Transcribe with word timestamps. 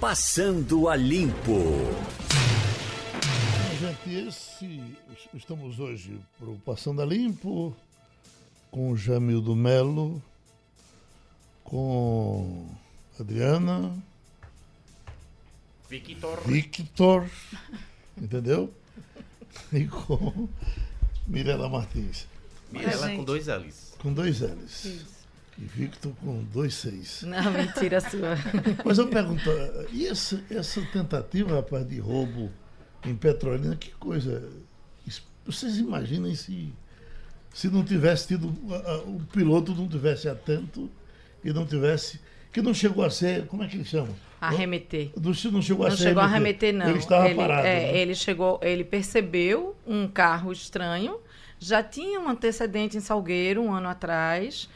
Passando 0.00 0.88
a 0.88 0.94
Limpo. 0.94 1.58
Gente, 3.80 4.28
esse, 4.28 4.96
estamos 5.34 5.80
hoje 5.80 6.20
para 6.38 6.48
o 6.48 6.56
Passando 6.60 7.02
a 7.02 7.04
Limpo 7.04 7.76
com 8.70 8.92
o 8.92 8.96
Jamildo 8.96 9.56
Melo, 9.56 10.22
com 11.64 12.68
Adriana, 13.18 13.92
Victor. 15.90 16.40
Victor, 16.46 17.30
entendeu? 18.16 18.72
E 19.72 19.86
com 19.86 20.48
Mirela 21.26 21.68
Martins, 21.68 22.26
Mirela 22.70 23.10
com 23.16 23.24
dois 23.24 23.46
L's. 23.48 23.94
com 23.98 24.12
dois 24.12 24.40
L's. 24.40 24.84
E 24.84 25.17
Victor 25.64 26.12
com 26.20 26.42
dois 26.44 26.74
seis. 26.74 27.22
Não, 27.22 27.50
mentira 27.50 28.00
sua. 28.00 28.36
Mas 28.84 28.98
eu 28.98 29.08
pergunto, 29.08 29.42
e 29.92 30.06
essa, 30.06 30.42
essa 30.50 30.80
tentativa, 30.92 31.56
rapaz, 31.56 31.86
de 31.88 31.98
roubo 31.98 32.50
em 33.04 33.14
Petrolina, 33.14 33.76
que 33.76 33.90
coisa. 33.92 34.48
Vocês 35.44 35.78
imaginem 35.78 36.34
se, 36.34 36.72
se 37.54 37.68
não 37.68 37.82
tivesse 37.82 38.28
tido, 38.28 38.48
o 39.06 39.20
piloto 39.32 39.74
não 39.74 39.88
tivesse 39.88 40.28
atento 40.28 40.90
e 41.42 41.52
não 41.52 41.66
tivesse. 41.66 42.20
Que 42.52 42.62
não 42.62 42.72
chegou 42.74 43.04
a 43.04 43.10
ser. 43.10 43.46
Como 43.46 43.62
é 43.62 43.68
que 43.68 43.76
ele 43.76 43.84
chama? 43.84 44.08
Arremeter. 44.40 45.10
Não, 45.16 45.22
não 45.52 45.62
chegou 45.62 45.86
a 45.86 45.90
Não 45.90 45.96
ser. 45.96 46.02
chegou 46.04 46.22
a 46.22 46.26
arremeter, 46.26 46.72
não. 46.72 46.88
Ele 46.88 46.98
estava 46.98 47.26
ele, 47.26 47.34
parado. 47.34 47.66
é, 47.66 47.92
né? 47.92 47.98
ele 47.98 48.14
chegou, 48.14 48.60
ele 48.62 48.84
percebeu 48.84 49.74
um 49.86 50.06
carro 50.06 50.52
estranho. 50.52 51.18
Já 51.60 51.82
tinha 51.82 52.20
um 52.20 52.28
antecedente 52.28 52.96
em 52.96 53.00
Salgueiro 53.00 53.62
um 53.62 53.72
ano 53.72 53.88
atrás. 53.88 54.68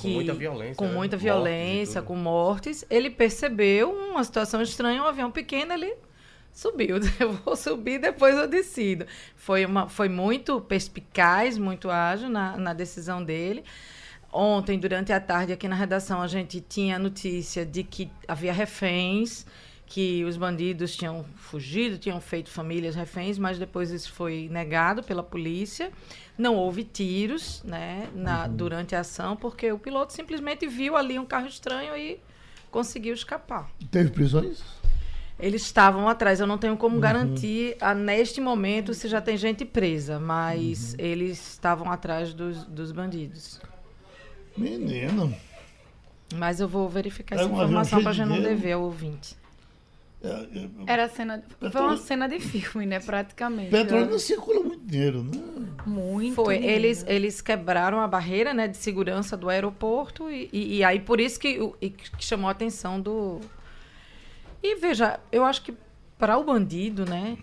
Com 0.00 0.08
muita 0.08 0.34
violência, 0.34 0.74
Com 0.76 0.84
né? 0.86 0.92
muita 0.92 1.16
Mortes 1.16 1.22
violência, 1.24 2.00
tudo. 2.02 2.08
com 2.08 2.16
mortes. 2.16 2.84
Ele 2.90 3.08
percebeu 3.10 3.90
uma 3.90 4.22
situação 4.22 4.60
estranha, 4.60 5.02
um 5.02 5.06
avião 5.06 5.30
pequeno, 5.30 5.72
ele 5.72 5.94
subiu. 6.52 6.96
Eu 7.18 7.32
vou 7.32 7.56
subir, 7.56 7.98
depois 7.98 8.36
eu 8.36 8.46
decido. 8.48 9.06
Foi, 9.34 9.64
uma, 9.64 9.88
foi 9.88 10.08
muito 10.08 10.60
perspicaz, 10.60 11.56
muito 11.58 11.90
ágil 11.90 12.28
na, 12.28 12.56
na 12.56 12.72
decisão 12.74 13.22
dele. 13.24 13.64
Ontem, 14.32 14.78
durante 14.78 15.12
a 15.12 15.20
tarde, 15.20 15.52
aqui 15.52 15.66
na 15.68 15.76
redação, 15.76 16.20
a 16.20 16.26
gente 16.26 16.60
tinha 16.60 16.98
notícia 16.98 17.64
de 17.64 17.82
que 17.82 18.10
havia 18.28 18.52
reféns, 18.52 19.46
que 19.86 20.24
os 20.24 20.36
bandidos 20.36 20.96
tinham 20.96 21.24
fugido, 21.36 21.96
tinham 21.96 22.20
feito 22.20 22.50
famílias 22.50 22.96
reféns, 22.96 23.38
mas 23.38 23.58
depois 23.58 23.90
isso 23.90 24.12
foi 24.12 24.48
negado 24.50 25.02
pela 25.02 25.22
polícia. 25.22 25.92
Não 26.36 26.56
houve 26.56 26.82
tiros 26.82 27.62
né, 27.62 28.08
na, 28.12 28.48
durante 28.48 28.96
a 28.96 29.00
ação, 29.00 29.36
porque 29.36 29.70
o 29.70 29.78
piloto 29.78 30.12
simplesmente 30.12 30.66
viu 30.66 30.96
ali 30.96 31.18
um 31.18 31.24
carro 31.24 31.46
estranho 31.46 31.96
e 31.96 32.18
conseguiu 32.70 33.14
escapar. 33.14 33.70
Teve 33.90 34.10
prisões? 34.10 34.62
Eles 35.38 35.62
estavam 35.62 36.08
atrás. 36.08 36.40
Eu 36.40 36.46
não 36.46 36.58
tenho 36.58 36.76
como 36.76 36.98
garantir 36.98 37.76
a, 37.80 37.94
neste 37.94 38.40
momento 38.40 38.92
se 38.92 39.06
já 39.06 39.20
tem 39.20 39.36
gente 39.36 39.64
presa, 39.64 40.18
mas 40.18 40.94
eles 40.98 41.52
estavam 41.52 41.92
atrás 41.92 42.34
dos, 42.34 42.64
dos 42.64 42.90
bandidos. 42.90 43.60
Menino. 44.56 45.34
Mas 46.34 46.58
eu 46.58 46.66
vou 46.66 46.88
verificar 46.88 47.36
É 47.36 47.40
essa 47.40 47.48
informação 47.48 48.02
para 48.02 48.12
já 48.12 48.26
não 48.26 48.42
dever 48.42 48.72
ao 48.72 48.82
ouvinte. 48.82 49.36
É, 50.22 50.28
é, 50.28 50.68
Era 50.86 51.08
cena. 51.08 51.42
Foi 51.70 51.80
uma 51.80 51.96
cena 51.96 52.28
de 52.28 52.40
filme, 52.40 52.86
né? 52.86 53.00
Praticamente. 53.00 53.70
Petrolina 53.70 54.18
circula 54.18 54.60
muito 54.60 54.84
dinheiro, 54.84 55.22
né? 55.22 55.66
Muito. 55.86 56.34
Foi, 56.34 56.58
dinheiro. 56.58 56.76
eles, 56.76 57.04
eles 57.06 57.40
quebraram 57.40 58.00
a 58.00 58.08
barreira 58.08 58.54
né, 58.54 58.66
de 58.66 58.76
segurança 58.76 59.36
do 59.36 59.48
aeroporto 59.48 60.30
e, 60.30 60.48
e, 60.52 60.76
e 60.78 60.84
aí 60.84 61.00
por 61.00 61.20
isso 61.20 61.38
que, 61.38 61.58
e 61.80 61.90
que 61.90 62.24
chamou 62.24 62.48
a 62.48 62.52
atenção 62.52 63.00
do... 63.00 63.40
E 64.62 64.74
veja, 64.76 65.20
eu 65.30 65.44
acho 65.44 65.62
que 65.62 65.74
para 66.18 66.38
o 66.38 66.44
bandido, 66.44 67.04
né, 67.04 67.36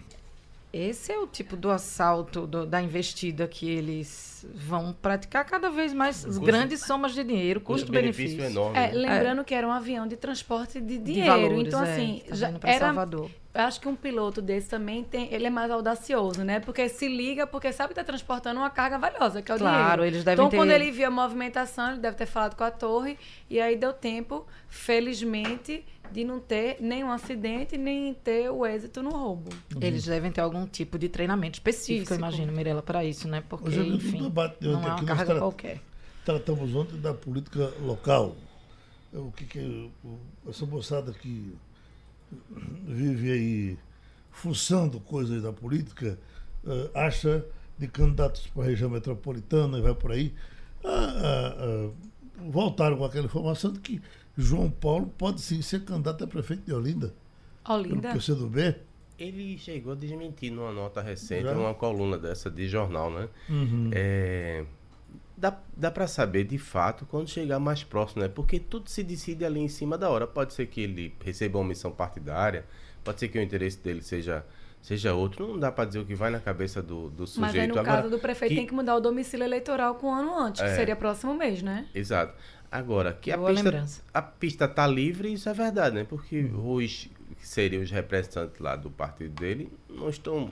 esse 0.74 1.12
é 1.12 1.20
o 1.20 1.28
tipo 1.28 1.56
do 1.56 1.70
assalto, 1.70 2.48
do- 2.48 2.66
da 2.66 2.82
investida 2.82 3.48
que 3.48 3.70
eles 3.70 4.44
vão 4.56 4.92
praticar 4.92 5.46
cada 5.46 5.70
vez 5.70 5.94
mais 5.94 6.26
Custo- 6.26 6.42
grandes 6.42 6.82
somas 6.82 7.14
de 7.14 7.24
dinheiro, 7.24 7.62
Custo-benefício 7.62 8.38
custo-benefício. 8.40 8.44
enorme. 8.60 8.78
É, 8.78 8.88
né? 8.92 8.94
lembrando 8.94 9.44
que 9.46 9.54
era 9.54 9.68
um 9.68 9.72
avião 9.72 10.08
de 10.08 10.18
transporte 10.18 10.82
de 10.82 10.98
De 10.98 11.14
dinheiro. 11.14 11.32
valores, 11.32 11.68
então, 11.68 11.84
é, 11.84 11.92
assim, 11.94 12.24
tá 12.28 12.36
já 12.36 12.54
era. 12.64 12.86
Salvador. 12.88 13.30
Eu 13.56 13.62
acho 13.62 13.80
que 13.80 13.88
um 13.88 13.96
piloto 13.96 14.42
desse 14.42 14.68
também 14.68 15.04
tem. 15.04 15.32
Ele 15.32 15.46
é 15.46 15.50
mais 15.52 15.70
audacioso, 15.70 16.44
né? 16.44 16.60
Porque 16.60 16.90
se 16.90 17.08
liga, 17.08 17.46
porque 17.46 17.72
sabe 17.72 17.90
que 17.90 17.96
tá 17.96 18.04
transportando 18.04 18.60
uma 18.60 18.70
carga 18.72 18.98
valiosa, 18.98 19.44
que 19.44 19.52
é 19.52 19.56
o 19.56 19.60
Claro, 19.60 19.78
dinheiro. 20.02 20.06
eles 20.06 20.24
devem 20.24 20.34
então, 20.44 20.50
ter- 20.50 20.58
quando 20.58 20.72
ele 20.72 20.90
viu 20.90 21.06
a 21.08 21.12
movimentação, 21.12 21.92
ele 21.92 22.00
deve 22.00 22.18
ter 22.18 22.26
falado 22.26 22.56
com 22.56 22.64
a 22.64 22.72
torre. 22.72 23.16
E 23.48 23.62
aí 23.62 23.76
deu 23.76 23.94
tempo, 23.94 24.48
felizmente, 24.68 25.86
de 26.14 26.24
não 26.24 26.40
ter 26.40 26.78
nenhum 26.80 27.12
acidente, 27.12 27.78
nem 27.78 28.14
ter 28.14 28.50
o 28.50 28.66
êxito 28.66 29.02
no 29.02 29.10
roubo. 29.10 29.50
Eles 29.82 30.06
devem 30.06 30.32
ter 30.32 30.42
algum 30.42 30.66
tipo 30.68 30.98
de 31.00 31.10
treinamento 31.10 31.56
específico, 31.56 32.14
eu 32.14 32.18
Físico. 32.18 32.20
imagino, 32.20 32.54
Mirella, 32.54 32.82
para 32.84 33.04
isso, 33.04 33.28
né? 33.28 33.44
Porque, 33.50 33.68
Hoje, 33.68 33.88
enfim, 33.90 34.22
debate 34.24 34.58
de 34.62 34.68
não 34.68 34.82
é 34.84 34.86
uma 34.94 35.04
carga 35.04 35.26
tra- 35.26 35.40
qualquer. 35.40 35.82
Tratamos 36.24 36.74
ontem 36.76 36.98
da 37.02 37.14
política 37.14 37.74
local. 37.82 38.36
É 39.14 39.18
O 39.18 39.32
que, 39.32 39.46
que 39.46 39.90
o- 40.04 40.20
essa 40.50 40.66
moçada 40.66 41.12
que 41.12 41.54
vive 42.86 43.32
aí 43.32 43.78
fuçando 44.32 45.00
coisas 45.00 45.42
da 45.44 45.52
política 45.54 46.18
eh, 46.66 46.90
acha 46.96 47.46
de 47.78 47.88
candidatos 47.88 48.48
para 48.48 48.64
a 48.64 48.66
região 48.68 48.90
metropolitana 48.90 49.78
e 49.78 49.82
vai 49.82 49.94
por 49.94 50.12
aí. 50.12 50.34
Ah, 50.84 50.90
ah, 50.90 51.56
ah, 51.58 51.90
voltaram 52.50 52.98
com 52.98 53.06
aquela 53.06 53.26
informação 53.26 53.72
de 53.72 53.80
que 53.80 54.02
João 54.38 54.70
Paulo 54.70 55.08
pode 55.18 55.42
sim 55.42 55.62
ser 55.62 55.84
candidato 55.86 56.24
a 56.24 56.28
prefeito 56.28 56.64
de 56.66 56.74
Olinda, 56.74 57.14
pelo 57.66 57.78
Olinda. 57.80 58.12
PCdoB. 58.14 58.76
Ele 59.20 59.58
chegou 59.58 59.94
a 59.94 59.96
desmentir 59.96 60.52
numa 60.52 60.72
nota 60.72 61.02
recente, 61.02 61.44
Já? 61.44 61.54
numa 61.54 61.74
coluna 61.74 62.18
dessa 62.18 62.50
de 62.50 62.68
jornal, 62.68 63.12
né? 63.12 63.30
Uhum. 63.48 63.92
É, 63.94 64.66
dá 65.38 65.56
dá 65.78 65.92
para 65.92 66.08
saber 66.08 66.46
de 66.46 66.58
fato 66.58 67.06
quando 67.06 67.30
chegar 67.30 67.60
mais 67.60 67.84
próximo, 67.84 68.24
né? 68.24 68.28
Porque 68.28 68.60
tudo 68.60 68.90
se 68.90 69.04
decide 69.04 69.46
ali 69.46 69.60
em 69.60 69.68
cima 69.68 69.98
da 70.00 70.10
hora. 70.10 70.26
Pode 70.26 70.54
ser 70.54 70.66
que 70.66 70.82
ele 70.82 71.14
receba 71.24 71.60
uma 71.60 71.68
missão 71.68 71.92
partidária, 71.92 72.66
pode 73.04 73.20
ser 73.20 73.28
que 73.28 73.38
o 73.38 73.42
interesse 73.42 73.78
dele 73.78 74.02
seja, 74.02 74.44
seja 74.82 75.14
outro. 75.14 75.48
Não 75.48 75.60
dá 75.60 75.72
para 75.72 75.86
dizer 75.86 76.00
o 76.00 76.06
que 76.06 76.16
vai 76.16 76.32
na 76.32 76.40
cabeça 76.40 76.82
do, 76.82 77.12
do 77.12 77.28
sujeito. 77.28 77.42
Mas 77.54 77.56
aí, 77.62 77.68
no 77.68 77.80
Agora, 77.80 77.98
caso 77.98 78.10
do 78.10 78.18
prefeito, 78.20 78.50
que- 78.50 78.58
tem 78.58 78.66
que 78.68 78.74
mudar 78.74 78.96
o 78.96 79.00
domicílio 79.00 79.44
eleitoral 79.46 79.94
com 79.96 80.08
um 80.08 80.14
ano 80.14 80.36
antes, 80.40 80.60
que 80.60 80.68
É. 80.68 80.76
seria 80.76 80.96
próximo 80.96 81.36
mês, 81.36 81.62
né? 81.62 81.88
Exato. 81.94 82.34
Agora, 82.74 83.14
que 83.14 83.32
a 83.32 83.38
Boa 83.38 83.52
pista, 83.52 83.64
lembrança. 83.70 84.02
a 84.12 84.20
pista 84.20 84.68
tá 84.68 84.88
livre, 84.88 85.32
isso 85.32 85.48
é 85.48 85.54
verdade, 85.54 85.94
né? 85.96 86.04
Porque 86.10 86.44
os 86.56 87.08
que 87.38 87.48
seriam 87.48 87.84
os 87.84 87.92
representantes 87.92 88.60
lá 88.60 88.76
do 88.76 88.90
partido 88.90 89.40
dele 89.40 89.72
não 89.88 90.10
estão 90.10 90.50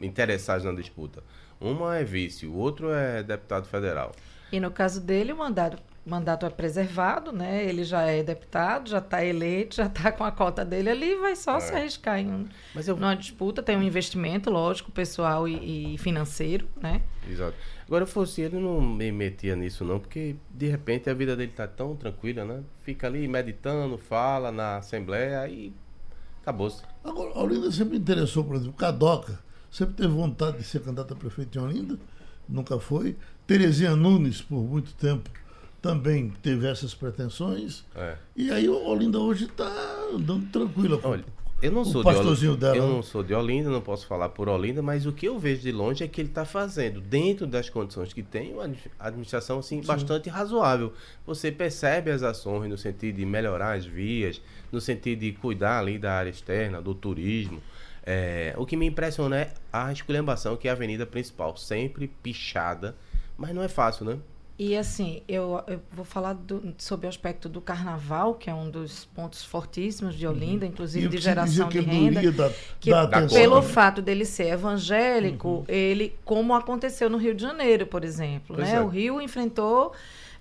interessados 0.00 0.64
na 0.64 0.70
disputa. 0.72 1.20
Uma 1.60 1.96
é 1.96 2.04
vice, 2.04 2.46
o 2.46 2.54
outro 2.54 2.92
é 2.92 3.24
deputado 3.24 3.66
federal. 3.66 4.12
E 4.52 4.60
no 4.60 4.70
caso 4.70 5.00
dele, 5.00 5.32
o 5.32 5.36
mandato, 5.36 5.76
o 5.76 5.93
mandato 6.06 6.44
é 6.44 6.50
preservado, 6.50 7.32
né? 7.32 7.64
Ele 7.64 7.82
já 7.84 8.02
é 8.02 8.22
deputado, 8.22 8.90
já 8.90 8.98
está 8.98 9.24
eleito, 9.24 9.76
já 9.76 9.86
está 9.86 10.12
com 10.12 10.22
a 10.24 10.30
cota 10.30 10.64
dele 10.64 10.90
ali, 10.90 11.14
vai 11.16 11.34
só 11.34 11.58
se 11.60 11.72
arriscar 11.72 12.18
em 12.18 12.30
um- 12.30 12.48
Mas 12.74 12.86
eu 12.88 12.94
numa 12.96 13.14
disputa, 13.16 13.62
tem 13.62 13.76
um 13.76 13.82
investimento, 13.82 14.50
lógico, 14.50 14.90
pessoal 14.92 15.48
e, 15.48 15.94
e 15.94 15.98
financeiro, 15.98 16.68
né? 16.80 17.00
Exato. 17.28 17.54
Agora, 17.86 18.06
fosse 18.06 18.40
ele, 18.42 18.58
não 18.58 18.80
me 18.80 19.10
metia 19.12 19.54
nisso, 19.56 19.84
não, 19.84 19.98
porque 19.98 20.36
de 20.50 20.68
repente 20.68 21.08
a 21.08 21.14
vida 21.14 21.34
dele 21.36 21.52
tá 21.54 21.66
tão 21.66 21.94
tranquila, 21.96 22.44
né? 22.44 22.62
Fica 22.82 23.06
ali 23.06 23.26
meditando, 23.28 23.96
fala 23.98 24.50
na 24.52 24.76
Assembleia 24.78 25.46
e 25.48 25.72
acabou-se. 26.42 26.82
Agora, 27.02 27.30
a 27.34 27.42
Olinda 27.42 27.70
sempre 27.70 27.96
interessou, 27.96 28.44
por 28.44 28.56
exemplo, 28.56 28.74
Cadoca, 28.74 29.38
sempre 29.70 29.94
teve 29.94 30.08
vontade 30.08 30.58
de 30.58 30.64
ser 30.64 30.80
candidato 30.80 31.12
a 31.14 31.16
prefeito 31.16 31.58
em 31.58 31.62
Olinda, 31.62 31.98
nunca 32.48 32.78
foi. 32.78 33.16
Terezinha 33.46 33.94
Nunes, 33.94 34.40
por 34.40 34.62
muito 34.62 34.94
tempo, 34.94 35.28
também 35.84 36.32
teve 36.42 36.66
essas 36.66 36.94
pretensões. 36.94 37.84
É. 37.94 38.16
E 38.34 38.50
aí 38.50 38.66
o 38.66 38.86
Olinda 38.86 39.18
hoje 39.18 39.44
está 39.44 39.70
andando 40.10 40.46
tranquila. 40.50 40.98
Olha, 41.04 41.22
eu 41.60 41.70
não 41.70 41.82
O 41.82 41.84
sou 41.84 42.02
de 42.02 42.08
Olinda, 42.08 42.56
dela, 42.56 42.76
eu 42.78 42.88
não 42.88 43.02
sou 43.02 43.22
de 43.22 43.34
Olinda, 43.34 43.68
não 43.68 43.82
posso 43.82 44.06
falar 44.06 44.30
por 44.30 44.48
Olinda, 44.48 44.80
mas 44.80 45.04
o 45.04 45.12
que 45.12 45.28
eu 45.28 45.38
vejo 45.38 45.60
de 45.60 45.70
longe 45.72 46.02
é 46.02 46.08
que 46.08 46.22
ele 46.22 46.30
está 46.30 46.46
fazendo, 46.46 47.02
dentro 47.02 47.46
das 47.46 47.68
condições 47.68 48.14
que 48.14 48.22
tem, 48.22 48.54
uma 48.54 48.64
admi- 48.64 48.78
administração 48.98 49.58
assim, 49.58 49.82
bastante 49.82 50.30
razoável. 50.30 50.94
Você 51.26 51.52
percebe 51.52 52.10
as 52.10 52.22
ações 52.22 52.70
no 52.70 52.78
sentido 52.78 53.16
de 53.16 53.26
melhorar 53.26 53.74
as 53.74 53.84
vias, 53.84 54.40
no 54.72 54.80
sentido 54.80 55.20
de 55.20 55.32
cuidar 55.32 55.80
ali 55.80 55.98
da 55.98 56.14
área 56.14 56.30
externa, 56.30 56.80
do 56.80 56.94
turismo. 56.94 57.60
É, 58.06 58.54
o 58.56 58.64
que 58.64 58.74
me 58.74 58.86
impressiona 58.86 59.36
é 59.36 59.54
a 59.70 59.92
esculhambação, 59.92 60.56
que 60.56 60.66
é 60.66 60.70
a 60.70 60.74
avenida 60.74 61.04
principal, 61.04 61.58
sempre 61.58 62.08
pichada, 62.22 62.96
mas 63.36 63.54
não 63.54 63.62
é 63.62 63.68
fácil, 63.68 64.06
né? 64.06 64.16
E 64.56 64.76
assim, 64.76 65.20
eu, 65.26 65.60
eu 65.66 65.80
vou 65.90 66.04
falar 66.04 66.32
do- 66.32 66.72
sobre 66.78 67.06
o 67.06 67.08
aspecto 67.08 67.48
do 67.48 67.60
carnaval, 67.60 68.34
que 68.34 68.48
é 68.48 68.54
um 68.54 68.70
dos 68.70 69.04
pontos 69.06 69.44
fortíssimos 69.44 70.14
de 70.14 70.28
Olinda, 70.28 70.64
inclusive 70.64 71.06
E 71.06 71.08
de 71.08 71.18
geração 71.18 71.68
que 71.68 71.80
de 71.80 71.84
renda. 71.86 72.20
dar, 72.30 72.52
que 72.78 72.90
Da 72.90 73.26
pelo 73.26 73.56
né? 73.56 73.62
fato 73.62 74.00
dele 74.00 74.24
ser 74.24 74.46
evangélico, 74.52 75.64
ele, 75.66 76.16
como 76.24 76.54
aconteceu 76.54 77.10
no 77.10 77.18
Rio 77.18 77.34
de 77.34 77.42
Janeiro, 77.42 77.84
por 77.86 78.04
exemplo, 78.04 78.54
Pois 78.54 78.68
né? 78.68 78.76
é. 78.76 78.80
O 78.80 78.86
Rio 78.86 79.20
enfrentou 79.20 79.92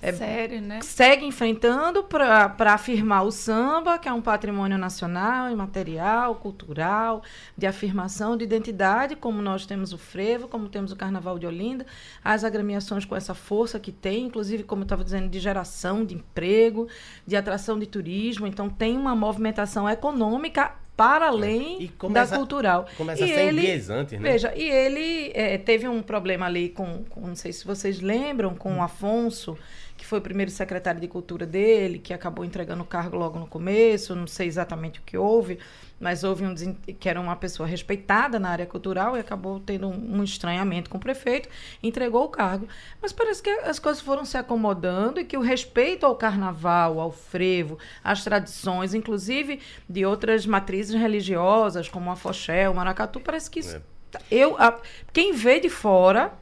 é, 0.04 0.12
Sério, 0.14 0.62
né? 0.62 0.80
segue 0.82 1.26
enfrentando 1.26 2.04
para 2.04 2.74
afirmar 2.74 3.24
o 3.24 3.32
samba, 3.32 3.98
que 3.98 4.08
é 4.08 4.14
um 4.14 4.22
patrimônio 4.22 4.78
nacional, 4.78 5.50
imaterial, 5.50 6.36
cultural, 6.36 7.24
de 7.58 7.66
afirmação 7.66 8.36
de 8.36 8.44
identidade, 8.44 9.16
como 9.16 9.42
nós 9.42 9.66
temos 9.66 9.94
o 9.94 9.98
frevo, 9.98 10.48
como 10.48 10.68
temos 10.70 10.92
o 10.92 10.96
Carnaval 10.96 11.40
de 11.40 11.46
Olinda, 11.48 11.86
as 12.24 12.44
agremiações 12.44 13.06
com 13.06 13.16
essa 13.16 13.34
força 13.34 13.80
que 13.80 13.92
tem, 13.92 14.26
inclusive, 14.26 14.64
como 14.64 14.82
eu 14.82 14.86
estava 14.86 15.04
dizendo, 15.04 15.30
de 15.30 15.40
geração 15.40 16.04
de 16.06 16.16
emprego, 16.16 16.88
de 17.26 17.36
atração 17.36 17.80
de 17.80 17.86
turismo. 17.88 18.46
Então, 18.46 18.70
tem 18.70 18.98
uma 18.98 19.16
movimentação 19.16 19.90
econômica 19.90 20.72
para 20.96 21.28
além 21.30 21.82
E 21.82 21.88
da 21.88 21.94
começa- 21.98 22.36
cultural. 22.38 22.86
Começa 22.96 23.22
e 23.26 23.32
a 23.32 23.36
ser 23.36 23.48
ele, 23.48 23.62
enviesante, 23.62 24.16
né? 24.18 24.32
Veja, 24.32 24.54
e 24.56 24.62
ele 24.70 25.32
eh, 25.34 25.58
teve 25.58 25.88
um 25.88 26.04
problema 26.04 26.46
ali 26.46 26.70
com, 26.70 27.04
com- 27.10 27.22
não 27.22 27.36
sei 27.36 27.52
se 27.52 27.66
vocês 27.66 28.00
lembram, 28.00 28.54
com 28.54 28.76
o 28.78 28.82
Afonso, 28.84 29.58
que 30.04 30.10
foi 30.10 30.20
o 30.20 30.22
primeiro 30.22 30.52
secretário 30.52 31.00
de 31.00 31.08
cultura 31.08 31.46
dele, 31.46 31.98
que 31.98 32.14
acabou 32.14 32.44
entregando 32.44 32.84
o 32.84 32.86
cargo 32.86 33.16
logo 33.16 33.40
no 33.40 33.48
começo, 33.48 34.14
não 34.14 34.28
sei 34.28 34.48
exatamente 34.48 35.00
o 35.00 35.02
que 35.04 35.18
houve, 35.18 35.58
mas 35.98 36.26
houve 36.26 36.46
um 36.46 36.54
que 37.00 37.08
era 37.08 37.22
uma 37.22 37.38
pessoa 37.38 37.66
respeitada 37.66 38.38
na 38.38 38.50
área 38.50 38.66
cultural 38.66 39.16
e 39.16 39.22
acabou 39.22 39.62
tendo 39.62 39.88
um, 39.88 40.18
um 40.20 40.22
estranhamento 40.24 40.90
com 40.90 40.98
o 40.98 41.00
prefeito, 41.00 41.48
entregou 41.82 42.26
o 42.26 42.28
cargo. 42.28 42.68
Mas 43.02 43.14
parece 43.14 43.42
que 43.42 43.50
as 43.50 43.80
coisas 43.80 44.04
foram 44.04 44.26
se 44.26 44.38
acomodando 44.38 45.22
e 45.22 45.24
que 45.24 45.38
o 45.38 45.42
respeito 45.42 46.06
ao 46.06 46.18
carnaval, 46.18 47.00
ao 47.00 47.10
frevo, 47.10 47.80
às 48.04 48.26
tradições, 48.26 48.94
inclusive 48.94 49.62
de 49.88 50.06
outras 50.06 50.46
matrizes 50.46 51.00
religiosas, 51.00 51.88
como 51.88 52.12
a 52.12 52.16
Foché, 52.18 52.68
o 52.68 52.76
Maracatu, 52.76 53.22
parece 53.22 53.50
que 53.50 53.62
isso 53.62 53.78
É. 53.78 54.20
eu, 54.30 54.58
a- 54.58 54.78
quem 55.14 55.32
vê 55.32 55.62
de 55.62 55.70
fora 55.70 56.34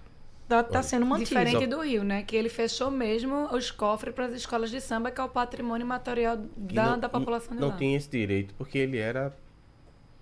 tá, 0.57 0.63
tá 0.63 0.83
sendo 0.83 1.05
mantido. 1.05 1.29
Diferente 1.29 1.65
do 1.67 1.79
Rio, 1.81 2.03
né? 2.03 2.23
Que 2.23 2.35
ele 2.35 2.49
fechou 2.49 2.91
mesmo 2.91 3.47
os 3.55 3.71
cofres 3.71 4.13
para 4.13 4.25
as 4.25 4.33
escolas 4.33 4.69
de 4.69 4.79
samba, 4.81 5.09
que 5.11 5.19
é 5.19 5.23
o 5.23 5.29
patrimônio 5.29 5.85
material 5.85 6.37
da, 6.57 6.91
não- 6.91 6.99
da 6.99 7.09
população 7.09 7.55
de 7.55 7.61
Não 7.61 7.69
lá. 7.69 7.77
tinha 7.77 7.95
esse 7.97 8.09
direito, 8.09 8.53
porque 8.57 8.77
ele 8.77 8.97
era 8.97 9.33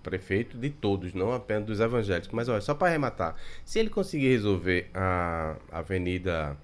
prefeito 0.02 0.56
de 0.56 0.70
todos, 0.70 1.12
não 1.12 1.32
apenas 1.32 1.64
dos 1.66 1.80
evangélicos. 1.80 2.30
Mas 2.32 2.48
olha, 2.48 2.60
só 2.60 2.74
para 2.74 2.88
arrematar, 2.88 3.34
se 3.64 3.78
ele 3.78 3.90
conseguir 3.90 4.28
resolver 4.30 4.88
a 4.94 5.56
Avenida 5.70 6.56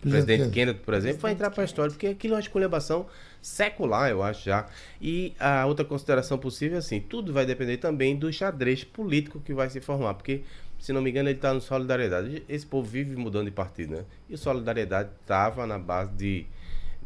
Presidente 0.00 0.38
Kennedy. 0.42 0.54
Kennedy, 0.54 0.78
por 0.80 0.94
exemplo, 0.94 1.18
vai 1.20 1.32
entrar 1.32 1.50
para 1.50 1.62
a 1.62 1.64
história, 1.64 1.90
porque 1.90 2.06
aquilo 2.06 2.34
é 2.34 2.36
uma 2.36 2.40
esculhambação 2.40 3.06
secular, 3.42 4.08
eu 4.10 4.22
acho 4.22 4.44
já. 4.44 4.66
E 5.00 5.34
a 5.40 5.66
outra 5.66 5.84
consideração 5.84 6.38
possível 6.38 6.76
é 6.76 6.78
assim, 6.78 7.00
tudo 7.00 7.32
vai 7.32 7.44
depender 7.44 7.78
também 7.78 8.14
do 8.14 8.32
xadrez 8.32 8.84
político 8.84 9.40
que 9.40 9.52
vai 9.52 9.68
se 9.68 9.80
formar, 9.80 10.14
porque, 10.14 10.42
se 10.86 10.92
não 10.92 11.02
me 11.02 11.10
engano, 11.10 11.28
ele 11.28 11.36
está 11.36 11.52
no 11.52 11.60
Solidariedade. 11.60 12.44
Esse 12.48 12.64
povo 12.64 12.88
vive 12.88 13.16
mudando 13.16 13.46
de 13.46 13.50
partido, 13.50 13.96
né? 13.96 14.04
E 14.28 14.34
o 14.34 14.38
Solidariedade 14.38 15.10
estava 15.20 15.66
na 15.66 15.80
base 15.80 16.12
de, 16.12 16.46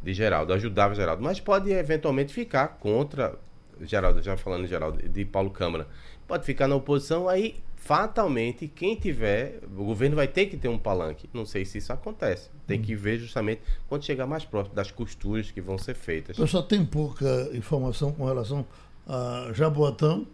de 0.03 0.13
Geraldo, 0.13 0.53
ajudava 0.53 0.95
Geraldo, 0.95 1.23
mas 1.23 1.41
pode 1.41 1.71
eventualmente 1.73 2.31
ficar 2.31 2.69
contra 2.79 3.39
Geraldo, 3.81 4.21
já 4.21 4.37
falando 4.37 4.65
em 4.65 4.67
Geraldo, 4.67 5.09
de 5.09 5.25
Paulo 5.25 5.49
Câmara. 5.49 5.89
Pode 6.29 6.45
ficar 6.45 6.69
na 6.69 6.77
oposição, 6.77 7.27
aí 7.27 7.57
fatalmente 7.75 8.69
quem 8.69 8.97
tiver, 8.97 9.61
o 9.75 9.83
governo 9.83 10.15
vai 10.15 10.29
ter 10.29 10.45
que 10.45 10.59
ter 10.59 10.69
um 10.69 10.79
palanque. 10.79 11.31
Não 11.33 11.47
sei 11.47 11.65
se 11.65 11.79
isso 11.79 11.91
acontece. 11.91 12.51
Tem 12.67 12.83
que 12.83 12.95
ver 12.95 13.19
justamente 13.19 13.63
quando 13.89 14.05
chegar 14.05 14.27
mais 14.27 14.45
próximo 14.45 14.77
das 14.77 14.91
costuras 14.91 15.51
que 15.51 15.63
vão 15.63 15.79
ser 15.79 15.95
feitas. 15.95 16.39
O 16.39 16.43
pessoal 16.43 16.65
tem 16.65 16.85
pouca 16.85 17.49
informação 17.55 18.13
com 18.13 18.27
relação 18.27 18.67
a 19.09 19.53
Jaboatão 19.55 20.27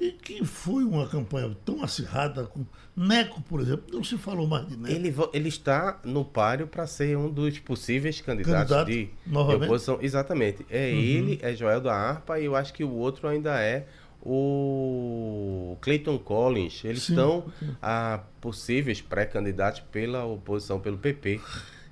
e 0.00 0.12
que 0.12 0.44
foi 0.44 0.82
uma 0.82 1.06
campanha 1.06 1.54
tão 1.64 1.82
acirrada 1.82 2.44
com 2.44 2.64
Neco, 2.96 3.42
por 3.42 3.60
exemplo, 3.60 3.84
não 3.92 4.02
se 4.02 4.16
falou 4.16 4.46
mais 4.46 4.66
de 4.66 4.76
Neco. 4.76 4.94
Ele, 4.94 5.14
ele 5.34 5.48
está 5.48 6.00
no 6.04 6.24
páreo 6.24 6.66
para 6.66 6.86
ser 6.86 7.16
um 7.18 7.30
dos 7.30 7.58
possíveis 7.58 8.20
candidatos 8.20 8.70
Candidato, 8.70 8.86
de, 8.86 9.04
de 9.04 9.10
novamente? 9.26 9.64
oposição. 9.64 9.98
Exatamente. 10.00 10.66
É 10.70 10.90
ele, 10.90 11.38
é 11.42 11.54
Joel 11.54 11.80
da 11.80 11.94
Harpa 11.94 12.40
e 12.40 12.46
eu 12.46 12.56
acho 12.56 12.72
que 12.72 12.82
o 12.82 12.90
outro 12.90 13.28
ainda 13.28 13.60
é 13.60 13.86
o 14.22 15.76
Clayton 15.80 16.18
Collins. 16.18 16.82
Eles 16.84 17.02
Sim. 17.02 17.12
estão 17.12 17.44
a 17.82 18.20
possíveis 18.40 19.00
pré-candidatos 19.00 19.80
pela 19.92 20.24
oposição, 20.24 20.80
pelo 20.80 20.96
PP, 20.98 21.40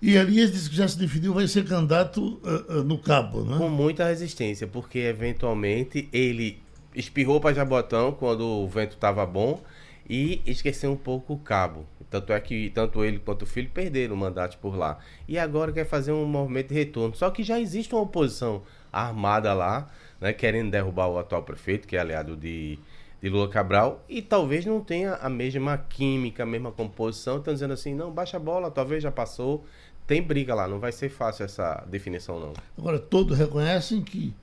E 0.01 0.15
Elias 0.15 0.53
disse 0.53 0.71
que 0.71 0.77
já 0.77 0.87
se 0.87 0.97
definiu, 0.99 1.35
vai 1.35 1.49
ser 1.49 1.65
candidato 1.67 2.41
ah, 2.45 2.65
ah, 2.69 2.75
no 2.85 2.99
Cabo, 2.99 3.45
né? 3.45 3.59
com 3.59 3.69
muita 3.69 4.07
resistência, 4.07 4.67
porque 4.67 4.99
eventualmente 5.01 6.09
ele 6.13 6.61
espirrou 6.95 7.41
para 7.41 7.55
Jabotão 7.55 8.13
quando 8.13 8.45
o 8.45 8.67
vento 8.69 8.93
estava 8.93 9.25
bom 9.27 9.61
e 10.09 10.41
esqueceu 10.47 10.91
um 10.91 10.97
pouco 10.97 11.35
o 11.35 11.39
cabo. 11.39 11.85
Tanto 12.11 12.33
é 12.33 12.41
que 12.41 12.71
tanto 12.71 13.05
ele 13.05 13.19
quanto 13.19 13.43
o 13.43 13.47
filho 13.47 13.69
perderam 13.69 14.17
mandatos 14.17 14.57
por 14.57 14.75
lá. 14.75 14.99
E 15.27 15.39
agora 15.39 15.73
quer 15.73 15.85
fazer 15.85 16.13
um 16.13 16.25
movimento 16.25 16.69
de 16.69 16.75
retorno. 16.75 17.15
Só 17.15 17.31
que 17.31 17.43
já 17.43 17.61
existe 17.61 17.95
uma 17.95 18.03
oposição 18.03 18.63
armada 18.91 19.53
lá, 19.53 19.89
né, 20.19 20.33
querendo 20.33 20.71
derrubar 20.71 21.09
o 21.09 21.19
atual 21.19 21.43
prefeito, 21.43 21.87
que 21.87 21.97
é 21.97 22.01
aliado 22.01 22.35
de, 22.35 22.79
de 23.21 23.29
Lula 23.29 23.49
Cabral, 23.49 24.03
e 24.09 24.23
talvez 24.23 24.65
não 24.65 24.81
tenha 24.81 25.17
a 25.17 25.29
mesma 25.29 25.77
química, 25.77 26.45
a 26.45 26.47
mesma 26.47 26.73
composição. 26.73 27.37
Estão 27.37 27.53
dizendo 27.53 27.75
assim, 27.75 27.95
não, 27.95 28.11
baixa 28.11 28.39
a 28.39 28.41
bola, 28.41 28.71
talvez 28.71 29.03
já 29.03 29.13
passou. 29.13 29.65
Tem 30.07 30.23
briga 30.23 30.55
lá, 30.55 30.67
não 30.67 30.81
vai 30.81 30.91
ser 30.91 31.11
fácil 31.11 31.45
essa 31.45 31.85
definição, 31.87 32.41
não. 32.41 32.55
Agora, 32.79 32.99
todos 32.99 33.37
reconhecem 33.37 34.01
que 34.01 34.35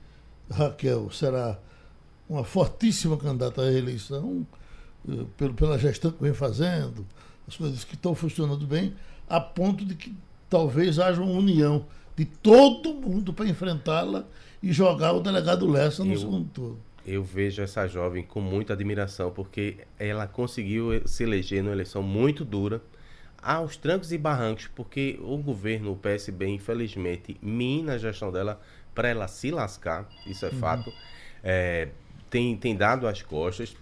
Raquel 0.48 1.10
será 1.10 1.58
uma 2.28 2.44
fortíssima 2.44 3.16
candidata 3.16 3.62
à 3.62 3.70
reeleição, 3.70 4.46
eh, 5.08 5.24
pela 5.56 5.78
gestão 5.78 6.10
que 6.10 6.22
vem 6.22 6.34
fazendo, 6.34 7.06
as 7.46 7.56
coisas 7.56 7.84
que 7.84 7.94
estão 7.94 8.14
funcionando 8.14 8.66
bem, 8.66 8.94
a 9.28 9.40
ponto 9.40 9.84
de 9.84 9.94
que 9.94 10.14
talvez 10.50 10.98
haja 10.98 11.20
uma 11.22 11.32
união 11.38 11.84
de 12.16 12.24
todo 12.24 12.94
mundo 12.94 13.32
para 13.32 13.46
enfrentá-la 13.48 14.24
e 14.62 14.72
jogar 14.72 15.12
o 15.12 15.20
delegado 15.20 15.66
Lessa 15.70 16.04
no 16.04 16.12
Eu- 16.12 16.18
segundo 16.18 16.48
turno. 16.48 16.78
Eu 17.06 17.22
vejo 17.22 17.62
essa 17.62 17.86
jovem 17.86 18.24
com 18.24 18.40
muita 18.40 18.72
admiração, 18.72 19.30
porque 19.30 19.76
ela 19.96 20.26
conseguiu 20.26 21.06
se 21.06 21.22
eleger 21.22 21.62
numa 21.62 21.72
eleição 21.72 22.02
muito 22.02 22.44
dura, 22.44 22.82
aos 23.40 23.76
trancos 23.76 24.10
e 24.10 24.18
barrancos, 24.18 24.66
porque 24.74 25.16
o 25.22 25.36
governo, 25.36 25.92
o 25.92 25.96
PSB, 25.96 26.48
infelizmente, 26.48 27.36
mina 27.40 27.92
a 27.92 27.98
gestão 27.98 28.32
dela 28.32 28.60
para 28.92 29.08
ela 29.08 29.28
se 29.28 29.52
lascar, 29.52 30.08
isso 30.26 30.44
é 30.46 30.50
fato. 30.50 30.92
É, 31.44 31.90
tem, 32.36 32.54
tem 32.54 32.76
dado 32.76 33.08
as 33.08 33.22
costas, 33.22 33.74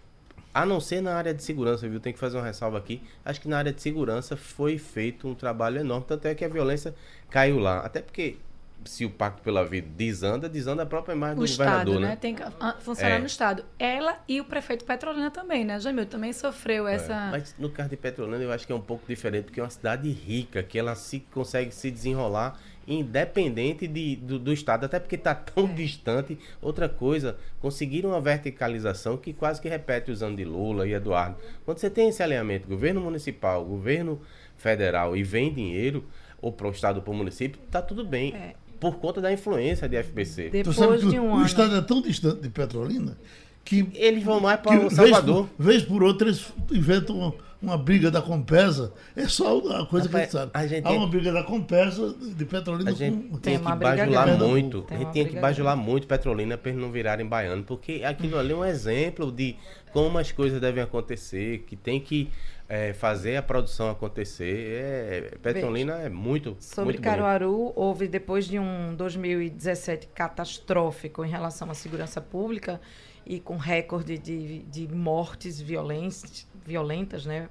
a 0.52 0.64
não 0.64 0.78
ser 0.78 1.00
na 1.00 1.16
área 1.16 1.34
de 1.34 1.42
segurança, 1.42 1.88
viu? 1.88 1.98
Tem 1.98 2.12
que 2.12 2.18
fazer 2.20 2.36
uma 2.36 2.46
ressalva 2.46 2.78
aqui. 2.78 3.02
Acho 3.24 3.40
que 3.40 3.48
na 3.48 3.58
área 3.58 3.72
de 3.72 3.82
segurança 3.82 4.36
foi 4.36 4.78
feito 4.78 5.26
um 5.26 5.34
trabalho 5.34 5.80
enorme, 5.80 6.06
tanto 6.06 6.28
é 6.28 6.34
que 6.36 6.44
a 6.44 6.48
violência 6.48 6.94
caiu 7.28 7.58
lá. 7.58 7.80
Até 7.80 8.00
porque 8.00 8.36
se 8.84 9.04
o 9.04 9.10
Pacto 9.10 9.42
pela 9.42 9.64
Vida 9.64 9.88
desanda, 9.96 10.48
desanda 10.48 10.84
a 10.84 10.86
própria 10.86 11.14
imagem 11.14 11.36
O 11.36 11.38
do 11.40 11.44
Estado, 11.46 11.66
governador, 11.86 12.00
né? 12.00 12.08
né? 12.10 12.16
Tem 12.16 12.32
que 12.32 12.44
ah, 12.44 12.76
funcionar 12.78 13.16
É. 13.16 13.18
no 13.18 13.26
Estado. 13.26 13.64
Ela 13.76 14.22
e 14.28 14.40
o 14.40 14.44
prefeito 14.44 14.84
Petrolina 14.84 15.32
também, 15.32 15.64
né? 15.64 15.80
Jamil 15.80 16.06
também 16.06 16.32
sofreu 16.32 16.86
É, 16.86 16.94
essa. 16.94 17.30
Mas 17.32 17.56
no 17.58 17.70
caso 17.70 17.88
de 17.88 17.96
Petrolina 17.96 18.44
eu 18.44 18.52
acho 18.52 18.64
que 18.64 18.72
é 18.72 18.76
um 18.76 18.80
pouco 18.80 19.04
diferente, 19.08 19.46
porque 19.46 19.58
é 19.58 19.62
uma 19.64 19.70
cidade 19.70 20.08
rica, 20.08 20.62
que 20.62 20.78
ela 20.78 20.94
se 20.94 21.18
consegue 21.32 21.74
se 21.74 21.90
desenrolar 21.90 22.56
independente 22.86 23.86
de, 23.86 24.16
do, 24.16 24.38
do 24.38 24.52
Estado, 24.52 24.84
até 24.84 24.98
porque 24.98 25.16
está 25.16 25.34
tão 25.34 25.66
distante. 25.74 26.38
Outra 26.60 26.88
coisa, 26.88 27.36
conseguiram 27.60 28.10
uma 28.10 28.20
verticalização 28.20 29.16
que 29.16 29.32
quase 29.32 29.60
que 29.60 29.68
repete 29.68 30.10
os 30.10 30.22
anos 30.22 30.36
de 30.36 30.44
Lula 30.44 30.86
e 30.86 30.92
Eduardo. 30.92 31.36
Quando 31.64 31.78
você 31.78 31.90
tem 31.90 32.08
esse 32.08 32.22
alinhamento, 32.22 32.68
governo 32.68 33.00
municipal, 33.00 33.64
governo 33.64 34.20
federal 34.56 35.16
e 35.16 35.22
vem 35.22 35.52
dinheiro, 35.52 36.04
ou 36.40 36.52
para 36.52 36.68
o 36.68 36.70
Estado 36.70 36.96
ou 36.96 37.02
para 37.02 37.12
o 37.12 37.16
município, 37.16 37.60
tá 37.70 37.80
tudo 37.80 38.04
bem. 38.04 38.34
É. 38.34 38.54
Por 38.78 38.96
conta 38.96 39.20
da 39.20 39.32
influência 39.32 39.88
de 39.88 40.02
FBC. 40.02 40.44
Tu 40.44 40.52
Depois 40.52 40.76
sabe 40.76 40.98
que 40.98 41.06
de 41.06 41.18
o, 41.18 41.22
um 41.22 41.30
o 41.30 41.34
ano. 41.36 41.46
Estado 41.46 41.76
é 41.76 41.80
tão 41.80 42.02
distante 42.02 42.42
de 42.42 42.50
Petrolina 42.50 43.16
que 43.64 43.88
Eles 43.94 44.22
vão 44.22 44.40
mais 44.40 44.60
para 44.60 44.76
o 44.76 44.80
vez 44.80 44.94
Salvador. 44.94 45.48
por, 45.56 45.64
vez 45.64 45.82
por 45.82 46.02
outra 46.02 46.28
eles 46.28 46.52
inventam 46.70 47.34
uma, 47.64 47.78
briga 47.78 48.10
da 48.10 48.22
Compesa. 48.22 48.92
É 49.16 49.26
só 49.28 49.58
a 49.58 49.86
coisa 49.86 50.08
que 50.08 50.14
a 50.16 50.18
Rapaz, 50.20 50.22
gente 50.22 50.32
sabe. 50.32 50.50
a 50.54 50.66
gente 50.66 50.84
Há 50.86 50.88
tem- 50.90 50.98
uma 50.98 51.06
briga 51.08 51.32
da 51.32 51.42
Compesa 51.42 52.14
de 52.14 52.44
Petrolina 52.44 52.90
A 52.90 52.94
gente 52.94 53.28
com. 53.28 53.38
tem 53.38 53.58
que 53.58 53.64
briga 53.64 53.76
bajular 53.76 54.26
grande. 54.26 54.44
muito. 54.44 54.82
Tem 54.82 54.96
a 54.96 55.00
gente 55.00 55.12
tem 55.12 55.26
que 55.26 55.40
bajular 55.40 55.76
muito 55.76 56.06
Petrolina 56.06 56.56
para 56.56 56.70
eles 56.70 56.80
não 56.82 56.90
virarem 56.92 57.26
baiano, 57.26 57.62
porque 57.64 58.02
aquilo 58.04 58.38
ali 58.38 58.52
é 58.52 58.56
um 58.56 58.64
exemplo 58.64 59.30
de 59.32 59.56
como 59.92 60.18
as 60.18 60.30
coisas 60.32 60.60
devem 60.60 60.82
acontecer, 60.82 61.60
que 61.66 61.76
tem 61.76 62.00
que 62.00 62.28
é, 62.68 62.92
fazer 62.92 63.36
a 63.36 63.42
produção 63.42 63.90
acontecer. 63.90 64.80
É, 64.82 65.38
Petrolina 65.42 65.94
é 66.00 66.08
muito, 66.08 66.56
Sobre 66.58 66.84
muito 66.84 66.96
bonito. 66.96 67.02
Caruaru, 67.02 67.72
houve, 67.76 68.08
depois 68.08 68.46
de 68.46 68.58
um 68.58 68.94
2017 68.96 70.08
catastrófico 70.14 71.24
em 71.24 71.28
relação 71.28 71.70
à 71.70 71.74
segurança 71.74 72.20
pública 72.20 72.80
e 73.26 73.38
com 73.40 73.56
recorde 73.56 74.18
de, 74.18 74.60
de 74.64 74.88
mortes 74.88 75.60
violentas, 75.60 76.46
violentas, 76.64 77.26
né? 77.26 77.48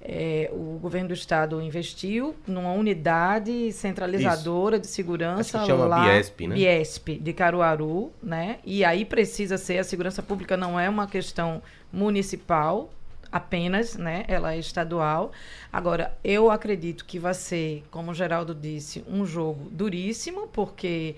É, 0.00 0.48
o 0.52 0.78
governo 0.80 1.08
do 1.08 1.14
estado 1.14 1.60
investiu 1.60 2.36
numa 2.46 2.70
unidade 2.72 3.72
centralizadora 3.72 4.78
de 4.78 4.86
segurança 4.86 5.58
Acho 5.58 5.66
que 5.66 5.72
chama 5.72 5.86
lá, 5.86 6.04
Biesp, 6.04 6.46
né? 6.46 6.54
Biesp, 6.54 7.08
de 7.18 7.32
Caruaru, 7.32 8.12
né? 8.22 8.58
E 8.64 8.84
aí 8.84 9.04
precisa 9.04 9.58
ser 9.58 9.78
a 9.78 9.84
segurança 9.84 10.22
pública 10.22 10.56
não 10.56 10.78
é 10.78 10.88
uma 10.88 11.08
questão 11.08 11.60
municipal, 11.92 12.90
apenas, 13.30 13.96
né? 13.96 14.24
Ela 14.28 14.54
é 14.54 14.58
estadual. 14.58 15.32
Agora, 15.72 16.16
eu 16.24 16.50
acredito 16.50 17.04
que 17.04 17.18
vai 17.18 17.34
ser, 17.34 17.84
como 17.90 18.10
o 18.10 18.14
Geraldo 18.14 18.54
disse, 18.54 19.04
um 19.08 19.26
jogo 19.26 19.68
duríssimo, 19.70 20.48
porque 20.48 21.16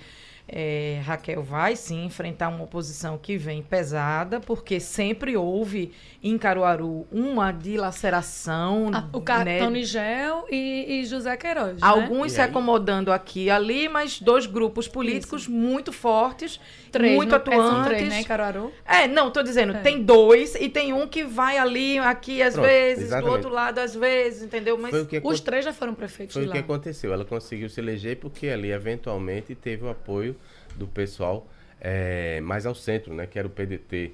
é, 0.53 1.01
Raquel 1.05 1.45
vai 1.45 1.77
sim 1.77 2.05
enfrentar 2.05 2.49
uma 2.49 2.65
oposição 2.65 3.17
que 3.17 3.37
vem 3.37 3.63
pesada, 3.63 4.41
porque 4.41 4.81
sempre 4.81 5.37
houve 5.37 5.93
em 6.21 6.37
Caruaru 6.37 7.07
uma 7.13 7.53
dilaceração. 7.53 8.91
Ah, 8.93 9.09
o 9.13 9.21
Cartão 9.21 9.71
né? 9.71 9.83
Gel 9.85 10.47
e, 10.51 10.87
e, 10.89 11.07
José 11.07 11.37
Queiroz. 11.37 11.81
Né? 11.81 11.87
Alguns 11.87 12.23
né? 12.23 12.29
se 12.31 12.41
acomodando 12.41 13.13
aqui 13.13 13.45
e 13.45 13.51
ali, 13.51 13.89
mas 13.89 14.21
dois 14.21 14.45
grupos 14.45 14.89
políticos 14.89 15.43
Isso. 15.43 15.53
muito 15.53 15.93
fortes, 15.93 16.61
três, 16.91 17.17
muito 17.17 17.35
atuantes. 17.35 17.65
É, 17.65 17.71
são 17.71 17.85
três, 17.85 18.09
né, 18.09 18.25
Caruaru? 18.25 18.73
É, 18.87 19.07
não, 19.07 19.29
estou 19.29 19.43
dizendo, 19.43 19.73
é. 19.73 19.81
tem 19.81 20.03
dois 20.03 20.55
e 20.55 20.69
tem 20.69 20.93
um 20.93 21.07
que 21.07 21.25
vai 21.25 21.59
ali, 21.59 21.99
aqui 21.99 22.43
às 22.43 22.55
Pronto, 22.55 22.67
vezes, 22.67 23.05
exatamente. 23.05 23.27
do 23.27 23.33
outro 23.33 23.51
lado 23.51 23.79
às 23.79 23.95
vezes, 23.95 24.43
entendeu? 24.43 24.77
Mas 24.79 24.95
os 25.23 25.41
três 25.41 25.65
já 25.65 25.73
foram 25.73 25.95
prefeitos 25.95 26.35
Foi 26.35 26.47
o 26.47 26.51
que 26.51 26.59
aconteceu. 26.59 27.13
Ela 27.13 27.25
conseguiu 27.25 27.69
se 27.69 27.81
eleger 27.81 28.17
porque 28.17 28.49
ali, 28.49 28.71
eventualmente, 28.71 29.55
teve 29.55 29.85
o 29.85 29.89
apoio 29.89 30.37
do 30.77 30.87
pessoal 30.87 31.47
é, 31.81 32.41
mais 32.41 32.67
ao 32.67 32.75
centro, 32.75 33.15
né? 33.15 33.27
Que 33.27 33.39
era 33.39 33.49
o 33.49 33.51
PDT. 33.51 34.13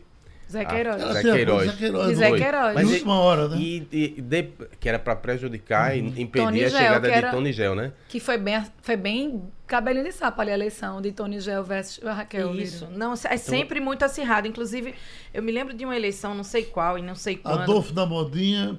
Zé 0.51 0.65
Queiroz. 0.65 1.03
Ah, 1.03 1.13
Zé 1.13 1.23
Queiroz. 1.23 1.67
Zé 1.67 1.77
Queiroz. 1.77 2.17
Zé 2.17 2.31
Queiroz. 2.31 2.75
Mas 2.75 2.91
última 2.91 3.19
hora, 3.19 3.49
né? 3.49 3.57
E, 3.59 3.89
e 3.93 4.21
de, 4.21 4.49
que 4.79 4.89
era 4.89 4.99
para 4.99 5.17
prejudicar 5.17 5.93
uhum. 5.93 6.13
e 6.17 6.23
impedir 6.23 6.45
Tony 6.45 6.65
a 6.65 6.71
chegada 6.71 7.09
Gel, 7.09 7.23
de 7.23 7.31
Tony 7.31 7.53
Gel, 7.53 7.75
né? 7.75 7.93
Que 8.09 8.21
foi 8.21 8.39
bem, 8.39 8.63
foi 8.81 8.97
bem 8.97 9.43
cabelinho 9.67 10.05
de 10.05 10.13
sapo 10.13 10.41
ali 10.41 10.53
a 10.53 10.55
eleição 10.55 11.03
de 11.03 11.11
Tony 11.11 11.41
Gel 11.41 11.65
versus 11.65 12.03
Raquel. 12.03 12.55
Isso. 12.55 12.87
Não, 12.93 13.13
é 13.13 13.17
então, 13.17 13.39
sempre 13.39 13.81
muito 13.81 14.05
acirrado. 14.05 14.47
Inclusive, 14.47 14.95
eu 15.35 15.43
me 15.43 15.51
lembro 15.51 15.75
de 15.75 15.85
uma 15.85 15.97
eleição, 15.97 16.35
não 16.35 16.45
sei 16.45 16.65
qual 16.65 16.97
e 16.99 17.03
não 17.03 17.17
sei 17.17 17.37
quando. 17.37 17.63
Adolfo 17.63 17.93
da 17.93 18.07
Modinha 18.07 18.79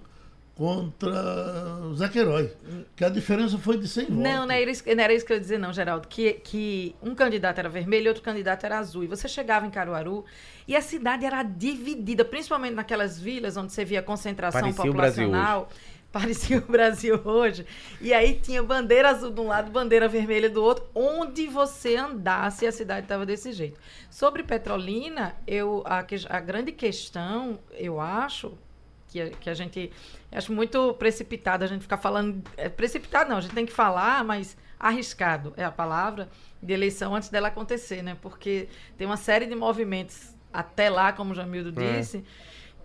contra 0.57 1.77
o 1.83 1.93
Zé 1.95 2.09
Queiroz. 2.09 2.49
Que 2.95 3.05
a 3.05 3.09
diferença 3.09 3.59
foi 3.59 3.77
de 3.77 3.87
100 3.87 4.09
não, 4.09 4.15
votos. 4.15 4.23
Não, 4.23 4.45
não 4.47 4.55
era, 4.55 4.71
isso, 4.71 4.83
não 4.87 5.03
era 5.03 5.13
isso 5.13 5.25
que 5.25 5.31
eu 5.31 5.37
ia 5.37 5.41
dizer, 5.41 5.59
não, 5.59 5.71
Geraldo. 5.71 6.07
Que, 6.07 6.33
que 6.33 6.95
um 7.01 7.13
candidato 7.13 7.59
era 7.59 7.69
vermelho 7.69 8.05
e 8.05 8.09
outro 8.09 8.23
candidato 8.23 8.65
era 8.65 8.79
azul. 8.79 9.03
E 9.03 9.07
você 9.07 9.27
chegava 9.27 9.67
em 9.67 9.69
Caruaru 9.69 10.25
e 10.67 10.75
a 10.75 10.81
cidade 10.81 11.25
era 11.25 11.43
dividida, 11.43 12.25
principalmente 12.25 12.73
naquelas 12.73 13.19
vilas 13.19 13.55
onde 13.55 13.71
você 13.71 13.85
via 13.85 14.01
concentração 14.01 14.61
Parecia 14.61 14.83
populacional. 14.83 15.69
Parecia 16.11 16.57
o 16.57 16.61
Brasil 16.61 17.21
hoje. 17.23 17.65
E 18.01 18.11
aí 18.13 18.39
tinha 18.41 18.63
bandeira 18.63 19.09
azul 19.09 19.29
de 19.29 19.39
um 19.41 19.47
lado, 19.47 19.69
bandeira 19.69 20.07
vermelha 20.07 20.49
do 20.49 20.63
outro. 20.63 20.85
Onde 20.95 21.45
você 21.47 21.97
andasse, 21.97 22.65
a 22.65 22.71
cidade 22.71 23.05
estava 23.05 23.25
desse 23.25 23.51
jeito. 23.51 23.79
Sobre 24.09 24.41
Petrolina, 24.41 25.35
eu, 25.45 25.83
a, 25.85 26.03
a 26.29 26.39
grande 26.39 26.71
questão, 26.71 27.59
eu 27.73 27.99
acho, 27.99 28.57
que, 29.07 29.29
que 29.31 29.49
a 29.49 29.53
gente. 29.53 29.91
Acho 30.31 30.51
muito 30.51 30.93
precipitado 30.95 31.63
a 31.63 31.67
gente 31.67 31.81
ficar 31.81 31.97
falando. 31.97 32.41
É, 32.55 32.69
precipitado 32.69 33.29
não, 33.29 33.37
a 33.37 33.41
gente 33.41 33.53
tem 33.53 33.65
que 33.65 33.73
falar, 33.73 34.23
mas 34.23 34.57
arriscado 34.79 35.53
é 35.57 35.63
a 35.63 35.71
palavra, 35.71 36.29
de 36.61 36.73
eleição 36.73 37.15
antes 37.15 37.29
dela 37.29 37.47
acontecer, 37.47 38.01
né? 38.01 38.17
Porque 38.21 38.67
tem 38.97 39.07
uma 39.07 39.17
série 39.17 39.45
de 39.45 39.55
movimentos 39.55 40.35
até 40.53 40.89
lá, 40.89 41.11
como 41.13 41.31
o 41.31 41.35
Jamildo 41.35 41.79
é. 41.81 41.97
disse. 41.97 42.23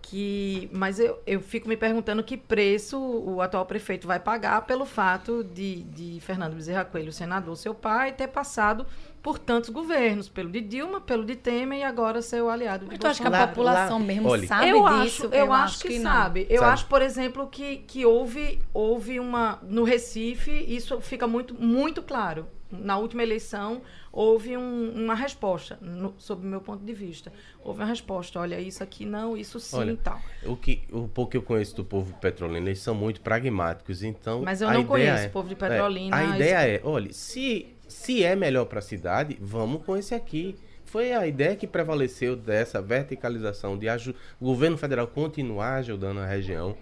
Que, 0.01 0.69
mas 0.73 0.99
eu, 0.99 1.17
eu 1.25 1.39
fico 1.39 1.69
me 1.69 1.77
perguntando 1.77 2.21
que 2.23 2.35
preço 2.35 2.99
o 2.99 3.41
atual 3.41 3.65
prefeito 3.65 4.05
vai 4.05 4.19
pagar 4.19 4.61
pelo 4.63 4.85
fato 4.85 5.45
de, 5.45 5.83
de 5.83 6.19
Fernando 6.19 6.55
Bezerra 6.55 6.83
Coelho, 6.83 7.11
senador, 7.13 7.55
seu 7.55 7.73
pai, 7.73 8.11
ter 8.11 8.27
passado 8.27 8.85
por 9.23 9.39
tantos 9.39 9.69
governos, 9.69 10.27
pelo 10.27 10.51
de 10.51 10.59
Dilma, 10.59 10.99
pelo 10.99 11.23
de 11.23 11.37
Temer 11.37 11.79
e 11.79 11.83
agora 11.83 12.21
ser 12.21 12.43
o 12.43 12.49
aliado 12.49 12.85
Mas 12.85 12.99
tu 12.99 13.07
acha 13.07 13.23
que 13.23 13.33
a 13.33 13.47
população 13.47 13.99
lá, 13.99 14.05
mesmo 14.05 14.27
olha, 14.27 14.45
sabe 14.45 14.69
eu 14.69 14.83
disso? 14.83 15.27
Acho, 15.27 15.33
eu, 15.33 15.45
eu 15.45 15.53
acho, 15.53 15.79
que, 15.79 15.87
que 15.87 16.01
sabe. 16.01 16.45
Eu 16.49 16.59
sabe. 16.59 16.73
acho, 16.73 16.85
por 16.87 17.01
exemplo, 17.01 17.47
que, 17.47 17.77
que 17.77 18.05
houve, 18.05 18.59
houve 18.73 19.21
uma... 19.21 19.59
No 19.63 19.85
Recife, 19.85 20.51
isso 20.51 20.99
fica 20.99 21.25
muito, 21.25 21.55
muito 21.55 22.03
claro. 22.03 22.45
Na 22.69 22.97
última 22.97 23.23
eleição, 23.23 23.81
houve 24.11 24.57
um, 24.57 24.91
uma 24.93 25.13
resposta, 25.13 25.77
no, 25.79 26.15
sob 26.17 26.45
o 26.45 26.49
meu 26.49 26.59
ponto 26.59 26.83
de 26.83 26.91
vista. 26.91 27.31
Houve 27.63 27.79
uma 27.79 27.85
resposta, 27.85 28.39
olha, 28.39 28.59
isso 28.59 28.83
aqui 28.83 29.05
não, 29.05 29.37
isso 29.37 29.57
sim 29.59 29.77
olha, 29.77 29.91
e 29.91 29.97
tal. 29.97 30.19
O, 30.43 30.57
que, 30.57 30.83
o 30.91 31.07
pouco 31.07 31.31
que 31.31 31.37
eu 31.37 31.43
conheço 31.43 31.75
do 31.75 31.85
povo 31.85 32.13
petrolino, 32.15 32.67
eles 32.67 32.79
são 32.79 32.95
muito 32.95 33.21
pragmáticos, 33.21 34.03
então... 34.03 34.41
Mas 34.41 34.59
eu 34.59 34.69
não 34.69 34.83
conheço 34.83 35.23
é, 35.23 35.27
o 35.27 35.29
povo 35.29 35.47
de 35.47 35.55
Petrolina. 35.55 36.19
É, 36.19 36.25
a 36.25 36.35
ideia 36.35 36.67
é, 36.67 36.81
olha, 36.83 37.13
se 37.13 37.73
se 38.03 38.21
é 38.21 38.35
melhor 38.35 38.65
para 38.65 38.79
a 38.79 38.81
cidade, 38.81 39.37
vamos 39.39 39.81
com 39.85 39.95
esse 39.95 40.13
aqui. 40.13 40.57
Foi 40.83 41.13
a 41.13 41.25
ideia 41.25 41.55
que 41.55 41.65
prevaleceu 41.65 42.35
dessa 42.35 42.81
verticalização, 42.81 43.77
de 43.77 43.87
o 43.87 44.45
governo 44.45 44.77
federal 44.77 45.07
continuar 45.07 45.75
ajudando 45.75 46.19
a 46.19 46.25
região. 46.25 46.75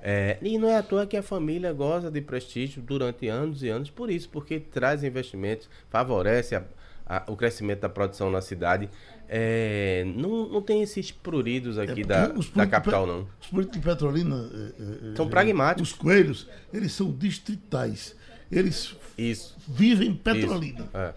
É, 0.00 0.38
e 0.40 0.56
não 0.56 0.68
é 0.68 0.76
à 0.76 0.82
toa 0.82 1.04
que 1.04 1.16
a 1.16 1.22
família 1.22 1.72
goza 1.72 2.12
de 2.12 2.20
prestígio 2.20 2.80
durante 2.80 3.26
anos 3.26 3.64
e 3.64 3.68
anos 3.68 3.90
por 3.90 4.08
isso, 4.08 4.28
porque 4.28 4.60
traz 4.60 5.02
investimentos, 5.02 5.68
favorece 5.90 6.54
a, 6.54 6.62
a, 7.04 7.24
o 7.26 7.34
crescimento 7.34 7.80
da 7.80 7.88
produção 7.88 8.30
na 8.30 8.40
cidade. 8.40 8.88
É, 9.28 10.04
não, 10.14 10.48
não 10.48 10.62
tem 10.62 10.80
esses 10.80 11.10
pruridos 11.10 11.76
aqui 11.76 12.02
é 12.02 12.04
da, 12.04 12.28
da 12.28 12.66
capital, 12.68 13.04
não. 13.04 13.26
Os 13.40 13.48
políticos 13.48 13.80
de 13.80 13.84
Petrolina 13.84 14.48
é, 14.54 15.10
é, 15.10 15.16
são 15.16 15.28
pragmáticos. 15.28 15.90
Os 15.90 15.98
coelhos, 15.98 16.48
eles 16.72 16.92
são 16.92 17.10
distritais. 17.10 18.16
Eles 18.50 18.96
isso. 19.16 19.56
vivem 19.66 20.10
em 20.10 20.14
Petrolina. 20.14 20.80
Isso. 20.80 20.96
É. 20.96 21.12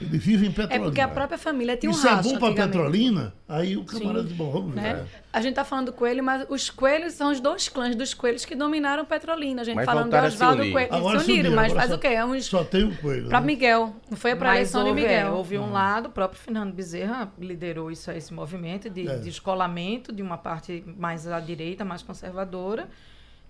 Ele 0.00 0.18
vive 0.18 0.46
em 0.46 0.50
Petrolina. 0.50 0.74
É 0.74 0.78
porque 0.78 1.00
a 1.00 1.08
própria 1.08 1.38
família 1.38 1.76
tinha 1.76 1.90
um 1.90 1.94
Isso 1.94 2.06
é 2.06 2.22
bom 2.22 2.38
para 2.38 2.54
Petrolina, 2.54 3.34
aí 3.48 3.76
o 3.76 3.84
camarada 3.84 4.24
de 4.24 4.34
bom, 4.34 4.50
vamos 4.50 4.74
ver. 4.74 4.80
Né? 4.80 5.06
A 5.32 5.40
gente 5.40 5.50
está 5.50 5.64
falando 5.64 5.86
do 5.86 5.92
coelho, 5.92 6.22
mas 6.22 6.46
os 6.48 6.70
coelhos 6.70 7.14
são 7.14 7.30
os 7.30 7.40
dois 7.40 7.68
clãs 7.68 7.94
dos 7.94 8.14
coelhos 8.14 8.44
que 8.44 8.54
dominaram 8.54 9.04
Petrolina. 9.04 9.62
A 9.62 9.64
gente 9.64 9.76
mas 9.76 9.84
falando 9.84 10.10
do 10.10 10.16
Oswaldo 10.16 10.70
Coelho. 10.70 10.94
Agora 10.94 11.20
se 11.20 11.32
uniram, 11.32 11.54
mas 11.54 11.72
faz 11.72 11.90
só, 11.90 11.96
o 11.96 11.98
quê? 11.98 12.08
É 12.08 12.24
uns... 12.24 12.46
Só 12.46 12.64
tem 12.64 12.84
um 12.84 12.94
coelho. 12.94 13.28
Para 13.28 13.40
né? 13.40 13.46
Miguel. 13.46 13.94
Não 14.10 14.16
foi 14.16 14.34
para 14.34 14.52
a 14.52 14.54
eleição 14.56 14.86
houve, 14.86 15.00
de 15.00 15.06
Miguel. 15.06 15.26
É, 15.26 15.30
houve 15.30 15.58
um 15.58 15.72
lado, 15.72 16.06
o 16.06 16.10
próprio 16.10 16.40
Fernando 16.40 16.72
Bezerra 16.72 17.32
liderou 17.38 17.90
isso, 17.90 18.10
esse 18.10 18.32
movimento 18.32 18.88
de, 18.88 19.08
é. 19.08 19.18
de 19.18 19.28
escolamento 19.28 20.12
de 20.12 20.22
uma 20.22 20.38
parte 20.38 20.84
mais 20.86 21.26
à 21.26 21.40
direita, 21.40 21.84
mais 21.84 22.02
conservadora. 22.02 22.88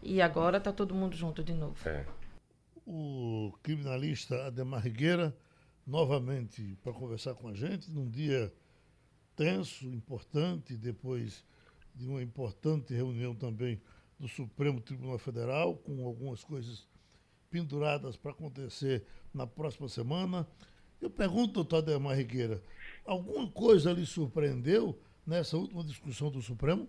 E 0.03 0.23
agora 0.23 0.59
está 0.59 0.73
todo 0.73 0.95
mundo 0.95 1.17
junto 1.17 1.43
de 1.43 1.53
novo. 1.53 1.77
É 1.85 2.05
o 2.87 3.53
criminalista 3.63 4.47
Ademar 4.47 4.83
Rigueira 4.83 5.37
novamente 5.87 6.79
para 6.83 6.93
conversar 6.93 7.35
com 7.35 7.49
a 7.49 7.55
gente 7.55 7.91
num 7.91 8.09
dia 8.09 8.53
tenso, 9.35 9.87
importante, 9.87 10.77
depois 10.77 11.45
de 11.95 12.07
uma 12.07 12.23
importante 12.23 12.95
reunião 12.95 13.35
também 13.35 13.81
do 14.19 14.29
Supremo 14.29 14.81
Tribunal 14.81 15.19
Federal, 15.19 15.77
com 15.77 16.07
algumas 16.07 16.43
coisas 16.43 16.89
penduradas 17.51 18.17
para 18.17 18.31
acontecer 18.31 19.05
na 19.35 19.47
próxima 19.47 19.89
semana. 19.89 20.47
Eu 21.01 21.11
pergunto, 21.11 21.55
doutor 21.55 21.79
Ademar 21.79 22.17
Rigueira, 22.17 22.63
alguma 23.05 23.51
coisa 23.51 23.93
lhe 23.93 24.07
surpreendeu 24.07 24.99
nessa 25.27 25.57
última 25.57 25.85
discussão 25.85 26.31
do 26.31 26.41
Supremo? 26.41 26.89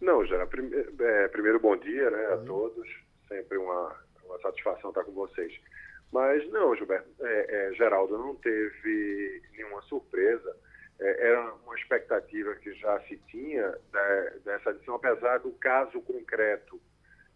Não, 0.00 0.24
já. 0.24 0.36
É, 0.36 1.28
primeiro, 1.28 1.58
bom 1.58 1.76
dia 1.76 2.10
né, 2.10 2.26
a 2.34 2.36
todos. 2.38 2.88
Sempre 3.28 3.58
uma 3.58 4.03
satisfação 4.44 4.90
estar 4.90 5.04
com 5.04 5.12
vocês. 5.12 5.52
Mas 6.12 6.48
não, 6.50 6.76
Gilberto, 6.76 7.08
é, 7.20 7.46
é, 7.48 7.74
Geraldo, 7.74 8.16
não 8.16 8.34
teve 8.36 9.42
nenhuma 9.52 9.82
surpresa. 9.82 10.56
É, 11.00 11.28
era 11.28 11.54
uma 11.54 11.74
expectativa 11.74 12.54
que 12.56 12.72
já 12.74 13.00
se 13.00 13.16
tinha 13.28 13.68
de, 13.70 14.38
dessa 14.44 14.70
edição, 14.70 14.94
apesar 14.94 15.38
do 15.38 15.52
caso 15.52 16.00
concreto 16.02 16.80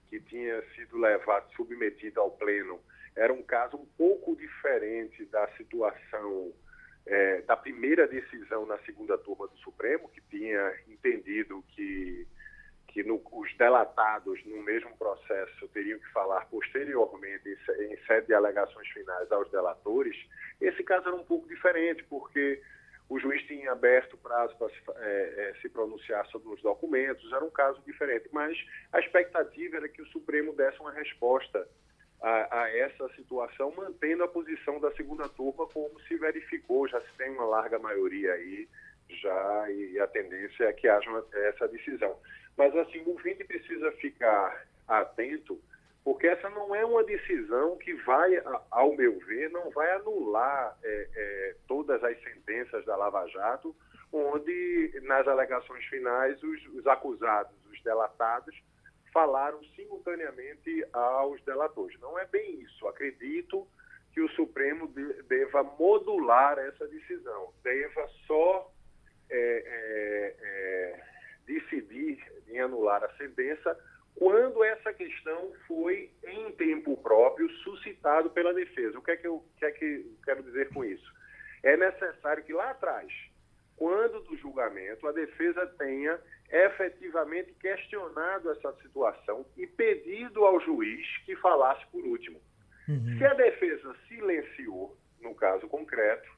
que 0.08 0.20
tinha 0.20 0.62
sido 0.74 0.96
levado, 0.96 1.52
submetido 1.54 2.20
ao 2.20 2.30
Pleno, 2.30 2.80
era 3.16 3.32
um 3.32 3.42
caso 3.42 3.76
um 3.76 3.86
pouco 3.96 4.36
diferente 4.36 5.24
da 5.26 5.46
situação 5.56 6.52
é, 7.04 7.40
da 7.42 7.56
primeira 7.56 8.06
decisão 8.06 8.64
na 8.64 8.78
segunda 8.80 9.18
turma 9.18 9.48
do 9.48 9.56
Supremo, 9.58 10.08
que 10.08 10.20
tinha 10.30 10.74
entendido 10.86 11.64
que 11.74 12.26
que 12.88 13.02
no, 13.02 13.22
os 13.32 13.56
delatados 13.56 14.44
no 14.44 14.62
mesmo 14.62 14.96
processo 14.96 15.68
teriam 15.68 15.98
que 15.98 16.12
falar 16.12 16.46
posteriormente 16.46 17.48
em 17.48 17.96
sede 18.06 18.28
de 18.28 18.34
alegações 18.34 18.88
finais 18.88 19.30
aos 19.30 19.50
delatores, 19.50 20.16
esse 20.60 20.82
caso 20.82 21.08
era 21.08 21.16
um 21.16 21.24
pouco 21.24 21.46
diferente, 21.46 22.02
porque 22.04 22.60
o 23.08 23.18
juiz 23.18 23.42
tinha 23.44 23.72
aberto 23.72 24.16
prazo 24.18 24.56
para 24.56 24.68
se, 24.68 24.76
é, 24.96 25.50
é, 25.50 25.54
se 25.60 25.68
pronunciar 25.68 26.26
sobre 26.26 26.48
os 26.48 26.60
documentos, 26.60 27.32
era 27.32 27.44
um 27.44 27.50
caso 27.50 27.80
diferente, 27.86 28.28
mas 28.32 28.58
a 28.92 29.00
expectativa 29.00 29.76
era 29.76 29.88
que 29.88 30.02
o 30.02 30.06
Supremo 30.08 30.52
desse 30.52 30.78
uma 30.80 30.92
resposta 30.92 31.66
a, 32.20 32.62
a, 32.62 32.76
essa 32.76 33.08
situação, 33.14 33.72
mantendo 33.76 34.24
a 34.24 34.28
posição 34.28 34.80
da 34.80 34.90
segunda 34.92 35.28
turma, 35.28 35.66
como 35.68 36.00
se 36.00 36.16
verificou, 36.16 36.88
já 36.88 37.00
se 37.00 37.12
tem 37.16 37.30
uma 37.30 37.44
larga 37.44 37.78
maioria 37.78 38.32
aí, 38.32 38.68
já, 39.08 39.70
e 39.70 39.98
a 39.98 40.06
tendência 40.06 40.64
é 40.64 40.72
que 40.72 40.88
haja 40.88 41.08
uma, 41.08 41.24
essa 41.32 41.66
decisão. 41.68 42.18
Mas 42.58 42.74
assim, 42.76 42.98
o 43.02 43.10
ouvinte 43.10 43.44
precisa 43.44 43.92
ficar 43.92 44.66
atento, 44.88 45.60
porque 46.02 46.26
essa 46.26 46.50
não 46.50 46.74
é 46.74 46.84
uma 46.84 47.04
decisão 47.04 47.78
que 47.78 47.94
vai, 48.02 48.32
ao 48.70 48.96
meu 48.96 49.16
ver, 49.20 49.48
não 49.50 49.70
vai 49.70 49.92
anular 49.92 50.76
é, 50.82 51.08
é, 51.14 51.56
todas 51.68 52.02
as 52.02 52.20
sentenças 52.20 52.84
da 52.84 52.96
Lava 52.96 53.28
Jato, 53.28 53.76
onde 54.12 55.00
nas 55.04 55.28
alegações 55.28 55.84
finais 55.84 56.42
os, 56.42 56.66
os 56.74 56.86
acusados, 56.88 57.54
os 57.70 57.80
delatados 57.82 58.60
falaram 59.12 59.62
simultaneamente 59.76 60.84
aos 60.92 61.40
delatores. 61.42 61.98
Não 62.00 62.18
é 62.18 62.26
bem 62.26 62.60
isso. 62.60 62.88
Acredito 62.88 63.68
que 64.12 64.20
o 64.20 64.28
Supremo 64.30 64.88
de, 64.88 65.22
deva 65.24 65.62
modular 65.62 66.58
essa 66.58 66.88
decisão, 66.88 67.52
deva 67.62 68.08
só 68.26 68.72
é, 69.30 69.36
é, 69.36 70.36
é, 70.40 71.17
decidir 71.48 72.22
em 72.46 72.60
anular 72.60 73.02
a 73.02 73.16
sentença 73.16 73.76
quando 74.14 74.62
essa 74.62 74.92
questão 74.92 75.52
foi 75.66 76.10
em 76.24 76.52
tempo 76.52 76.96
próprio 76.96 77.48
suscitado 77.62 78.30
pela 78.30 78.52
defesa. 78.52 78.98
O 78.98 79.02
que 79.02 79.12
é 79.12 79.16
que 79.16 79.26
eu, 79.26 79.44
que 79.56 79.64
é 79.64 79.70
que 79.70 80.16
quero 80.24 80.42
dizer 80.42 80.68
com 80.70 80.84
isso? 80.84 81.12
É 81.62 81.76
necessário 81.76 82.44
que 82.44 82.52
lá 82.52 82.70
atrás, 82.70 83.10
quando 83.76 84.20
do 84.20 84.36
julgamento, 84.36 85.06
a 85.06 85.12
defesa 85.12 85.66
tenha 85.78 86.18
efetivamente 86.50 87.52
questionado 87.54 88.50
essa 88.50 88.72
situação 88.82 89.46
e 89.56 89.66
pedido 89.66 90.44
ao 90.44 90.60
juiz 90.60 91.06
que 91.24 91.36
falasse 91.36 91.86
por 91.92 92.04
último. 92.04 92.40
Uhum. 92.88 93.18
Se 93.18 93.24
a 93.24 93.34
defesa 93.34 93.94
silenciou, 94.08 94.96
no 95.20 95.34
caso 95.34 95.68
concreto, 95.68 96.28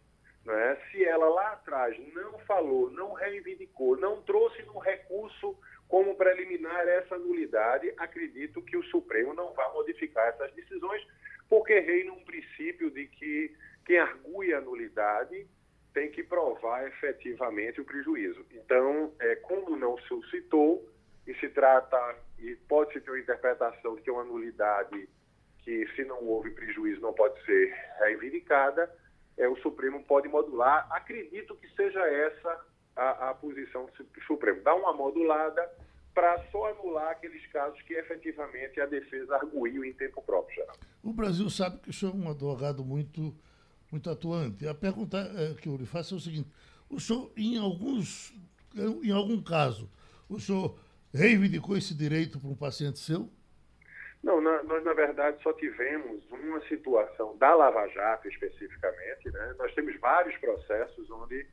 né, 0.44 0.78
se 0.90 1.04
ela 1.04 1.28
lá 1.28 1.52
atrás 1.52 1.96
não 2.14 2.38
falou, 2.40 2.90
não 2.90 3.12
reivindicou, 3.12 3.96
não 3.96 4.22
trouxe 4.22 4.62
no 4.62 4.78
recurso 4.78 5.56
como 5.88 6.14
preliminar 6.14 6.86
essa 6.86 7.18
nulidade, 7.18 7.92
acredito 7.98 8.62
que 8.62 8.76
o 8.76 8.82
Supremo 8.84 9.34
não 9.34 9.52
vai 9.52 9.70
modificar 9.72 10.28
essas 10.28 10.52
decisões, 10.54 11.04
porque 11.48 11.80
reina 11.80 12.12
um 12.12 12.24
princípio 12.24 12.90
de 12.90 13.06
que 13.06 13.54
quem 13.84 13.98
argui 13.98 14.54
a 14.54 14.60
nulidade 14.60 15.46
tem 15.92 16.10
que 16.10 16.22
provar 16.22 16.86
efetivamente 16.86 17.80
o 17.80 17.84
prejuízo. 17.84 18.46
Então, 18.52 19.12
é, 19.18 19.34
como 19.36 19.76
não 19.76 19.98
suscitou, 19.98 20.88
e 21.26 21.34
se 21.34 21.48
trata, 21.48 22.16
e 22.38 22.56
pode-se 22.68 23.00
ter 23.00 23.10
uma 23.10 23.18
interpretação 23.18 23.96
de 23.96 24.02
que 24.02 24.10
é 24.10 24.12
uma 24.12 24.24
nulidade 24.24 25.08
que, 25.58 25.86
se 25.94 26.04
não 26.04 26.24
houve 26.24 26.50
prejuízo, 26.50 27.00
não 27.00 27.12
pode 27.12 27.44
ser 27.44 27.74
reivindicada, 27.98 28.90
é, 29.40 29.48
o 29.48 29.56
Supremo 29.62 30.04
pode 30.04 30.28
modular. 30.28 30.86
Acredito 30.90 31.56
que 31.56 31.68
seja 31.74 32.00
essa 32.00 32.60
a, 32.94 33.30
a 33.30 33.34
posição 33.34 33.86
do 33.86 34.22
Supremo. 34.26 34.62
Dar 34.62 34.74
uma 34.74 34.92
modulada 34.92 35.66
para 36.14 36.44
só 36.50 36.68
anular 36.70 37.12
aqueles 37.12 37.44
casos 37.46 37.80
que 37.82 37.94
efetivamente 37.94 38.80
a 38.80 38.86
defesa 38.86 39.36
arguiu 39.36 39.84
em 39.84 39.92
tempo 39.94 40.20
próprio. 40.22 40.64
O 41.02 41.12
Brasil 41.12 41.48
sabe 41.48 41.78
que 41.78 41.88
o 41.88 41.92
senhor 41.92 42.14
é 42.14 42.18
um 42.18 42.30
advogado 42.30 42.84
muito 42.84 43.34
muito 43.90 44.08
atuante. 44.08 44.68
A 44.68 44.74
pergunta 44.74 45.18
é, 45.18 45.54
que 45.54 45.68
eu 45.68 45.76
lhe 45.76 45.86
faço 45.86 46.14
é 46.14 46.16
o 46.18 46.20
seguinte: 46.20 46.48
o 46.88 47.00
senhor, 47.00 47.32
em 47.36 47.58
alguns, 47.58 48.32
em 49.02 49.10
algum 49.10 49.42
caso, 49.42 49.90
o 50.28 50.38
senhor 50.38 50.78
reivindicou 51.12 51.76
esse 51.76 51.94
direito 51.94 52.38
para 52.38 52.50
um 52.50 52.54
paciente 52.54 52.98
seu? 52.98 53.28
Não, 54.22 54.40
na, 54.40 54.62
nós 54.64 54.84
na 54.84 54.92
verdade 54.92 55.42
só 55.42 55.52
tivemos 55.54 56.30
uma 56.30 56.60
situação 56.66 57.36
da 57.38 57.54
Lava 57.54 57.86
Jato 57.88 58.28
especificamente, 58.28 59.30
né? 59.30 59.54
Nós 59.58 59.74
temos 59.74 59.98
vários 59.98 60.36
processos 60.38 61.10
onde 61.10 61.46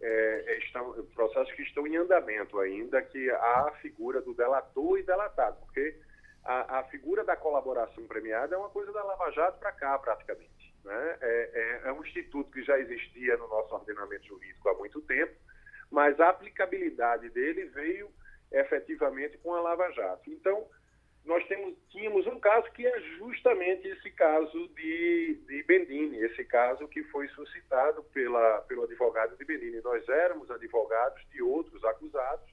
é, 0.00 0.44
é 0.46 0.58
estão 0.58 0.92
processos 1.14 1.52
que 1.54 1.62
estão 1.62 1.86
em 1.86 1.96
andamento 1.96 2.60
ainda, 2.60 3.02
que 3.02 3.28
há 3.30 3.68
a 3.68 3.72
figura 3.80 4.20
do 4.20 4.34
delator 4.34 4.98
e 4.98 5.02
delatado, 5.02 5.58
porque 5.60 5.96
a, 6.44 6.78
a 6.78 6.84
figura 6.84 7.24
da 7.24 7.36
colaboração 7.36 8.06
premiada 8.06 8.54
é 8.54 8.58
uma 8.58 8.70
coisa 8.70 8.92
da 8.92 9.02
Lava 9.02 9.30
Jato 9.32 9.58
para 9.58 9.72
cá 9.72 9.98
praticamente. 9.98 10.74
Né? 10.84 11.18
É, 11.20 11.50
é, 11.84 11.88
é 11.88 11.92
um 11.92 12.02
instituto 12.02 12.50
que 12.50 12.62
já 12.62 12.78
existia 12.78 13.36
no 13.36 13.48
nosso 13.48 13.74
ordenamento 13.74 14.26
jurídico 14.26 14.68
há 14.68 14.74
muito 14.74 15.00
tempo, 15.02 15.34
mas 15.90 16.18
a 16.20 16.30
aplicabilidade 16.30 17.28
dele 17.30 17.66
veio 17.66 18.10
efetivamente 18.50 19.38
com 19.38 19.54
a 19.54 19.60
Lava 19.60 19.90
Jato. 19.92 20.30
Então, 20.30 20.66
nós 21.24 21.46
temos, 21.46 21.74
tínhamos 21.90 22.26
um 22.26 22.40
caso 22.40 22.70
que 22.72 22.86
é 22.86 23.00
justamente 23.18 23.86
esse 23.86 24.10
caso 24.10 24.68
de, 24.68 25.34
de 25.46 25.62
Bendini, 25.62 26.18
esse 26.18 26.44
caso 26.44 26.88
que 26.88 27.02
foi 27.04 27.28
suscitado 27.28 28.02
pela, 28.12 28.60
pelo 28.62 28.84
advogado 28.84 29.36
de 29.36 29.44
Bendini. 29.44 29.80
Nós 29.82 30.08
éramos 30.08 30.50
advogados 30.50 31.22
de 31.30 31.40
outros 31.40 31.82
acusados, 31.84 32.50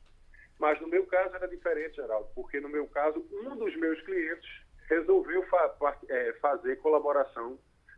mas 0.60 0.80
no 0.82 0.88
meu 0.88 1.06
caso 1.08 1.36
era 1.36 1.48
diferente, 1.48 1.96
Geraldo, 1.96 2.30
porque 2.36 2.60
no 2.60 2.70
meu 2.70 2.86
caso, 2.88 3.26
um 3.32 3.56
dos 3.56 3.76
meus 3.78 4.00
clientes 4.02 4.50
resolveu 4.88 5.44
fa 5.48 5.76
é, 6.08 6.34
fazer 6.34 6.76
colaboração 6.78 7.58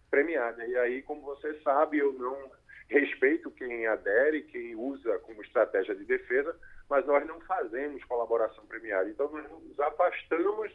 premiada. 0.09 0.65
E 0.65 0.77
aí, 0.77 1.01
como 1.01 1.21
você 1.21 1.53
sabe, 1.61 1.97
eu 1.97 2.13
não 2.13 2.51
respeito 2.87 3.49
quem 3.51 3.87
adere, 3.87 4.43
quem 4.43 4.75
usa 4.75 5.17
como 5.19 5.41
estratégia 5.41 5.95
de 5.95 6.03
defesa, 6.05 6.57
mas 6.91 7.05
nós 7.05 7.25
não 7.25 7.39
fazemos 7.39 8.03
colaboração 8.03 8.65
premiada. 8.65 9.09
Então, 9.09 9.31
nós 9.31 9.49
nos 9.49 9.79
afastamos 9.79 10.69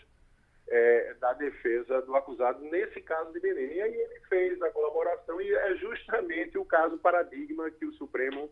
é, 0.67 1.13
da 1.21 1.35
defesa 1.35 2.01
do 2.01 2.17
acusado 2.17 2.65
nesse 2.65 3.03
caso 3.03 3.31
de 3.35 3.39
Belém. 3.39 3.75
E 3.75 3.83
aí 3.83 3.95
ele 3.95 4.21
fez 4.27 4.63
a 4.63 4.71
colaboração 4.71 5.39
e 5.43 5.55
é 5.55 5.75
justamente 5.77 6.57
o 6.57 6.65
caso 6.65 6.97
paradigma 6.97 7.71
que 7.71 7.85
o 7.85 7.93
Supremo 7.93 8.51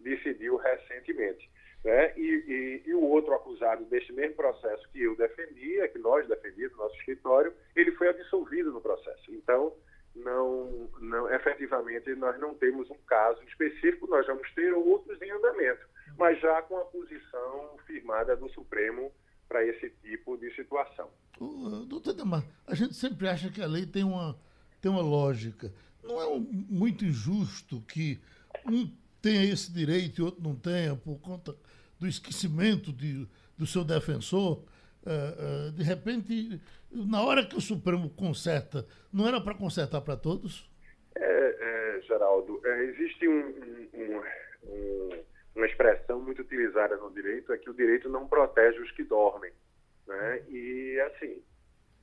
decidiu 0.00 0.56
recentemente. 0.56 1.48
Né? 1.84 2.18
E, 2.18 2.82
e, 2.84 2.90
e, 2.90 2.94
o 2.94 3.02
outro 3.02 3.32
acusado 3.32 3.84
deste 3.84 4.12
mesmo 4.12 4.34
processo 4.34 4.88
que 4.90 5.00
eu 5.00 5.14
defendia, 5.14 5.86
que 5.86 6.00
nós 6.00 6.26
defendíamos 6.26 6.76
no 6.76 6.82
nosso 6.82 6.96
escritório, 6.96 7.54
ele 7.76 7.92
foi 7.92 8.08
absolvido 8.08 8.72
no 8.72 8.80
processo. 8.80 9.32
Então, 9.32 9.72
não, 10.16 10.90
não, 10.98 11.32
efetivamente, 11.32 12.12
nós 12.16 12.36
não 12.40 12.54
temos 12.54 12.90
um 12.90 12.98
caso 13.06 13.40
específico, 13.44 14.08
nós 14.08 14.26
vamos 14.26 14.52
ter 14.54 14.72
outros 14.72 15.22
em 15.22 15.30
andamento, 15.30 15.86
mas 16.16 16.40
já 16.40 16.62
com 16.62 16.76
a 16.76 16.84
posição 16.84 17.76
firmada 17.86 18.36
do 18.36 18.48
Supremo 18.50 19.10
para 19.48 19.64
esse 19.64 19.90
tipo 20.02 20.36
de 20.36 20.54
situação. 20.54 21.08
Uh, 21.40 21.84
doutor 21.86 22.14
Demar, 22.14 22.44
a 22.66 22.74
gente 22.74 22.94
sempre 22.94 23.28
acha 23.28 23.50
que 23.50 23.60
a 23.60 23.66
lei 23.66 23.86
tem 23.86 24.04
uma, 24.04 24.36
tem 24.80 24.90
uma 24.90 25.02
lógica. 25.02 25.72
Não 26.02 26.20
é 26.20 26.26
um, 26.26 26.40
muito 26.40 27.04
injusto 27.04 27.80
que 27.82 28.20
um 28.66 28.90
tenha 29.20 29.44
esse 29.44 29.72
direito 29.72 30.20
e 30.20 30.24
outro 30.24 30.42
não 30.42 30.54
tenha, 30.54 30.94
por 30.94 31.18
conta 31.18 31.54
do 31.98 32.06
esquecimento 32.06 32.92
de, 32.92 33.26
do 33.56 33.66
seu 33.66 33.84
defensor? 33.84 34.62
Uh, 35.04 35.68
uh, 35.68 35.72
de 35.72 35.82
repente, 35.82 36.60
na 36.90 37.22
hora 37.22 37.44
que 37.44 37.56
o 37.56 37.60
Supremo 37.60 38.10
conserta, 38.10 38.86
não 39.12 39.26
era 39.26 39.40
para 39.40 39.54
consertar 39.54 40.00
para 40.00 40.16
todos? 40.16 40.70
É, 41.16 41.96
é, 41.96 42.02
Geraldo, 42.02 42.60
é, 42.64 42.84
existe 42.84 43.28
um, 43.28 43.48
um, 43.94 44.22
um, 44.66 45.10
uma 45.54 45.66
expressão 45.66 46.20
muito 46.20 46.42
utilizada 46.42 46.96
no 46.96 47.10
direito, 47.12 47.52
é 47.52 47.58
que 47.58 47.70
o 47.70 47.74
direito 47.74 48.08
não 48.08 48.26
protege 48.26 48.80
os 48.80 48.90
que 48.92 49.04
dormem. 49.04 49.52
Né? 50.06 50.42
E, 50.48 51.00
assim, 51.00 51.42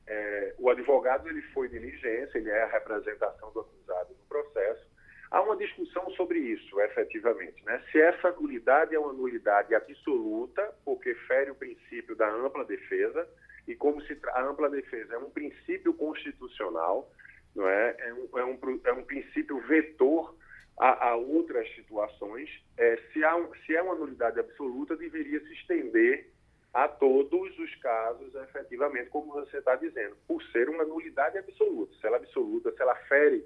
é, 0.07 0.55
o 0.57 0.69
advogado 0.69 1.27
ele 1.27 1.41
foi 1.53 1.67
diligência, 1.67 2.37
ele 2.37 2.49
é 2.49 2.63
a 2.63 2.67
representação 2.67 3.51
do 3.51 3.61
acusado 3.61 4.13
no 4.13 4.25
processo, 4.27 4.91
Há 5.31 5.41
uma 5.41 5.55
discussão 5.55 6.11
sobre 6.11 6.39
isso, 6.39 6.79
efetivamente. 6.81 7.63
Né? 7.63 7.81
Se 7.89 8.01
essa 8.01 8.31
nulidade 8.31 8.93
é 8.93 8.99
uma 8.99 9.13
nulidade 9.13 9.73
absoluta, 9.73 10.61
porque 10.83 11.15
fere 11.25 11.49
o 11.51 11.55
princípio 11.55 12.17
da 12.17 12.29
ampla 12.29 12.65
defesa, 12.65 13.25
e 13.65 13.73
como 13.73 14.01
se 14.01 14.17
a 14.33 14.43
ampla 14.43 14.69
defesa 14.69 15.13
é 15.13 15.17
um 15.17 15.29
princípio 15.29 15.93
constitucional, 15.93 17.09
não 17.55 17.65
é? 17.65 17.95
É, 17.99 18.13
um, 18.13 18.39
é, 18.39 18.43
um, 18.43 18.81
é 18.83 18.91
um 18.91 19.03
princípio 19.05 19.57
vetor 19.61 20.35
a, 20.82 21.10
a 21.10 21.15
outras 21.15 21.70
situações. 21.76 22.50
É, 22.76 22.98
se, 23.13 23.24
há 23.24 23.39
se 23.65 23.76
é 23.76 23.82
uma 23.84 23.94
nulidade 23.94 24.39
absoluta, 24.39 24.98
deveria 24.98 25.39
se 25.39 25.54
estender 25.54 26.28
a 26.74 26.88
todos 26.88 27.60
os 27.60 27.76
casos, 27.76 28.34
efetivamente, 28.34 29.10
como 29.10 29.32
você 29.32 29.58
está 29.58 29.76
dizendo, 29.76 30.17
por 30.28 30.41
ser 30.46 30.70
uma 30.70 30.84
nulidade 30.84 31.38
absoluta. 31.38 31.94
Se 32.00 32.08
ela 32.08 32.17
é 32.17 32.20
absoluta, 32.20 32.72
se 32.72 32.82
ela 32.82 32.96
fere 32.96 33.46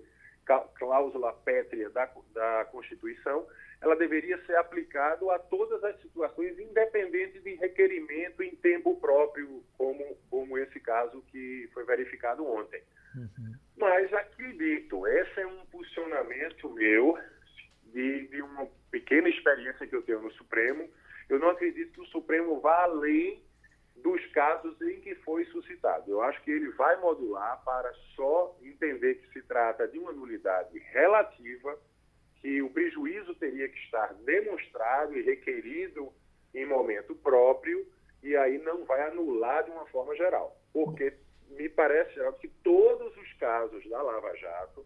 cláusula 0.76 1.34
pétrea 1.34 1.90
da, 1.90 2.10
da 2.34 2.66
Constituição, 2.72 3.46
ela 3.82 3.96
deveria 3.96 4.38
ser 4.46 4.56
aplicada 4.56 5.26
a 5.34 5.40
todas 5.40 5.84
as 5.84 6.00
situações, 6.02 6.58
independente 6.58 7.40
de 7.40 7.56
requerimento 7.56 8.44
em 8.44 8.56
tempo 8.56 8.96
próprio, 9.00 9.64
como, 9.78 10.18
como 10.30 10.58
esse 10.58 10.80
caso 10.80 11.22
que 11.32 11.68
foi 11.74 11.84
verificado 11.84 12.46
ontem. 12.48 12.82
Uhum. 13.16 13.56
Mas 13.78 14.14
acredito, 14.14 15.08
esse 15.08 15.42
é 15.42 15.48
um 15.48 15.66
posicionamento 15.68 16.70
meu, 16.70 17.18
de, 17.94 18.28
de 18.28 18.42
uma 18.42 18.68
pequena 18.92 19.30
experiência 19.30 19.88
que 19.88 19.96
eu 19.96 20.02
tenho 20.02 20.22
no 20.22 20.32
Supremo. 20.34 20.90
Eu 21.30 21.40
não 21.40 21.50
acredito 21.50 21.94
que 21.94 22.02
o 22.02 22.08
Supremo 22.08 22.60
vá 22.60 22.84
além 22.84 23.44
dos 23.96 24.24
casos 24.28 24.80
em 24.82 25.00
que 25.02 25.16
foi 25.16 25.46
suscitado. 25.46 26.12
Eu 26.12 26.22
acho 26.22 26.42
que 26.44 26.52
ele 26.52 26.70
vai 26.72 26.96
modular 27.00 27.64
para 27.64 27.92
só 28.16 28.56
entender 28.62 29.16
que 29.16 29.34
se 29.34 29.42
trata 29.44 29.88
de 29.88 29.98
uma 29.98 30.12
nulidade 30.12 30.78
relativa, 30.92 31.80
que 32.42 32.62
o 32.62 32.70
prejuízo 32.70 33.34
teria 33.36 33.68
que 33.68 33.80
estar 33.80 34.14
demonstrado 34.26 35.18
e 35.18 35.24
requerido 35.24 36.12
em 36.54 36.66
momento 36.66 37.16
próprio, 37.16 37.86
e 38.22 38.36
aí 38.36 38.58
não 38.60 38.86
vai 38.86 39.08
anular 39.08 39.64
de 39.64 39.72
uma 39.72 39.86
forma 39.88 40.16
geral. 40.16 40.56
Porque 40.72 41.14
me 41.50 41.70
parece, 41.70 42.14
Geraldo, 42.14 42.38
que 42.40 42.48
todos 42.48 43.16
os 43.18 43.34
casos 43.34 43.88
da 43.90 44.02
Lava 44.02 44.36
Jato, 44.36 44.86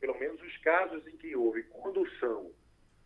pelo 0.00 0.18
menos 0.18 0.40
os 0.42 0.56
casos 0.58 1.06
em 1.06 1.16
que 1.16 1.34
houve 1.36 1.62
condução 1.64 2.50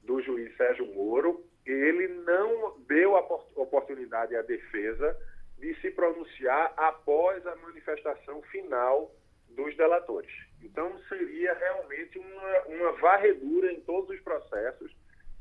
do 0.02 0.22
juiz 0.22 0.56
Sérgio 0.56 0.86
Moro, 0.94 1.44
ele 1.64 2.08
não 2.08 2.78
deu 2.86 3.16
a 3.16 3.20
oportunidade 3.56 4.36
à 4.36 4.42
defesa 4.42 5.16
de 5.58 5.74
se 5.80 5.90
pronunciar 5.90 6.72
após 6.76 7.46
a 7.46 7.56
manifestação 7.56 8.40
final 8.42 9.12
dos 9.50 9.76
delatores. 9.76 10.30
Então, 10.62 10.98
seria 11.08 11.54
realmente 11.54 12.18
uma, 12.18 12.58
uma 12.66 12.92
varredura 12.92 13.72
em 13.72 13.80
todos 13.80 14.10
os 14.10 14.20
processos, 14.22 14.94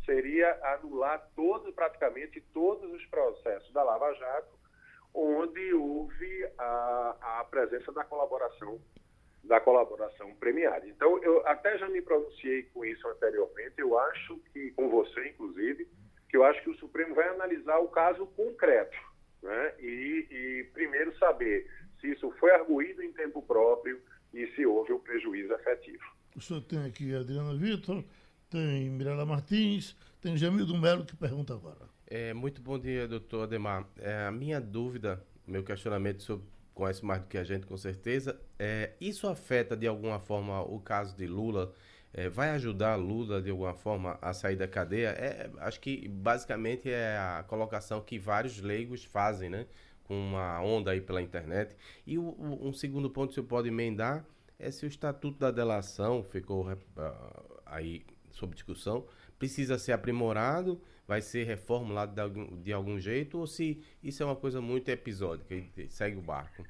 seria 0.06 0.52
anular 0.74 1.30
todo, 1.36 1.74
praticamente 1.74 2.42
todos 2.54 2.92
os 2.92 3.06
processos 3.08 3.72
da 3.74 3.84
Lava 3.84 4.14
Jato, 4.14 4.55
onde 5.16 5.74
houve 5.74 6.50
a, 6.58 7.40
a 7.40 7.46
presença 7.50 7.92
da 7.92 8.04
colaboração 8.04 8.80
da 9.44 9.60
colaboração 9.60 10.34
premiada. 10.36 10.88
Então, 10.88 11.24
eu 11.24 11.48
até 11.48 11.78
já 11.78 11.88
me 11.88 12.02
pronunciei 12.02 12.64
com 12.74 12.84
isso 12.84 13.08
anteriormente, 13.08 13.76
eu 13.78 13.98
acho 13.98 14.40
que, 14.52 14.72
com 14.72 14.90
você 14.90 15.30
inclusive, 15.30 15.88
que 16.28 16.36
eu 16.36 16.44
acho 16.44 16.62
que 16.64 16.72
o 16.72 16.78
Supremo 16.78 17.14
vai 17.14 17.28
analisar 17.30 17.78
o 17.78 17.88
caso 17.88 18.26
concreto, 18.36 18.98
né? 19.44 19.74
e, 19.80 20.28
e 20.32 20.64
primeiro 20.74 21.16
saber 21.20 21.70
se 22.02 22.12
isso 22.12 22.32
foi 22.40 22.52
arguído 22.52 23.04
em 23.04 23.14
tempo 23.14 23.42
próprio 23.42 24.02
e 24.34 24.48
se 24.56 24.66
houve 24.66 24.94
o 24.94 25.00
prejuízo 25.00 25.54
efetivo. 25.54 26.04
O 26.36 26.42
senhor 26.42 26.62
tem 26.62 26.84
aqui 26.84 27.16
a 27.16 27.20
Adriana 27.20 27.56
Vitor, 27.56 28.04
tem 28.50 28.90
Mirela 28.90 29.26
Martins, 29.26 29.96
tem 30.22 30.36
Jamildo 30.36 30.76
Melo 30.78 31.06
que 31.06 31.16
pergunta 31.16 31.54
agora. 31.54 31.95
É, 32.08 32.34
muito 32.34 32.62
bom 32.62 32.78
dia, 32.78 33.08
doutor 33.08 33.44
Ademar. 33.44 33.88
É, 33.98 34.26
a 34.26 34.32
minha 34.32 34.62
dúvida, 34.62 35.26
meu 35.48 35.64
questionamento 35.64 36.22
sobre 36.22 36.46
conhece 36.74 37.04
mais 37.04 37.22
do 37.22 37.28
que 37.28 37.38
a 37.38 37.44
gente, 37.44 37.66
com 37.66 37.78
certeza. 37.78 38.40
É, 38.60 38.92
isso 39.02 39.28
afeta 39.28 39.76
de 39.76 39.88
alguma 39.88 40.20
forma 40.20 40.62
o 40.62 40.80
caso 40.80 41.16
de 41.16 41.26
Lula? 41.26 41.74
É, 42.14 42.30
vai 42.30 42.50
ajudar 42.52 42.96
Lula 42.96 43.42
de 43.42 43.50
alguma 43.50 43.74
forma 43.74 44.20
a 44.22 44.34
sair 44.34 44.56
da 44.56 44.68
cadeia? 44.68 45.10
É, 45.10 45.50
acho 45.60 45.80
que 45.80 46.08
basicamente 46.08 46.90
é 46.90 47.18
a 47.18 47.44
colocação 47.48 48.02
que 48.02 48.20
vários 48.20 48.62
leigos 48.62 49.04
fazem, 49.04 49.50
né? 49.50 49.66
Com 50.04 50.16
uma 50.16 50.62
onda 50.62 50.92
aí 50.92 51.02
pela 51.02 51.22
internet. 51.22 51.76
E 52.06 52.20
o, 52.20 52.36
um 52.62 52.72
segundo 52.72 53.10
ponto 53.10 53.30
que 53.30 53.36
você 53.36 53.42
pode 53.42 53.70
emendar 53.70 54.24
é 54.60 54.70
se 54.70 54.86
o 54.86 54.88
estatuto 54.88 55.40
da 55.40 55.50
delação 55.50 56.24
ficou 56.24 56.68
uh, 56.70 57.62
aí 57.66 58.06
sob 58.32 58.54
discussão, 58.54 59.06
precisa 59.40 59.78
ser 59.78 59.94
aprimorado, 59.94 60.80
vai 61.08 61.22
ser 61.22 61.44
reformulado 61.44 62.14
de 62.14 62.22
algum, 62.22 62.62
de 62.62 62.74
algum 62.74 63.00
jeito, 63.00 63.40
ou 63.40 63.48
se 63.48 63.84
isso 64.04 64.24
é 64.24 64.26
uma 64.26 64.36
coisa 64.36 64.62
muito 64.62 64.90
episódica 64.90 65.54
e 65.54 65.88
segue 65.90 66.18
o 66.18 66.22
barco? 66.22 66.64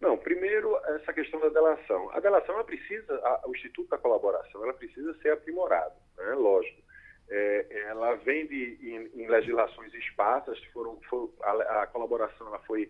Não, 0.00 0.16
primeiro, 0.18 0.76
essa 0.96 1.12
questão 1.12 1.40
da 1.40 1.48
delação. 1.48 2.10
A 2.12 2.20
delação, 2.20 2.54
ela 2.54 2.64
precisa, 2.64 3.14
a, 3.14 3.42
o 3.46 3.54
Instituto 3.54 3.88
da 3.88 3.98
Colaboração, 3.98 4.62
ela 4.62 4.74
precisa 4.74 5.14
ser 5.20 5.30
aprimorada, 5.30 5.94
né? 6.18 6.34
lógico. 6.34 6.82
É, 7.28 7.66
ela 7.88 8.14
vem 8.16 8.46
de, 8.46 8.78
em, 8.82 9.22
em 9.22 9.26
legislações 9.26 9.92
esparsas, 9.94 10.62
foram, 10.72 11.00
foram 11.08 11.32
a, 11.42 11.82
a, 11.82 11.86
colaboração 11.88 12.46
ela 12.46 12.60
foi, 12.60 12.88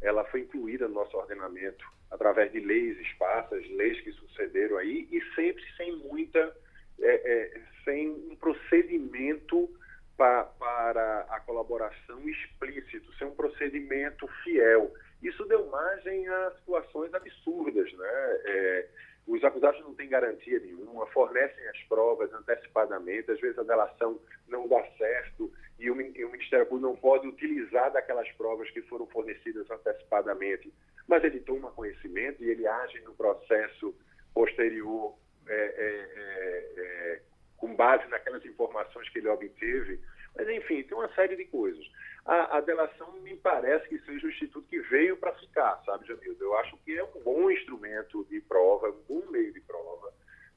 ela 0.00 0.24
foi 0.24 0.40
incluída 0.40 0.88
no 0.88 0.94
nosso 0.94 1.14
ordenamento 1.16 1.84
através 2.10 2.50
de 2.52 2.60
leis 2.60 2.98
esparsas, 3.00 3.68
leis 3.70 4.00
que 4.00 4.12
sucederam 4.12 4.78
aí, 4.78 5.06
e 5.10 5.20
sempre 5.34 5.62
sem 5.76 5.96
muita, 5.96 6.56
é, 7.00 7.14
é, 7.14 7.60
sem 7.84 8.10
um 8.10 8.36
procedimento 8.36 9.68
pa, 10.16 10.44
para 10.58 11.20
a 11.30 11.40
colaboração 11.40 12.28
explícito, 12.28 13.12
sem 13.14 13.26
um 13.26 13.34
procedimento 13.34 14.26
fiel. 14.42 14.92
Isso 15.22 15.44
deu 15.46 15.66
margem 15.66 16.28
a 16.28 16.52
situações 16.58 17.12
absurdas, 17.14 17.92
né? 17.92 18.40
É, 18.44 18.88
os 19.26 19.42
acusados 19.42 19.80
não 19.80 19.94
têm 19.94 20.08
garantia 20.08 20.58
nenhuma, 20.60 21.06
fornecem 21.06 21.66
as 21.68 21.82
provas 21.84 22.32
antecipadamente, 22.34 23.30
às 23.30 23.40
vezes 23.40 23.58
a 23.58 23.62
delação 23.62 24.20
não 24.46 24.68
dá 24.68 24.84
certo 24.98 25.50
e 25.78 25.90
o, 25.90 25.98
e 25.98 26.24
o 26.24 26.30
Ministério 26.30 26.66
Público 26.66 26.88
não 26.88 26.96
pode 26.96 27.26
utilizar 27.26 27.90
daquelas 27.90 28.30
provas 28.32 28.70
que 28.70 28.82
foram 28.82 29.06
fornecidas 29.06 29.70
antecipadamente, 29.70 30.72
mas 31.08 31.24
ele 31.24 31.40
toma 31.40 31.70
conhecimento 31.72 32.44
e 32.44 32.50
ele 32.50 32.66
age 32.66 33.00
no 33.00 33.14
processo 33.14 33.94
posterior 34.34 35.16
é, 35.46 35.54
é, 35.54 36.08
é, 36.16 36.80
é 36.80 37.20
com 37.56 37.74
base 37.74 38.06
naquelas 38.08 38.44
informações 38.44 39.08
que 39.08 39.18
ele 39.18 39.28
obteve. 39.28 40.00
Mas, 40.36 40.48
enfim, 40.48 40.82
tem 40.82 40.96
uma 40.96 41.12
série 41.14 41.36
de 41.36 41.44
coisas. 41.44 41.84
A, 42.24 42.58
a 42.58 42.60
delação 42.60 43.12
me 43.20 43.36
parece 43.36 43.88
que 43.88 43.98
seja 44.00 44.26
o 44.26 44.30
instituto 44.30 44.66
que 44.68 44.80
veio 44.80 45.16
para 45.16 45.32
ficar, 45.34 45.80
sabe, 45.84 46.06
Jamildo? 46.06 46.42
Eu 46.42 46.56
acho 46.58 46.76
que 46.78 46.96
é 46.96 47.04
um 47.04 47.22
bom 47.22 47.50
instrumento 47.50 48.24
de 48.24 48.40
prova, 48.40 48.88
um 48.88 49.02
bom 49.08 49.30
meio 49.30 49.52
de 49.52 49.60
prova. 49.60 50.12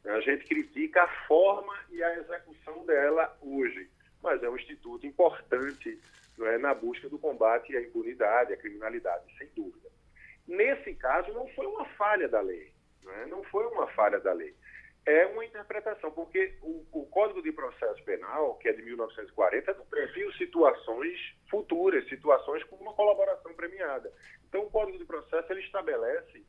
A 0.05 0.21
gente 0.21 0.45
critica 0.45 1.03
a 1.03 1.27
forma 1.27 1.73
e 1.91 2.01
a 2.01 2.17
execução 2.17 2.85
dela 2.85 3.37
hoje, 3.41 3.89
mas 4.23 4.41
é 4.41 4.49
um 4.49 4.55
instituto 4.55 5.05
importante 5.05 5.99
não 6.37 6.47
é, 6.47 6.57
na 6.57 6.73
busca 6.73 7.09
do 7.09 7.17
combate 7.17 7.75
à 7.75 7.81
impunidade, 7.81 8.53
à 8.53 8.57
criminalidade, 8.57 9.25
sem 9.37 9.49
dúvida. 9.55 9.89
Nesse 10.47 10.93
caso, 10.93 11.33
não 11.33 11.47
foi 11.49 11.65
uma 11.65 11.83
falha 11.83 12.29
da 12.29 12.39
lei. 12.39 12.71
Não, 13.03 13.11
é? 13.11 13.25
não 13.25 13.43
foi 13.43 13.65
uma 13.65 13.87
falha 13.87 14.19
da 14.19 14.31
lei 14.31 14.55
é 15.07 15.25
uma 15.27 15.45
interpretação, 15.45 16.11
porque 16.11 16.57
o, 16.61 16.85
o, 16.91 17.05
Código 17.05 17.41
de 17.41 17.53
Processo 17.53 18.03
Penal, 18.03 18.55
que 18.55 18.67
é 18.67 18.73
de 18.73 18.81
1940, 18.81 19.73
não 19.75 19.85
previu 19.85 20.29
situações 20.33 21.17
futuras, 21.49 22.07
situações 22.09 22.61
com 22.65 22.75
uma 22.75 22.93
colaboração 22.93 23.53
premiada. 23.53 24.11
Então, 24.49 24.63
o 24.63 24.69
Código 24.69 24.97
de 24.97 25.05
Processo 25.05 25.49
ele 25.49 25.61
estabelece 25.61 26.45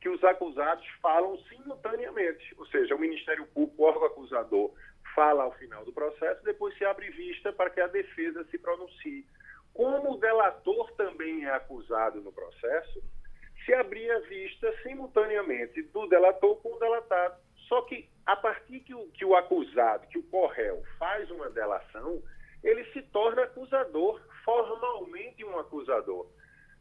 que 0.00 0.08
os 0.08 0.22
acusados 0.24 0.84
falam 1.00 1.38
simultaneamente, 1.44 2.52
ou 2.58 2.66
seja, 2.66 2.96
o 2.96 2.98
Ministério 2.98 3.46
Público, 3.46 3.80
o 3.80 3.86
órgão 3.86 4.06
acusador, 4.06 4.72
fala 5.14 5.44
ao 5.44 5.52
final 5.52 5.84
do 5.84 5.92
processo, 5.92 6.42
depois 6.42 6.76
se 6.76 6.84
abre 6.84 7.08
vista 7.10 7.52
para 7.52 7.70
que 7.70 7.80
a 7.80 7.86
defesa 7.86 8.44
se 8.50 8.58
pronuncie. 8.58 9.24
Como 9.72 10.14
o 10.14 10.18
delator 10.18 10.90
também 10.96 11.44
é 11.44 11.50
acusado 11.52 12.20
no 12.20 12.32
processo, 12.32 13.00
se 13.64 13.72
abria 13.74 14.18
vista 14.22 14.72
simultaneamente 14.82 15.82
do 15.82 16.08
delator 16.08 16.56
com 16.56 16.74
o 16.74 16.78
delatado. 16.80 17.40
Só 17.72 17.80
que 17.80 18.06
a 18.26 18.36
partir 18.36 18.80
que 18.80 18.94
o, 18.94 19.08
que 19.12 19.24
o 19.24 19.34
acusado, 19.34 20.06
que 20.08 20.18
o 20.18 20.22
corréu 20.24 20.82
faz 20.98 21.30
uma 21.30 21.48
delação, 21.48 22.22
ele 22.62 22.84
se 22.92 23.00
torna 23.00 23.44
acusador, 23.44 24.20
formalmente 24.44 25.42
um 25.42 25.58
acusador. 25.58 26.26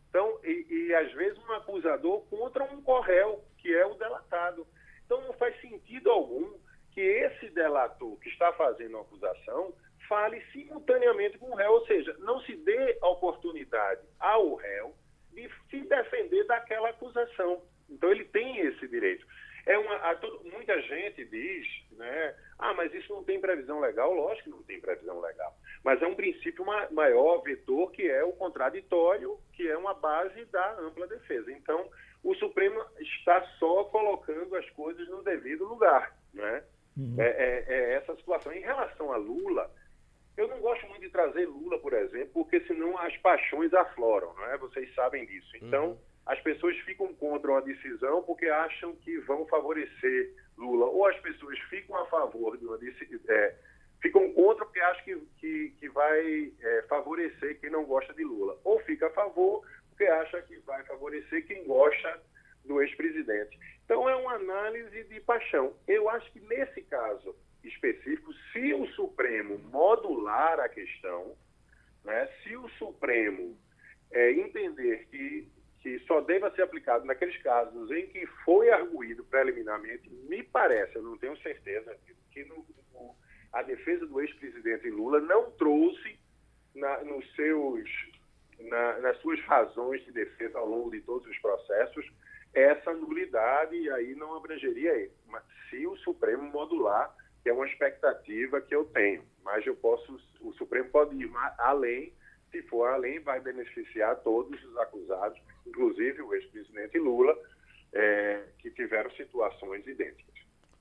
Então, 0.09 0.37
e, 0.43 0.67
e 0.69 0.93
às 0.93 1.09
vezes 1.13 1.39
um 1.39 1.53
acusador 1.53 2.25
contra 2.25 2.65
um 2.65 2.81
corréu, 2.81 3.41
que 3.59 3.73
é 3.73 3.85
o 3.85 3.93
delatado. 3.93 4.67
Então 5.05 5.21
não 5.21 5.31
faz 5.35 5.57
sentido 5.61 6.11
algum 6.11 6.59
que 6.91 6.99
esse 6.99 7.49
delator 7.51 8.19
que 8.19 8.27
está 8.27 8.51
fazendo 8.51 8.97
a 8.97 9.01
acusação 9.01 9.73
fale 10.09 10.41
simultaneamente 10.51 11.37
com 11.37 11.51
o 11.51 11.55
réu, 11.55 11.71
ou 11.71 11.87
seja, 11.87 12.13
não 12.19 12.41
se 12.41 12.53
dê 12.57 12.97
a 13.01 13.07
oportunidade 13.07 14.01
ao 14.19 14.55
réu 14.55 14.93
de 15.31 15.49
se 15.69 15.83
defender 15.83 16.43
daquela 16.47 16.89
acusação. 16.89 17.61
Então 17.89 18.11
ele 18.11 18.25
tem 18.25 18.59
esse 18.59 18.85
direito. 18.89 19.25
É 19.65 19.77
uma, 19.77 19.95
a, 19.95 20.15
todo, 20.15 20.43
muita 20.49 20.79
gente 20.81 21.23
diz, 21.25 21.67
né, 21.91 22.35
ah, 22.57 22.73
mas 22.73 22.93
isso 22.93 23.13
não 23.13 23.23
tem 23.23 23.39
previsão 23.39 23.79
legal. 23.79 24.13
Lógico 24.13 24.45
que 24.45 24.55
não 24.55 24.63
tem 24.63 24.79
previsão 24.79 25.19
legal. 25.19 25.55
Mas 25.83 26.01
é 26.01 26.07
um 26.07 26.15
princípio 26.15 26.65
ma, 26.65 26.89
maior, 26.91 27.41
vetor, 27.41 27.91
que 27.91 28.09
é 28.09 28.23
o 28.23 28.33
contraditório, 28.33 29.37
que 29.53 29.67
é 29.67 29.77
uma 29.77 29.93
base 29.93 30.45
da 30.45 30.79
ampla 30.79 31.07
defesa. 31.07 31.51
Então, 31.51 31.89
o 32.23 32.35
Supremo 32.35 32.83
está 32.99 33.41
só 33.59 33.83
colocando 33.85 34.55
as 34.55 34.69
coisas 34.71 35.07
no 35.09 35.23
devido 35.23 35.65
lugar. 35.65 36.15
Né? 36.33 36.63
Uhum. 36.97 37.15
É, 37.19 37.27
é, 37.27 37.65
é 37.67 37.93
essa 37.95 38.15
situação. 38.15 38.51
Em 38.53 38.61
relação 38.61 39.11
a 39.11 39.17
Lula, 39.17 39.71
eu 40.37 40.47
não 40.47 40.59
gosto 40.59 40.87
muito 40.87 41.01
de 41.01 41.09
trazer 41.09 41.45
Lula, 41.45 41.77
por 41.79 41.93
exemplo, 41.93 42.29
porque 42.33 42.61
senão 42.61 42.97
as 42.97 43.15
paixões 43.17 43.73
afloram, 43.73 44.33
não 44.33 44.45
é? 44.45 44.57
Vocês 44.57 44.93
sabem 44.95 45.25
disso. 45.25 45.55
Então, 45.57 45.89
uhum 45.89 46.10
as 46.25 46.39
pessoas 46.41 46.77
ficam 46.79 47.13
contra 47.15 47.51
uma 47.51 47.61
decisão 47.61 48.21
porque 48.23 48.47
acham 48.47 48.95
que 48.97 49.17
vão 49.19 49.45
favorecer 49.47 50.33
Lula, 50.57 50.85
ou 50.85 51.05
as 51.07 51.19
pessoas 51.19 51.57
ficam 51.69 51.95
a 51.97 52.05
favor 52.05 52.57
de 52.57 52.65
uma 52.65 52.77
decisão, 52.77 53.19
é, 53.29 53.55
ficam 54.01 54.31
contra 54.33 54.65
porque 54.65 54.79
acham 54.79 55.03
que, 55.03 55.27
que, 55.37 55.69
que 55.79 55.89
vai 55.89 56.53
é, 56.61 56.81
favorecer 56.83 57.59
quem 57.59 57.69
não 57.69 57.85
gosta 57.85 58.13
de 58.13 58.23
Lula, 58.23 58.59
ou 58.63 58.79
fica 58.81 59.07
a 59.07 59.11
favor 59.11 59.65
porque 59.89 60.05
acha 60.05 60.41
que 60.43 60.57
vai 60.59 60.83
favorecer 60.85 61.45
quem 61.45 61.63
gosta 61.65 62.21
do 62.65 62.81
ex-presidente. 62.81 63.59
Então 63.85 64.07
é 64.07 64.15
uma 64.15 64.33
análise 64.33 65.03
de 65.05 65.19
paixão. 65.21 65.75
Eu 65.87 66.09
acho 66.09 66.31
que 66.31 66.39
nesse 66.39 66.81
caso 66.83 67.35
específico, 67.63 68.33
se 68.51 68.73
o 68.73 68.87
Supremo 68.87 69.59
modular 69.71 70.59
a 70.59 70.69
questão, 70.69 71.35
né, 72.03 72.27
se 72.41 72.55
o 72.55 72.69
Supremo 72.69 73.57
é, 74.11 74.31
entender 74.31 75.07
que 75.09 75.47
que 75.81 75.99
só 76.01 76.21
deva 76.21 76.51
ser 76.51 76.61
aplicado 76.61 77.05
naqueles 77.05 77.35
casos 77.41 77.89
em 77.91 78.07
que 78.07 78.25
foi 78.45 78.69
arguído 78.69 79.23
preliminarmente, 79.25 80.09
me 80.09 80.43
parece, 80.43 80.95
eu 80.95 81.01
não 81.01 81.17
tenho 81.17 81.35
certeza, 81.41 81.97
que 82.31 82.43
no, 82.45 82.65
no, 82.93 83.15
a 83.51 83.63
defesa 83.63 84.05
do 84.05 84.21
ex-presidente 84.21 84.89
Lula 84.89 85.19
não 85.19 85.51
trouxe 85.51 86.19
na, 86.75 87.03
nos 87.03 87.29
seus, 87.35 87.89
na, 88.59 88.99
nas 88.99 89.17
suas 89.21 89.39
razões 89.41 90.03
de 90.05 90.11
defesa 90.11 90.59
ao 90.59 90.67
longo 90.67 90.91
de 90.91 91.01
todos 91.01 91.27
os 91.27 91.37
processos 91.39 92.05
essa 92.53 92.93
nulidade 92.93 93.75
e 93.75 93.89
aí 93.91 94.13
não 94.15 94.35
abrangeria 94.35 94.91
ele. 94.93 95.13
Mas 95.27 95.41
se 95.69 95.87
o 95.87 95.95
Supremo 95.97 96.43
modular, 96.43 97.15
que 97.41 97.49
é 97.49 97.53
uma 97.53 97.65
expectativa 97.65 98.61
que 98.61 98.75
eu 98.75 98.85
tenho, 98.85 99.23
mas 99.41 99.65
eu 99.65 99.75
posso, 99.75 100.19
o 100.41 100.51
Supremo 100.53 100.89
pode 100.89 101.15
ir 101.15 101.31
além 101.57 102.13
se 102.51 102.61
for 102.63 102.87
além, 102.89 103.19
vai 103.19 103.39
beneficiar 103.39 104.17
todos 104.17 104.61
os 104.63 104.77
acusados, 104.77 105.39
inclusive 105.65 106.21
o 106.21 106.33
ex-presidente 106.33 106.97
Lula, 106.99 107.35
é, 107.93 108.43
que 108.59 108.71
tiveram 108.71 109.11
situações 109.11 109.85
idênticas. 109.85 110.35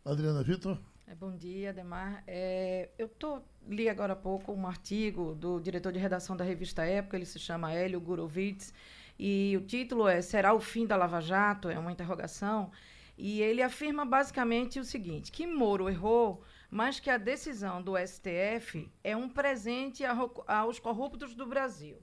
Adriana 0.04 0.42
Vitor? 0.42 0.78
É, 1.06 1.14
bom 1.14 1.34
dia, 1.34 1.70
Ademar. 1.70 2.22
É, 2.26 2.88
eu 2.96 3.08
tô, 3.08 3.40
li 3.68 3.88
agora 3.88 4.12
há 4.12 4.16
pouco 4.16 4.52
um 4.52 4.66
artigo 4.66 5.34
do 5.34 5.58
diretor 5.58 5.92
de 5.92 5.98
redação 5.98 6.36
da 6.36 6.44
revista 6.44 6.84
Época, 6.84 7.16
ele 7.16 7.26
se 7.26 7.38
chama 7.38 7.72
Hélio 7.72 8.00
Gurovitz, 8.00 8.72
e 9.18 9.56
o 9.56 9.60
título 9.60 10.08
é 10.08 10.22
Será 10.22 10.54
o 10.54 10.60
fim 10.60 10.86
da 10.86 10.96
Lava 10.96 11.20
Jato? 11.20 11.68
É 11.68 11.78
uma 11.78 11.92
interrogação. 11.92 12.70
E 13.18 13.42
ele 13.42 13.60
afirma 13.60 14.06
basicamente 14.06 14.80
o 14.80 14.84
seguinte: 14.84 15.30
que 15.30 15.46
Moro 15.46 15.90
errou, 15.90 16.42
mas 16.70 16.98
que 16.98 17.10
a 17.10 17.18
decisão 17.18 17.82
do 17.82 17.98
STF 17.98 18.90
é 19.04 19.14
um 19.14 19.28
presente 19.28 20.04
aos 20.46 20.78
corruptos 20.78 21.34
do 21.34 21.44
Brasil. 21.44 21.98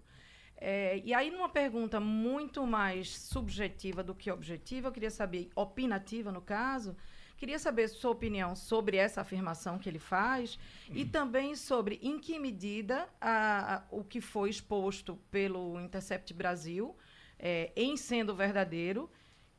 É, 0.60 1.02
e 1.06 1.14
aí, 1.14 1.30
numa 1.30 1.50
pergunta 1.50 2.00
muito 2.00 2.66
mais 2.66 3.10
subjetiva 3.10 4.02
do 4.02 4.16
que 4.16 4.32
objetiva, 4.32 4.88
eu 4.88 4.92
queria 4.92 5.12
saber, 5.12 5.50
opinativa 5.56 6.32
no 6.32 6.42
caso, 6.42 6.96
Queria 7.38 7.60
saber 7.60 7.88
sua 7.88 8.10
opinião 8.12 8.56
sobre 8.56 8.98
essa 8.98 9.22
afirmação 9.22 9.78
que 9.78 9.88
ele 9.88 10.00
faz 10.00 10.58
e 10.90 11.06
também 11.06 11.56
sobre 11.56 12.00
em 12.02 12.20
que 12.20 12.40
medida 12.40 13.08
a, 13.22 13.76
a, 13.76 13.84
o 13.92 14.04
que 14.04 14.20
foi 14.20 14.50
exposto 14.50 15.16
pelo 15.30 15.80
Intercept 15.80 16.34
Brasil, 16.34 16.98
é, 17.38 17.72
em 17.76 17.96
sendo 17.96 18.36
verdadeiro, 18.36 19.08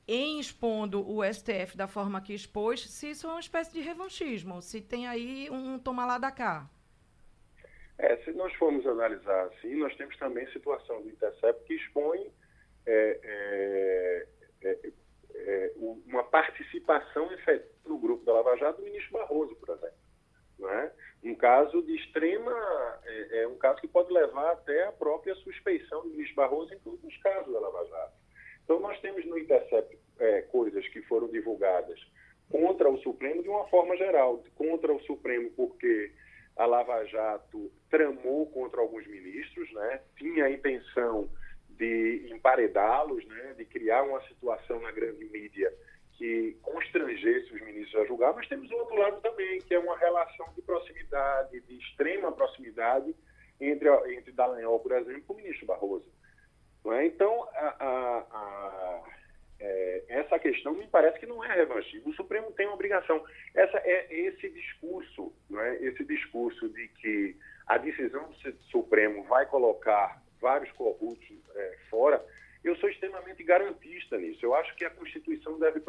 em 0.09 0.41
expondo 0.41 1.09
o 1.09 1.23
STF 1.23 1.77
da 1.77 1.87
forma 1.87 2.21
que 2.21 2.35
expôs, 2.35 2.81
se 2.91 3.11
isso 3.11 3.29
é 3.29 3.31
uma 3.31 3.39
espécie 3.39 3.73
de 3.73 3.81
revanchismo, 3.81 4.61
se 4.61 4.81
tem 4.81 5.07
aí 5.07 5.49
um 5.49 5.79
tomar 5.79 6.07
lá 6.07 6.19
da 6.19 6.33
cá. 6.33 6.69
É, 7.99 8.17
se 8.19 8.33
nós 8.33 8.55
formos 8.55 8.87
analisar 8.87 9.47
assim, 9.47 9.75
nós 9.77 9.95
temos 9.97 10.17
também 10.19 10.47
situação 10.53 11.03
do 11.03 11.09
Intercept 11.09 11.65
que 11.65 11.75
expõe 11.75 12.31
é, 12.87 13.21
é, 13.23 14.27
é 14.63 14.93
é, 15.35 15.73
uma 15.77 16.25
participação 16.25 17.33
efetiva 17.33 17.69
no 17.87 17.99
grupo 17.99 18.25
da 18.25 18.33
Lava 18.35 18.57
Jato 18.57 18.81
do 18.81 18.85
ministro 18.85 19.13
Barroso, 19.13 19.55
por 19.57 19.71
exemplo. 19.71 19.97
Não 20.59 20.71
é? 20.71 20.93
Um 21.23 21.35
caso 21.35 21.83
de 21.83 21.95
extrema. 21.95 22.53
É, 23.05 23.43
é, 23.43 23.49
um 23.49 23.57
caso 23.57 23.81
que 23.81 23.89
pode 23.89 24.13
levar 24.13 24.53
até 24.53 24.85
a 24.85 24.93
própria 24.93 25.35
suspeição 25.37 26.03
do 26.03 26.11
ministro 26.11 26.37
Barroso 26.37 26.75
em 26.75 26.79
todos 26.81 27.03
os 27.03 27.17
casos 27.19 27.53
da 27.53 27.61
Lava 27.61 27.87
Jato. 27.87 28.13
Então, 28.65 28.81
nós 28.81 29.01
temos 29.01 29.25
no 29.25 29.39
Intercept 29.39 29.97
coisas 30.51 30.87
que 30.89 31.01
foram 31.03 31.29
divulgadas 31.29 31.99
contra 32.51 32.91
o 32.91 32.99
Supremo 32.99 33.43
de 33.43 33.49
uma 33.49 33.67
forma 33.69 33.97
geral. 33.97 34.43
Contra 34.57 34.93
o 34.93 35.01
Supremo, 35.05 35.51
porque 35.53 36.13
a 36.59 36.67
Lava 36.67 37.05
Jato 37.07 37.71
tramou 37.89 38.51
contra 38.51 38.81
alguns 38.81 39.07
ministros, 39.07 39.73
né? 39.73 40.01
tinha 40.17 40.45
a 40.45 40.51
intenção 40.51 41.31
de 41.71 42.29
emparedá-los, 42.33 43.25
né, 43.25 43.55
de 43.57 43.65
criar 43.65 44.03
uma 44.03 44.21
situação 44.27 44.81
na 44.81 44.91
grande 44.91 45.25
mídia 45.27 45.73
que 46.15 46.59
constrangesse 46.61 47.55
os 47.55 47.61
ministros 47.61 48.03
a 48.03 48.05
julgar, 48.05 48.35
mas 48.35 48.49
temos 48.49 48.69
o 48.73 48.75
outro 48.75 48.97
lado 48.97 49.21
também, 49.21 49.61
que 49.61 49.73
é 49.73 49.79
uma 49.79 49.97
relação 49.97 50.53
de 50.57 50.63
proximidade, 50.63 51.61
de 51.61 51.79
extrema 51.79 52.33
proximidade 52.33 53.15
entre, 53.61 53.89
entre 54.13 54.33
Dallagnol, 54.33 54.81
por 54.81 54.91
exemplo, 54.93 55.25
e 55.29 55.33
o 55.33 55.37
ministro 55.37 55.67
Barroso. 55.67 56.11
Não 56.85 56.93
é? 56.93 57.07
Então, 57.07 57.49
a, 57.53 57.77
a, 57.79 58.19
a, 58.33 59.05
é, 59.61 60.05
essa 60.09 60.39
questão 60.39 60.75
me 60.75 60.87
parece 60.87 61.19
que 61.19 61.27
não 61.27 61.45
é 61.45 61.55
revanchismo. 61.55 62.11
O 62.11 62.15
Supremo 62.15 62.53
tem 62.53 62.67
uma 62.67 62.75
obrigação. 62.75 63.25
Essa 63.55 63.79
é 63.79 64.07
esse 64.11 64.49
discurso, 64.49 65.33
não 65.51 65.61
é? 65.61 65.77
esse 65.83 66.05
discurso 66.05 66.69
de 66.69 66.89
que 66.89 67.37
a 67.67 67.77
decisão 67.77 68.29
do 68.29 68.53
Supremo 68.71 69.25
vai 69.25 69.47
colocar 69.47 70.23
vários 70.41 70.71
corruptos 70.73 71.37
é, 71.55 71.77
fora, 71.91 72.25
eu 72.63 72.77
sou 72.77 72.89
extremamente 72.89 73.43
garantista 73.43 74.17
nisso. 74.17 74.45
Eu 74.45 74.55
acho 74.55 74.75
que 74.77 74.85
a 74.85 74.91
Constituição 74.91 75.59
deve, 75.59 75.83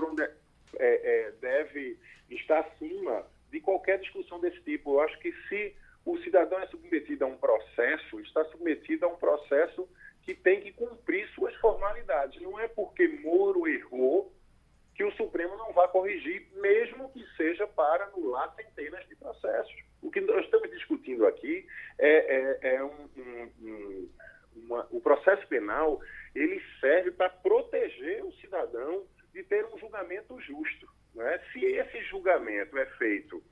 é, 0.77 1.27
é, 1.27 1.32
deve 1.39 1.97
estar 2.29 2.60
acima 2.60 3.25
de 3.51 3.60
qualquer 3.60 3.99
discussão 3.99 4.39
desse 4.39 4.62
tipo. 4.62 4.95
Eu 4.95 5.01
acho 5.01 5.17
que 5.19 5.32
se 5.47 5.75
o 6.05 6.17
cidadão 6.19 6.60
é 6.60 6.67
submetido 6.67 7.25
a 7.25 7.27
um 7.27 7.38
processo, 7.38 8.19
está 8.21 8.43
submetido 8.45 9.05
a 9.05 9.10
um 9.10 9.15
processo 9.15 9.88
que 10.23 10.34
tem 10.34 10.62
que 10.62 10.71
cumprir 10.73 11.27
suas 11.29 11.55
formalidades. 11.55 12.41
Não 12.41 12.60
é 12.60 12.67
porque 12.67 13.08
Moro 13.08 13.67
errou 13.67 14.34
que 14.95 15.03
o 15.03 15.12
Supremo 15.13 15.55
não 15.58 15.71
vai 15.71 15.88
corrigir, 15.88 16.47
mesmo 16.55 17.10
que 17.12 17.25
seja 17.38 17.65
para 17.67 18.05
anular 18.05 18.53
centenas 18.55 19.08
de 19.08 19.15
processos. 19.15 19.73
O 20.01 20.12
que 20.12 20.21
nós 20.21 20.43
estamos 20.43 20.69
discutindo 20.71 21.25
aqui 21.25 21.65
é, 21.97 22.36
é, 22.36 22.75
é 22.75 22.84
um, 22.84 23.10
um, 23.17 23.51
um 23.62 24.10
uma, 24.55 24.88
o 24.91 24.99
processo 25.01 25.45
penal 25.47 25.99
ele 26.36 26.62
serve 26.79 27.12
para 27.12 27.29
proteger 27.29 28.23
o 28.23 28.32
cidadão 28.34 29.05
de 29.34 29.43
ter 29.43 29.65
um 29.65 29.77
julgamento 29.77 30.39
justo. 30.41 30.88
Né? 31.13 31.39
Se 31.51 31.63
esse 31.63 32.01
julgamento 32.03 32.77
é 32.77 32.86
feito 32.97 33.43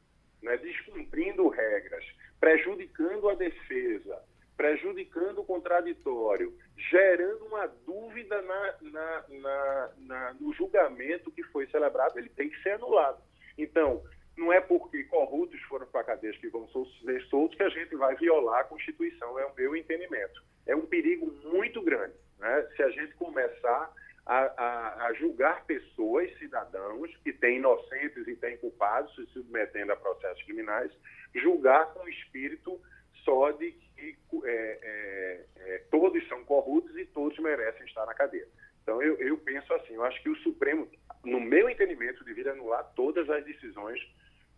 né, 0.41 0.58
descumprindo 0.58 1.47
regras, 1.49 2.06
prejudicando 2.39 3.30
a 3.30 3.36
defesa, 3.36 4.21
prejudicando 4.58 5.39
o 5.39 5.46
contraditório, 5.46 6.54
gerando 6.89 7.46
uma 7.46 7.67
dúvida 7.86 8.41
na, 8.41 8.76
na, 8.82 9.26
na, 9.30 9.89
na, 10.00 10.34
no 10.39 10.52
julgamento 10.54 11.32
que 11.32 11.43
foi 11.43 11.67
celebrado, 11.67 12.17
ele 12.17 12.30
tem 12.30 12.50
que 12.50 12.62
ser 12.63 12.72
anulado. 12.72 13.22
Então, 13.58 14.04
não 14.36 14.52
é 14.52 14.60
porque 14.60 15.04
corruptos 15.06 15.62
foram 15.63 15.88
para 15.88 16.02
a 16.02 16.06
cadeia 16.06 16.34
que 16.34 16.50
vão 16.50 16.67
ser 16.67 17.22
soltos 17.30 17.56
que 17.56 17.63
a 17.63 17.70
gente 17.70 17.96
vai 17.96 18.15
violar 18.15 18.62
a 18.62 18.65
Constituição, 18.65 19.39
é 19.39 19.46
o 19.46 19.56
meu 19.56 19.76
entendimento 19.76 20.41
é 20.67 20.76
um 20.76 20.86
perigo 20.86 21.32
muito 21.46 21.82
grande. 21.82 22.13
Né? 22.38 22.67
Se 22.76 22.84
a 22.84 22.89
gente 22.89 23.13
começar 23.15 23.91
a, 24.26 24.38
a, 24.38 25.06
a, 25.08 25.13
julgar 25.13 25.65
pessoas, 25.65 26.38
cidadãos, 26.38 27.15
que 27.24 27.32
têm 27.32 27.58
inocentes 27.58 28.28
e 28.28 28.36
têm 28.36 28.58
culpados, 28.58 29.15
se 29.15 29.26
submetendo 29.28 29.93
a 29.93 29.96
processos 29.96 30.43
criminais, 30.43 30.91
julgar 31.34 31.93
com 31.93 32.04
o 32.04 32.10
espírito 32.10 32.80
só 33.27 33.51
de 33.51 33.73
que 33.73 34.17
é, 34.45 34.79
é, 34.81 35.45
é, 35.57 35.77
todos 35.91 36.25
são 36.29 36.45
corruptos 36.45 36.95
e 36.97 37.05
todos 37.07 37.37
merecem 37.39 37.85
estar 37.85 38.05
na 38.05 38.13
cadeia. 38.13 38.47
Então, 38.81 39.01
eu, 39.01 39.17
eu 39.17 39.37
penso 39.39 39.73
assim, 39.73 39.95
eu 39.95 40.05
acho 40.05 40.23
que 40.23 40.29
o 40.29 40.35
Supremo, 40.37 40.87
no 41.25 41.41
meu 41.41 41.69
entendimento, 41.69 42.23
deveria 42.23 42.53
anular 42.53 42.89
todas 42.95 43.29
as 43.29 43.43
decisões 43.43 43.99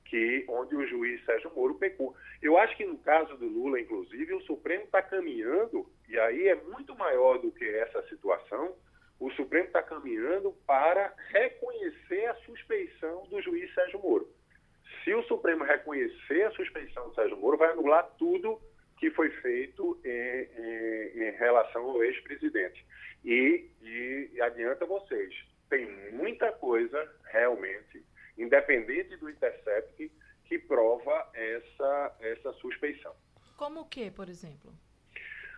que 0.05 0.45
onde 0.47 0.75
o 0.75 0.87
juiz 0.87 1.23
Sérgio 1.25 1.51
Moro 1.55 1.75
pecou. 1.75 2.15
Eu 2.41 2.59
acho 2.59 2.77
que 2.77 2.85
no 2.85 2.97
caso 2.99 3.35
do 3.37 3.47
Lula, 3.47 3.79
inclusive, 3.79 4.35
o 4.35 4.41
Supremo 4.41 4.83
está 4.83 5.01
caminhando, 5.01 5.89
e 6.07 6.19
aí 6.19 6.47
é 6.47 6.55
muito 6.55 6.95
maior 6.95 7.39
do 7.39 7.51
que 7.51 7.65
essa 7.65 8.03
situação, 8.07 8.75
o 9.19 9.31
Supremo 9.31 9.65
está 9.65 9.81
caminhando 9.81 10.51
para 10.67 11.13
reconhecer 11.31 12.25
a 12.27 12.35
suspeição 12.35 13.23
do 13.29 13.41
juiz 13.41 13.73
Sérgio 13.73 13.99
Moro. 13.99 14.29
Se 15.03 15.13
o 15.13 15.23
Supremo 15.23 15.63
reconhecer 15.63 16.43
a 16.43 16.51
suspeição 16.51 17.09
do 17.09 17.15
Sérgio 17.15 17.37
Moro, 17.37 17.57
vai 17.57 17.71
anular 17.71 18.03
tudo 18.17 18.59
que 18.97 19.09
foi 19.11 19.29
feito 19.41 19.99
em, 20.03 20.09
em, 20.09 21.27
em 21.27 21.31
relação 21.37 21.83
ao 21.83 22.03
ex-presidente. 22.03 22.85
E, 23.23 23.69
e 23.81 24.41
adianta 24.41 24.85
vocês, 24.85 25.33
tem 25.69 25.89
muita 26.11 26.51
coisa 26.51 27.09
realmente 27.31 28.03
independente 28.37 29.17
do 29.17 29.29
Intercept, 29.29 30.11
que 30.45 30.57
prova 30.57 31.29
essa, 31.33 32.15
essa 32.21 32.53
suspeição. 32.53 33.13
Como 33.57 33.81
o 33.81 33.85
que, 33.85 34.09
por 34.09 34.29
exemplo? 34.29 34.73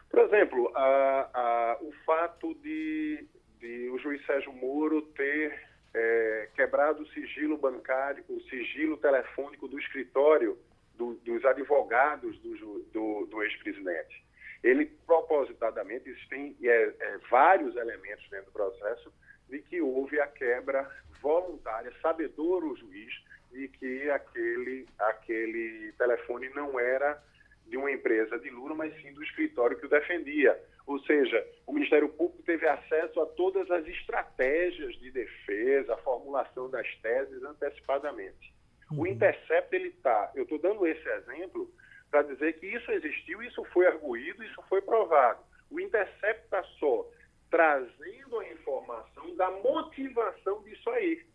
Por 0.09 0.19
exemplo, 0.19 0.71
a, 0.75 1.29
a, 1.33 1.77
o 1.81 1.91
fato 2.05 2.53
de, 2.55 3.25
de 3.59 3.89
o 3.89 3.99
juiz 3.99 4.25
Sérgio 4.25 4.51
Moro 4.51 5.03
ter 5.13 5.70
é, 5.93 6.49
quebrado 6.55 7.03
o 7.03 7.07
sigilo 7.07 7.57
bancário, 7.57 8.23
o 8.29 8.39
sigilo 8.41 8.97
telefônico 8.97 9.67
do 9.67 9.79
escritório 9.79 10.57
do, 10.95 11.15
dos 11.15 11.43
advogados 11.45 12.37
do, 12.39 12.79
do, 12.93 13.25
do 13.25 13.43
ex-presidente. 13.43 14.23
Ele, 14.63 14.85
propositadamente, 15.05 16.09
existem 16.09 16.55
é, 16.63 16.67
é, 16.67 17.17
vários 17.29 17.75
elementos 17.75 18.27
dentro 18.29 18.45
do 18.47 18.51
processo 18.51 19.11
de 19.49 19.59
que 19.59 19.81
houve 19.81 20.19
a 20.19 20.27
quebra 20.27 20.89
voluntária, 21.21 21.91
sabedor 22.01 22.63
o 22.63 22.75
juiz 22.75 23.13
de 23.51 23.67
que 23.67 24.09
aquele, 24.09 24.87
aquele 24.97 25.91
telefone 25.97 26.49
não 26.49 26.79
era 26.79 27.21
de 27.67 27.77
uma 27.77 27.91
empresa 27.91 28.39
de 28.39 28.49
Lula, 28.49 28.75
mas 28.75 28.93
sim 29.01 29.13
do 29.13 29.23
escritório 29.23 29.77
que 29.77 29.85
o 29.85 29.89
defendia. 29.89 30.57
Ou 30.91 30.99
seja, 31.03 31.47
o 31.65 31.71
Ministério 31.71 32.09
Público 32.09 32.43
teve 32.43 32.67
acesso 32.67 33.21
a 33.21 33.25
todas 33.25 33.71
as 33.71 33.87
estratégias 33.87 34.93
de 34.99 35.09
defesa, 35.09 35.93
a 35.93 35.97
formulação 35.99 36.69
das 36.69 36.85
teses 36.97 37.41
antecipadamente. 37.43 38.53
O 38.91 38.95
uhum. 38.95 39.07
Intercept, 39.07 39.73
ele 39.73 39.87
está, 39.87 40.33
eu 40.35 40.43
estou 40.43 40.59
dando 40.59 40.85
esse 40.85 41.07
exemplo 41.07 41.71
para 42.09 42.23
dizer 42.23 42.59
que 42.59 42.67
isso 42.67 42.91
existiu, 42.91 43.41
isso 43.41 43.63
foi 43.71 43.87
arguído, 43.87 44.43
isso 44.43 44.61
foi 44.67 44.81
provado. 44.81 45.41
O 45.69 45.79
Intercept 45.79 46.43
está 46.43 46.61
só 46.77 47.09
trazendo 47.49 48.39
a 48.39 48.49
informação 48.49 49.33
da 49.37 49.49
motivação 49.49 50.61
disso 50.63 50.89
aí. 50.89 51.25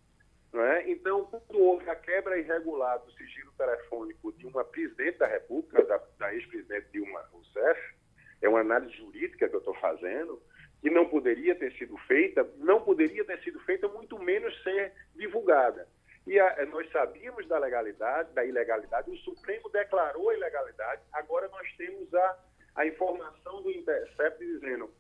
É? 0.53 0.91
Então, 0.91 1.25
quando 1.25 1.59
houve 1.59 1.89
a 1.89 1.97
quebra 1.97 2.39
irregular 2.39 2.99
do 2.99 3.11
sigilo 3.13 3.53
telefônico 3.53 4.33
de 4.33 4.47
uma 4.47 4.65
presidente 4.65 5.17
da 5.17 5.27
República, 5.27 5.83
da, 5.85 6.01
da 6.19 6.35
ex-presidente 6.35 6.89
Dilma 6.93 7.21
Rousseff, 7.33 7.96
é 8.43 8.49
uma 8.49 8.61
análise 8.61 8.93
jurídica 8.97 9.49
que 9.49 9.55
eu 9.55 9.61
estou 9.61 9.75
fazendo, 9.75 10.41
que 10.81 10.91
não 10.91 11.09
poderia 11.09 11.55
ter 11.55 11.73
sido 11.73 11.97
feita, 11.99 12.49
não 12.59 12.81
poderia 12.81 13.25
ter 13.25 13.41
sido 13.43 13.59
feita, 13.61 13.89
muito 13.89 14.19
menos 14.19 14.55
ser 14.63 14.93
divulgada. 15.15 15.89
E 16.27 16.39
a, 16.39 16.67
nós 16.67 16.91
sabíamos 16.91 17.47
da 17.47 17.59
legalidade, 17.59 18.33
da 18.33 18.45
ilegalidade, 18.45 19.11
o 19.11 19.17
Supremo 19.19 19.69
declarou 19.71 20.31
a 20.31 20.35
ilegalidade, 20.35 21.03
agora 21.13 21.49
nós 21.49 21.73
temos 21.77 22.13
a, 22.15 22.39
a 22.75 22.87
informação 22.87 23.63
do 23.63 23.71
Intercept 23.71 24.45
dizendo 24.45 24.91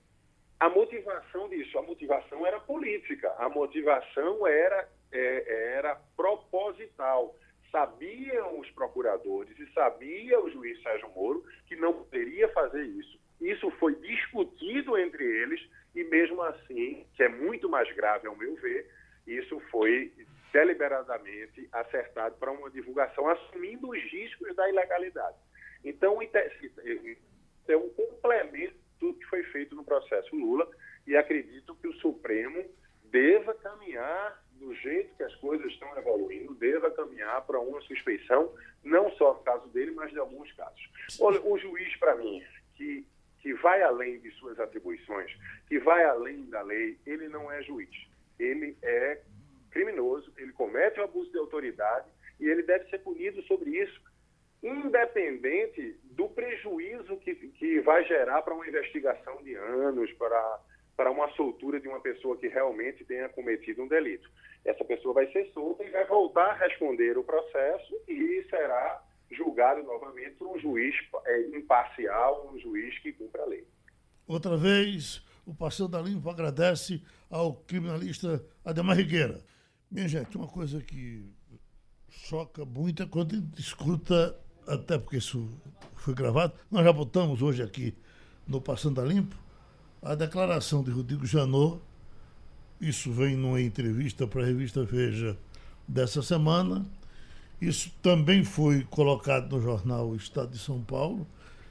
a 0.59 0.71
motivação 0.71 1.49
disso, 1.51 1.79
a 1.79 1.83
motivação 1.83 2.47
era 2.47 2.59
política, 2.59 3.31
a 3.39 3.49
motivação 3.49 4.47
era, 4.47 4.89
é, 5.13 5.75
era 5.77 5.97
proposital. 6.17 7.37
Sabiam 7.71 8.59
os 8.59 8.71
procuradores 8.71 9.59
e 9.59 9.71
sabia 9.75 10.41
o 10.41 10.51
juiz 10.51 10.81
Sérgio 10.83 11.11
Moro 11.11 11.45
que 11.67 11.77
não 11.77 11.93
poderia 11.93 12.49
fazer 12.51 12.83
isso. 12.83 13.19
Isso 13.39 13.71
foi 13.73 13.95
discutido 13.97 14.97
entre 14.97 15.23
eles 15.25 15.61
e, 15.95 16.05
mesmo 16.05 16.41
assim, 16.43 17.07
que 17.15 17.23
é 17.23 17.29
muito 17.29 17.69
mais 17.69 17.86
grave 17.97 18.29
ao 18.29 18.37
meu 18.37 18.55
ver, 18.57 18.89
isso 19.27 19.59
foi 19.71 20.13
deliberadamente 20.53 21.69
acertado 21.73 22.37
para 22.37 22.53
uma 22.53 22.71
divulgação, 22.71 23.29
assumindo 23.29 23.91
os 23.91 24.03
riscos 24.05 24.55
da 24.55 24.69
ilegalidade. 24.69 25.37
Então, 25.85 26.19
é 26.23 27.77
um 27.77 27.89
complemento 27.91 28.77
tudo 28.99 29.19
que 29.19 29.27
foi 29.27 29.43
feito 29.45 29.75
no 29.75 29.85
processo 29.85 30.35
Lula 30.35 30.69
e 31.07 31.17
acredito 31.17 31.75
que 31.77 31.89
o 31.89 31.93
Supremo 31.95 32.65
deva 33.05 33.55
caminhar 33.55 34.43
do 34.53 34.75
jeito 34.75 35.15
que 35.17 35.23
as 35.23 35.35
coisas 35.37 35.67
estão 35.73 35.97
evoluindo, 35.99 36.55
deva 36.55 36.91
caminhar 36.91 37.45
para 37.47 37.61
uma 37.61 37.81
suspeição, 37.83 38.53
não 38.83 39.11
só 39.13 39.35
no 39.35 39.41
caso 39.41 39.69
dele, 39.69 39.91
mas 39.93 40.11
de 40.11 40.19
alguns 40.19 40.51
casos. 40.53 40.91
Olha, 41.21 41.41
o 41.43 41.59
juiz, 41.59 41.95
para 41.97 42.17
mim, 42.17 42.43
que, 42.75 43.07
que 43.41 43.53
vai 43.55 43.83
além 43.83 44.19
de 44.21 44.31
suas 44.33 44.59
atribuições, 44.59 45.31
que 45.69 45.79
vai 45.79 46.05
além 46.05 46.47
da 46.47 46.63
lei, 46.63 46.86
é 47.57 47.63
juiz. 47.63 47.91
Ele 48.39 48.77
é 48.83 49.21
criminoso, 49.71 50.33
ele 50.37 50.53
comete 50.53 51.01
o 51.01 51.05
abuso 51.05 51.31
de 51.31 51.39
autoridade 51.39 52.09
e 52.41 52.47
ele 52.47 52.63
deve 52.63 52.89
ser 52.91 52.99
punido 52.99 53.43
sobre 53.43 53.71
isso 53.71 54.01
independente 54.63 55.99
do 56.05 56.29
prejuízo 56.29 57.17
que, 57.19 57.35
que 57.35 57.81
vai 57.81 58.05
gerar 58.05 58.43
para 58.43 58.55
uma 58.55 58.67
investigação 58.67 59.43
de 59.43 59.55
anos, 59.55 60.11
para, 60.15 60.61
para 60.97 61.11
uma 61.11 61.31
soltura 61.33 61.79
de 61.79 61.89
uma 61.89 62.01
pessoa 62.01 62.37
que 62.37 62.49
realmente 62.49 63.05
tenha 63.05 63.29
cometido 63.29 63.83
um 63.83 63.89
delito. 63.89 64.29
Essa 64.65 64.85
pessoa 64.85 65.15
vai 65.15 65.31
ser 65.31 65.47
solta 65.53 65.85
e 65.85 65.91
vai 65.91 66.05
voltar 66.07 66.51
a 66.51 66.55
responder 66.55 67.17
o 67.17 67.25
processo 67.25 67.95
e 68.09 68.45
será 68.51 69.03
julgado 69.31 69.83
novamente 69.83 70.37
por 70.37 70.49
um 70.49 70.59
juiz 70.59 70.95
é, 71.25 71.41
imparcial, 71.57 72.51
um 72.53 72.59
juiz 72.59 72.99
que 73.01 73.13
cumpra 73.13 73.43
a 73.43 73.47
lei. 73.47 73.67
Outra 74.27 74.57
vez, 74.57 75.25
Passeio 75.57 75.89
da 75.89 76.01
Limpo 76.01 76.29
agradece 76.31 77.03
ao 77.31 77.55
criminalista 77.55 78.43
Ademar 78.65 78.97
Rigueira. 78.97 79.41
Minha 79.91 80.09
gente, 80.09 80.37
uma 80.37 80.47
coisa 80.47 80.81
que 80.81 81.25
choca 82.09 82.65
muito 82.65 83.03
é 83.03 83.07
quando 83.07 83.33
a 83.33 83.37
gente 83.37 83.61
escuta 83.61 84.37
até 84.67 84.99
porque 84.99 85.17
isso 85.19 85.49
foi 85.95 86.15
gravado, 86.15 86.53
nós 86.71 86.85
já 86.85 86.93
botamos 86.93 87.41
hoje 87.43 87.63
aqui 87.63 87.95
no 88.47 88.61
Passando 88.61 89.01
a 89.01 89.05
Limpo 89.05 89.37
a 90.03 90.15
declaração 90.15 90.85
de 90.85 90.91
Rodrigo 90.93 91.27
Janot, 91.27 91.81
isso 92.81 93.11
vem 93.11 93.35
numa 93.35 93.61
entrevista 93.61 94.25
para 94.25 94.43
a 94.43 94.47
revista 94.47 94.85
Veja 94.85 95.37
dessa 95.89 96.23
semana, 96.23 96.87
isso 97.61 97.91
também 98.03 98.45
foi 98.45 98.85
colocado 98.85 99.57
no 99.57 99.61
jornal 99.61 100.15
Estado 100.15 100.53
de 100.53 100.59
São 100.59 100.81
Paulo, 100.81 101.27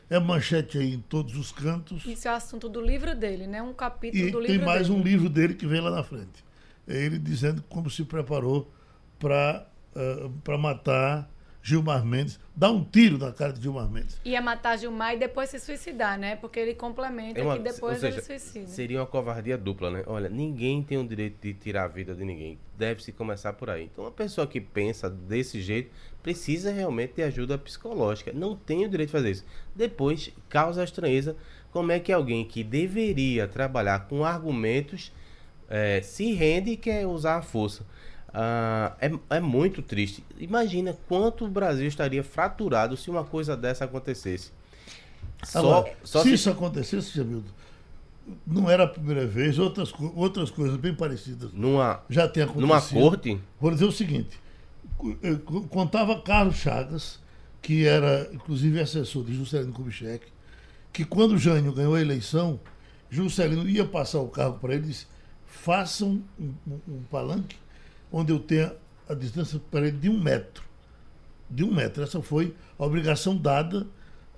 é 0.10 0.20
manchete 0.20 0.78
aí 0.78 0.94
em 0.94 1.00
todos 1.00 1.36
os 1.36 1.52
cantos. 1.52 2.06
Isso 2.06 2.28
é 2.28 2.32
assunto 2.32 2.70
do 2.70 2.82
livro 2.82 3.16
dele, 3.16 3.48
né? 3.48 3.62
Um 3.62 3.74
capítulo 3.74 4.28
e 4.28 4.32
do 4.32 4.40
livro 4.40 4.58
tem 4.58 4.66
mais 4.66 4.88
dele. 4.88 5.00
um 5.00 5.04
livro 5.04 5.30
dele 5.30 5.54
que 5.56 5.66
vem 5.66 5.82
lá 5.82 5.90
na 5.90 6.04
frente. 6.04 6.44
É 6.88 7.06
ele 7.06 7.18
dizendo 7.18 7.64
como 7.68 7.90
se 7.90 8.04
preparou 8.04 8.72
para 9.20 9.68
uh, 9.96 10.30
para 10.44 10.58
matar 10.58 11.30
Gilmar 11.66 12.06
Mendes, 12.06 12.40
dá 12.56 12.70
um 12.70 12.84
tiro 12.84 13.18
na 13.18 13.32
cara 13.32 13.52
de 13.52 13.60
Gilmar 13.60 13.90
Mendes. 13.90 14.22
Ia 14.24 14.40
matar 14.40 14.78
Gilmar 14.78 15.16
e 15.16 15.18
depois 15.18 15.50
se 15.50 15.60
suicidar, 15.60 16.16
né? 16.16 16.36
Porque 16.36 16.60
ele 16.60 16.76
complementa 16.76 17.40
é 17.40 17.44
uma, 17.44 17.58
que 17.58 17.64
depois 17.64 17.98
seja, 17.98 18.18
ele 18.18 18.22
suicida. 18.22 18.68
Seria 18.68 19.00
uma 19.00 19.08
covardia 19.08 19.58
dupla, 19.58 19.90
né? 19.90 20.04
Olha, 20.06 20.30
ninguém 20.30 20.84
tem 20.84 21.00
o 21.00 21.04
direito 21.04 21.42
de 21.42 21.56
tirar 21.56 21.86
a 21.86 21.88
vida 21.88 22.14
de 22.14 22.24
ninguém. 22.24 22.60
Deve-se 22.78 23.12
começar 23.12 23.54
por 23.54 23.72
aí. 23.72 23.86
Então, 23.86 24.04
uma 24.04 24.12
pessoa 24.12 24.46
que 24.46 24.62
pensa 24.62 25.10
desse 25.10 25.60
jeito 25.60 25.90
precisa 26.22 26.72
realmente 26.72 27.16
de 27.16 27.24
ajuda 27.24 27.58
psicológica. 27.58 28.32
Não 28.32 28.56
tem 28.56 28.86
o 28.86 28.90
direito 28.90 29.10
de 29.10 29.14
fazer 29.14 29.32
isso. 29.32 29.46
Depois, 29.76 30.32
causa 30.48 30.84
estranheza 30.84 31.36
como 31.72 31.92
é 31.92 32.00
que 32.00 32.14
alguém 32.14 32.46
que 32.46 32.64
deveria 32.64 33.48
trabalhar 33.48 34.08
com 34.08 34.24
argumentos 34.24 35.12
é, 35.68 36.00
se 36.04 36.32
rende 36.32 36.70
e 36.70 36.78
quer 36.78 37.08
usar 37.08 37.38
a 37.38 37.42
força. 37.42 37.84
Uh, 38.36 38.92
é, 39.00 39.38
é 39.38 39.40
muito 39.40 39.82
triste. 39.82 40.22
Imagina 40.38 40.94
quanto 41.08 41.46
o 41.46 41.48
Brasil 41.48 41.88
estaria 41.88 42.22
fraturado 42.22 42.98
se 42.98 43.10
uma 43.10 43.24
coisa 43.24 43.56
dessa 43.56 43.86
acontecesse. 43.86 44.52
Só, 45.42 45.86
só 46.04 46.22
se, 46.22 46.30
se, 46.30 46.34
isso 46.34 46.50
acontecesse, 46.50 47.16
Jamildo, 47.16 47.50
não 48.46 48.70
era 48.70 48.84
a 48.84 48.88
primeira 48.88 49.26
vez, 49.26 49.58
outras, 49.58 49.94
outras 50.14 50.52
coisas 50.52 50.76
bem 50.76 50.94
parecidas 50.94 51.54
numa, 51.54 52.02
já 52.10 52.28
tem 52.28 52.44
acontecido. 52.44 52.68
Numa 52.68 52.82
corte? 52.82 53.40
Vou 53.58 53.72
dizer 53.72 53.86
o 53.86 53.92
seguinte: 53.92 54.38
contava 55.70 56.20
Carlos 56.20 56.58
Chagas, 56.58 57.20
que 57.62 57.86
era 57.86 58.30
inclusive 58.34 58.82
assessor 58.82 59.24
de 59.24 59.34
Juscelino 59.34 59.72
Kubitschek, 59.72 60.26
que 60.92 61.06
quando 61.06 61.38
Jânio 61.38 61.72
ganhou 61.72 61.96
a 61.96 62.02
eleição, 62.02 62.60
Juscelino 63.10 63.70
ia 63.70 63.86
passar 63.86 64.20
o 64.20 64.28
cargo 64.28 64.60
para 64.60 64.74
ele 64.74 64.84
e 64.84 64.88
disse: 64.88 65.08
façam 65.46 66.22
um, 66.38 66.54
um, 66.68 66.80
um 66.96 67.04
palanque 67.10 67.56
onde 68.16 68.32
eu 68.32 68.40
tenha 68.40 68.74
a 69.10 69.14
distância 69.14 69.60
para 69.70 69.90
ele 69.90 69.98
de 69.98 70.08
um 70.08 70.18
metro. 70.18 70.64
De 71.50 71.66
um 71.66 71.74
metro. 71.74 72.02
Essa 72.02 72.22
foi 72.22 72.56
a 72.80 72.86
obrigação 72.86 73.36
dada 73.36 73.86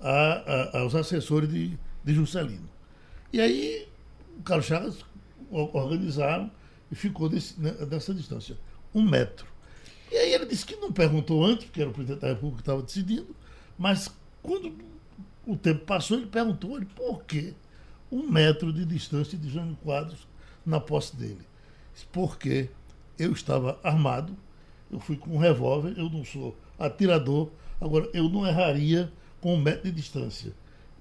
a, 0.00 0.10
a, 0.10 0.78
aos 0.80 0.96
assessores 0.96 1.48
de, 1.48 1.78
de 2.02 2.12
Juscelino. 2.12 2.68
E 3.32 3.40
aí 3.40 3.88
o 4.36 4.42
Carlos 4.42 4.66
Chagas 4.66 4.96
organizaram 5.48 6.50
e 6.90 6.96
ficou 6.96 7.28
desse, 7.28 7.58
né, 7.60 7.70
dessa 7.86 8.12
distância. 8.12 8.58
Um 8.92 9.02
metro. 9.02 9.46
E 10.10 10.16
aí 10.16 10.34
ele 10.34 10.46
disse 10.46 10.66
que 10.66 10.74
não 10.74 10.90
perguntou 10.90 11.44
antes, 11.44 11.66
porque 11.66 11.80
era 11.80 11.90
o 11.90 11.92
presidente 11.92 12.22
da 12.22 12.28
República 12.28 12.56
que 12.56 12.62
estava 12.62 12.82
decidindo, 12.82 13.36
mas 13.78 14.10
quando 14.42 14.74
o 15.46 15.56
tempo 15.56 15.84
passou, 15.84 16.16
ele 16.16 16.26
perguntou 16.26 16.76
ele, 16.76 16.86
por 16.96 17.22
que 17.22 17.54
um 18.10 18.28
metro 18.28 18.72
de 18.72 18.84
distância 18.84 19.38
de 19.38 19.48
Jânio 19.48 19.76
Quadros 19.84 20.26
na 20.66 20.80
posse 20.80 21.14
dele. 21.14 21.46
Porque 22.10 22.70
eu 23.18 23.32
estava 23.32 23.78
armado, 23.82 24.36
eu 24.90 25.00
fui 25.00 25.16
com 25.16 25.30
um 25.30 25.38
revólver, 25.38 25.94
eu 25.96 26.08
não 26.08 26.24
sou 26.24 26.56
atirador, 26.78 27.50
agora 27.80 28.08
eu 28.14 28.28
não 28.28 28.46
erraria 28.46 29.12
com 29.40 29.54
um 29.54 29.60
metro 29.60 29.84
de 29.84 29.92
distância. 29.92 30.52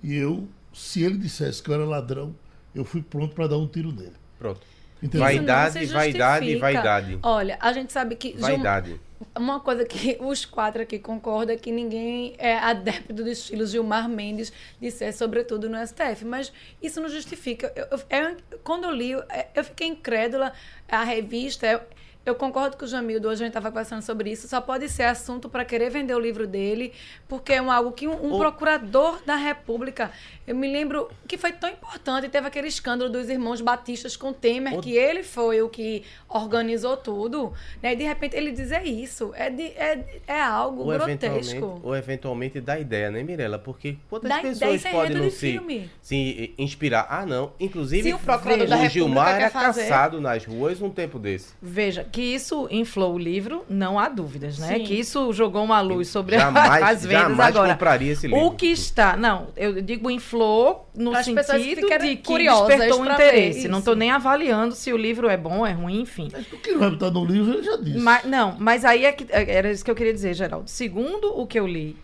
E 0.04 0.16
eu, 0.16 0.48
se 0.74 1.04
ele 1.04 1.18
dissesse 1.18 1.62
que 1.62 1.70
eu 1.70 1.76
era 1.76 1.86
ladrão, 1.86 2.36
eu 2.74 2.84
fui 2.84 3.02
pronto 3.02 3.34
para 3.34 3.48
dar 3.48 3.58
um 3.58 3.68
tiro 3.68 3.92
nele. 3.92 4.14
Pronto. 4.38 4.62
Entendeu? 5.02 5.22
Vaidade, 5.22 5.86
vaidade, 5.86 6.56
vaidade. 6.56 7.20
Olha, 7.22 7.58
a 7.60 7.72
gente 7.72 7.94
sabe 7.94 8.16
que. 8.16 8.36
Vaidade. 8.38 9.00
Uma 9.36 9.60
coisa 9.60 9.84
que 9.84 10.18
os 10.20 10.46
quatro 10.46 10.82
aqui 10.82 11.00
concordam 11.00 11.56
é 11.56 11.58
que 11.58 11.72
ninguém 11.72 12.36
é 12.38 12.58
adepto 12.58 13.14
do 13.14 13.28
estilo 13.28 13.66
Gilmar 13.66 14.08
Mendes 14.08 14.54
de 14.80 14.92
ser, 14.92 15.12
sobretudo 15.12 15.70
no 15.70 15.78
STF. 15.86 16.24
Mas 16.24 16.52
isso 16.82 17.02
não 17.02 17.10
justifica. 17.10 17.72
Eu, 17.76 17.88
eu, 17.92 18.00
eu, 18.10 18.60
quando 18.64 18.86
eu 18.86 18.92
li, 18.92 19.12
eu 19.12 19.64
fiquei 19.64 19.88
incrédula. 19.88 20.54
A 20.88 21.04
revista. 21.04 21.86
Eu 22.28 22.36
concordo 22.36 22.76
com 22.76 22.84
o 22.84 22.88
Jamildo, 22.88 23.30
hoje 23.30 23.42
a 23.42 23.46
gente 23.46 23.56
estava 23.56 23.70
conversando 23.72 24.02
sobre 24.02 24.30
isso. 24.30 24.50
Só 24.50 24.60
pode 24.60 24.90
ser 24.90 25.04
assunto 25.04 25.48
para 25.48 25.64
querer 25.64 25.90
vender 25.90 26.14
o 26.14 26.20
livro 26.20 26.46
dele, 26.46 26.92
porque 27.26 27.54
é 27.54 27.62
um, 27.62 27.72
algo 27.72 27.94
que 27.94 28.06
um, 28.06 28.34
um 28.34 28.38
procurador 28.38 29.22
da 29.26 29.38
República. 29.38 30.12
Eu 30.46 30.54
me 30.54 30.70
lembro 30.70 31.10
que 31.26 31.38
foi 31.38 31.54
tão 31.54 31.70
importante. 31.70 32.28
Teve 32.28 32.46
aquele 32.46 32.68
escândalo 32.68 33.10
dos 33.10 33.30
irmãos 33.30 33.62
Batistas 33.62 34.18
com 34.18 34.34
Temer, 34.34 34.78
o... 34.78 34.82
que 34.82 34.92
ele 34.92 35.24
foi 35.24 35.62
o 35.62 35.70
que 35.70 36.04
organizou 36.28 36.98
tudo. 36.98 37.54
Né? 37.82 37.94
E 37.94 37.96
de 37.96 38.04
repente 38.04 38.36
ele 38.36 38.52
dizer 38.52 38.86
isso 38.86 39.32
é, 39.34 39.50
de, 39.50 39.64
é, 39.64 40.22
é 40.28 40.42
algo 40.42 40.82
ou 40.82 40.88
grotesco. 40.88 41.26
Eventualmente, 41.26 41.86
ou 41.86 41.96
eventualmente 41.96 42.60
dá 42.60 42.78
ideia, 42.78 43.10
né, 43.10 43.24
Mirella? 43.24 43.58
Porque 43.58 43.96
quantas 44.10 44.30
dá 44.30 44.40
pessoas 44.42 44.84
podem 44.84 45.16
não 45.16 45.30
se, 45.30 45.90
se 46.02 46.54
inspirar? 46.58 47.08
Ah, 47.10 47.26
não. 47.26 47.54
Inclusive, 47.58 48.14
o, 48.14 48.18
o 48.18 48.90
Gilmar 48.90 49.36
era 49.36 49.50
caçado 49.50 50.20
nas 50.20 50.44
ruas 50.44 50.82
um 50.82 50.90
tempo 50.90 51.18
desse. 51.18 51.54
Veja, 51.62 52.04
que 52.18 52.24
isso 52.24 52.68
inflou 52.72 53.14
o 53.14 53.18
livro, 53.20 53.64
não 53.70 54.00
há 54.00 54.10
dúvidas, 54.10 54.58
né? 54.58 54.80
Sim. 54.80 54.84
Que 54.86 54.96
isso 54.96 55.32
jogou 55.34 55.64
uma 55.64 55.80
luz 55.82 56.08
sobre 56.08 56.36
jamais, 56.36 56.82
as 56.82 57.06
vendas 57.06 57.22
jamais 57.28 57.56
agora. 57.56 57.74
compraria 57.74 58.14
esse 58.14 58.26
livro. 58.26 58.44
O 58.44 58.56
que 58.56 58.66
está, 58.66 59.16
não, 59.16 59.50
eu 59.56 59.84
digo 59.84 60.10
inflou 60.10 60.90
no 60.96 61.16
as 61.16 61.26
sentido 61.26 61.82
de 61.82 62.16
que 62.16 62.38
despertou 62.40 63.06
interesse. 63.06 63.68
Não 63.68 63.78
estou 63.78 63.96
nem 63.96 64.10
avaliando 64.10 64.74
se 64.74 64.92
o 64.92 64.98
livro 64.98 65.30
é 65.30 65.38
bom, 65.38 65.64
é 65.64 65.74
ruim, 65.74 66.02
enfim. 66.02 66.30
Mas 66.34 66.52
o 66.52 66.58
que 66.58 66.72
não 66.72 66.80
vai 66.80 66.94
estar 66.94 67.12
no 67.12 67.24
livro, 67.24 67.54
ele 67.54 67.62
já 67.62 67.78
disse. 67.78 68.00
Mas, 68.00 68.26
não, 68.26 68.56
mas 68.58 68.84
aí 68.84 69.06
é 69.06 69.12
que, 69.12 69.28
era 69.32 69.70
isso 69.72 69.86
que 69.86 69.92
eu 69.92 69.96
queria 69.96 70.14
dizer, 70.14 70.34
Geraldo. 70.34 70.68
Segundo 70.68 71.40
o 71.40 71.46
que 71.46 71.60
eu 71.60 71.68
li 71.68 71.96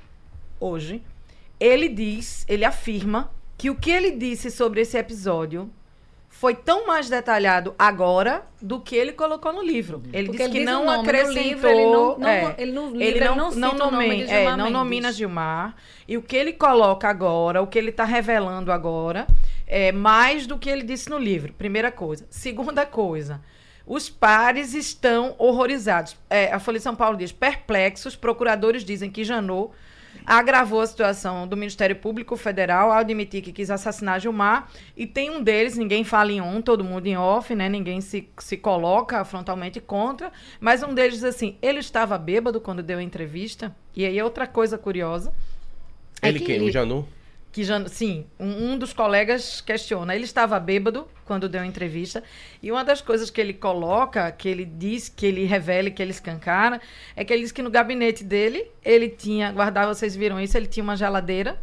hoje, 0.59 1.01
ele 1.59 1.89
diz, 1.89 2.45
ele 2.47 2.65
afirma 2.65 3.31
que 3.57 3.71
o 3.71 3.75
que 3.75 3.89
ele 3.89 4.11
disse 4.11 4.51
sobre 4.51 4.81
esse 4.81 4.95
episódio 4.95 5.71
foi 6.35 6.55
tão 6.55 6.87
mais 6.87 7.07
detalhado 7.09 7.75
agora 7.77 8.43
do 8.59 8.79
que 8.79 8.95
ele 8.95 9.13
colocou 9.13 9.53
no 9.53 9.61
livro. 9.61 10.01
Ele 10.11 10.25
Porque 10.27 10.39
disse 10.39 10.49
que 10.49 10.57
ele 10.57 10.65
diz 10.65 10.73
não 10.73 10.89
acrescentou. 10.89 11.43
livro 11.43 11.67
ele 11.69 11.85
não- 11.85 12.17
não- 12.17 12.27
é, 12.27 12.55
ele 12.57 12.71
no 12.71 12.81
livro 12.87 13.01
ele 13.01 13.17
ele 13.19 13.29
não, 13.29 13.51
não 13.51 13.73
nome 13.77 14.23
é, 14.23 14.55
não 14.57 14.69
nomina 14.69 15.11
Gilmar. 15.11 15.75
E 16.07 16.17
o 16.17 16.21
que 16.23 16.35
ele 16.35 16.51
coloca 16.51 17.07
agora, 17.07 17.61
o 17.61 17.67
que 17.67 17.77
ele 17.77 17.91
está 17.91 18.03
revelando 18.03 18.71
agora, 18.71 19.27
é 19.67 19.91
mais 19.91 20.47
do 20.47 20.57
que 20.57 20.69
ele 20.69 20.83
disse 20.83 21.09
no 21.09 21.17
livro. 21.19 21.53
Primeira 21.53 21.91
coisa. 21.91 22.25
Segunda 22.29 22.85
coisa. 22.85 23.39
Os 23.85 24.09
pares 24.09 24.73
estão 24.73 25.35
horrorizados. 25.37 26.17
É, 26.29 26.51
a 26.51 26.59
Folha 26.59 26.77
de 26.79 26.83
São 26.83 26.95
Paulo 26.95 27.15
diz: 27.15 27.31
perplexos, 27.31 28.15
procuradores 28.15 28.83
dizem 28.83 29.09
que 29.09 29.23
Janot 29.23 29.71
agravou 30.25 30.81
a 30.81 30.87
situação 30.87 31.47
do 31.47 31.57
Ministério 31.57 31.95
Público 31.95 32.35
Federal 32.35 32.91
ao 32.91 32.99
admitir 32.99 33.41
que 33.41 33.51
quis 33.51 33.69
assassinar 33.69 34.19
Gilmar. 34.19 34.69
E 34.95 35.05
tem 35.05 35.29
um 35.29 35.41
deles, 35.41 35.77
ninguém 35.77 36.03
fala 36.03 36.31
em 36.31 36.41
um, 36.41 36.61
todo 36.61 36.83
mundo 36.83 37.07
em 37.07 37.17
off, 37.17 37.53
né? 37.55 37.69
Ninguém 37.69 38.01
se, 38.01 38.29
se 38.37 38.57
coloca 38.57 39.23
frontalmente 39.25 39.79
contra. 39.79 40.31
Mas 40.59 40.83
um 40.83 40.93
deles 40.93 41.15
diz 41.15 41.23
assim: 41.23 41.57
ele 41.61 41.79
estava 41.79 42.17
bêbado 42.17 42.59
quando 42.61 42.83
deu 42.83 42.99
a 42.99 43.03
entrevista. 43.03 43.75
E 43.95 44.05
aí, 44.05 44.21
outra 44.21 44.47
coisa 44.47 44.77
curiosa. 44.77 45.31
é 46.21 46.29
Ele 46.29 46.39
que 46.39 46.45
quem? 46.45 46.61
O 46.61 46.71
Janu? 46.71 47.07
Que 47.53 47.63
já, 47.63 47.87
sim, 47.87 48.25
um, 48.39 48.71
um 48.71 48.77
dos 48.77 48.93
colegas 48.93 49.61
questiona. 49.61 50.15
Ele 50.15 50.23
estava 50.23 50.59
bêbado 50.59 51.07
quando 51.23 51.47
deu 51.47 51.61
a 51.61 51.65
entrevista. 51.65 52.23
E 52.63 52.71
uma 52.71 52.83
das 52.83 52.99
coisas 52.99 53.29
que 53.29 53.39
ele 53.39 53.53
coloca, 53.53 54.31
que 54.31 54.49
ele 54.49 54.65
diz, 54.65 55.07
que 55.07 55.27
ele 55.27 55.45
revela, 55.45 55.91
que 55.91 56.01
ele 56.01 56.09
escancara, 56.09 56.81
é 57.15 57.23
que 57.23 57.31
ele 57.31 57.43
diz 57.43 57.51
que 57.51 57.61
no 57.61 57.69
gabinete 57.69 58.23
dele, 58.23 58.71
ele 58.83 59.07
tinha, 59.07 59.51
guardava, 59.51 59.93
vocês 59.93 60.15
viram 60.15 60.41
isso, 60.41 60.57
ele 60.57 60.65
tinha 60.65 60.83
uma 60.83 60.97
geladeira 60.97 61.61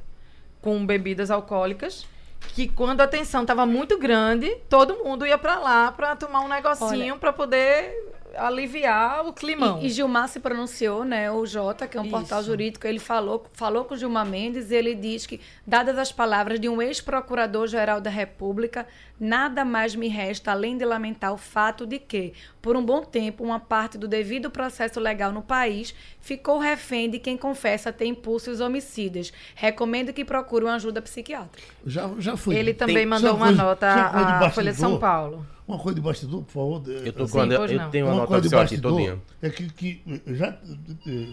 com 0.62 0.86
bebidas 0.86 1.28
alcoólicas. 1.28 2.06
Que 2.54 2.68
quando 2.68 3.00
a 3.00 3.08
tensão 3.08 3.42
estava 3.42 3.66
muito 3.66 3.98
grande, 3.98 4.48
todo 4.68 5.02
mundo 5.02 5.26
ia 5.26 5.36
para 5.36 5.58
lá 5.58 5.90
para 5.90 6.14
tomar 6.14 6.40
um 6.42 6.48
negocinho 6.48 7.18
para 7.18 7.32
poder 7.32 7.92
aliviar 8.36 9.26
o 9.26 9.32
climão. 9.32 9.80
E, 9.80 9.86
e 9.86 9.90
Gilmar 9.90 10.28
se 10.28 10.40
pronunciou, 10.40 11.04
né? 11.04 11.30
O 11.30 11.44
Jota, 11.46 11.86
que 11.86 11.96
é 11.96 12.00
um 12.00 12.04
Isso. 12.04 12.10
portal 12.12 12.42
jurídico, 12.42 12.86
ele 12.86 12.98
falou, 12.98 13.44
falou 13.52 13.84
com 13.84 13.96
Gilmar 13.96 14.26
Mendes 14.26 14.70
e 14.70 14.74
ele 14.74 14.94
diz 14.94 15.26
que, 15.26 15.40
dadas 15.66 15.98
as 15.98 16.12
palavras 16.12 16.58
de 16.60 16.68
um 16.68 16.80
ex-procurador-geral 16.80 18.00
da 18.00 18.10
República, 18.10 18.86
nada 19.18 19.64
mais 19.64 19.94
me 19.94 20.08
resta 20.08 20.50
além 20.52 20.76
de 20.76 20.84
lamentar 20.84 21.32
o 21.32 21.36
fato 21.36 21.86
de 21.86 21.98
que, 21.98 22.32
por 22.62 22.76
um 22.76 22.84
bom 22.84 23.02
tempo, 23.02 23.44
uma 23.44 23.60
parte 23.60 23.98
do 23.98 24.08
devido 24.08 24.50
processo 24.50 24.98
legal 25.00 25.32
no 25.32 25.42
país 25.42 25.94
ficou 26.20 26.58
refém 26.58 27.08
de 27.10 27.18
quem 27.18 27.36
confessa 27.36 27.92
ter 27.92 28.06
impulsos 28.06 28.60
homicidas. 28.60 29.32
Recomendo 29.54 30.12
que 30.12 30.24
procure 30.24 30.64
uma 30.64 30.74
ajuda 30.74 31.00
psiquiátrica. 31.02 31.66
Já, 31.86 32.10
já 32.18 32.36
foi. 32.36 32.54
Ele 32.54 32.74
também 32.74 32.96
Tem- 32.96 33.06
mandou 33.06 33.34
uma 33.34 33.50
nota 33.50 33.88
à 33.88 34.50
Folha 34.50 34.72
de 34.72 34.78
São? 34.78 34.98
Paulo. 34.98 35.46
Uma 35.70 35.78
coisa 35.78 35.94
de 35.94 36.00
bastidor, 36.00 36.42
por 36.42 36.52
favor. 36.52 36.82
Eu, 36.88 37.12
tô 37.12 37.26
Sim, 37.26 37.32
com 37.32 37.44
eu 37.44 37.78
não. 37.78 37.90
tenho 37.90 38.06
uma, 38.06 38.12
uma 38.12 38.20
nota 38.22 38.26
coisa 38.26 38.48
de 38.48 38.54
oficial 38.56 38.62
aqui 38.62 38.80
todinha. 38.80 39.22
é 39.40 39.50
que, 39.50 39.68
que 39.70 40.22
já 40.34 40.58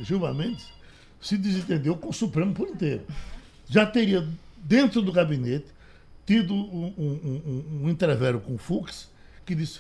Gilmar 0.04 0.34
Mendes 0.36 0.68
se 1.20 1.38
desentendeu 1.38 1.98
com 1.98 2.10
o 2.10 2.14
Supremo 2.14 2.54
por 2.54 2.68
inteiro. 2.68 3.02
Já 3.68 3.86
teria, 3.86 4.28
dentro 4.58 5.02
do 5.02 5.12
gabinete, 5.12 5.66
tido 6.24 6.54
um, 6.54 6.94
um, 6.98 7.64
um, 7.82 7.86
um 7.86 7.90
intervério 7.90 8.40
com 8.40 8.54
o 8.54 8.58
Fux, 8.60 9.10
que 9.44 9.56
disse, 9.56 9.80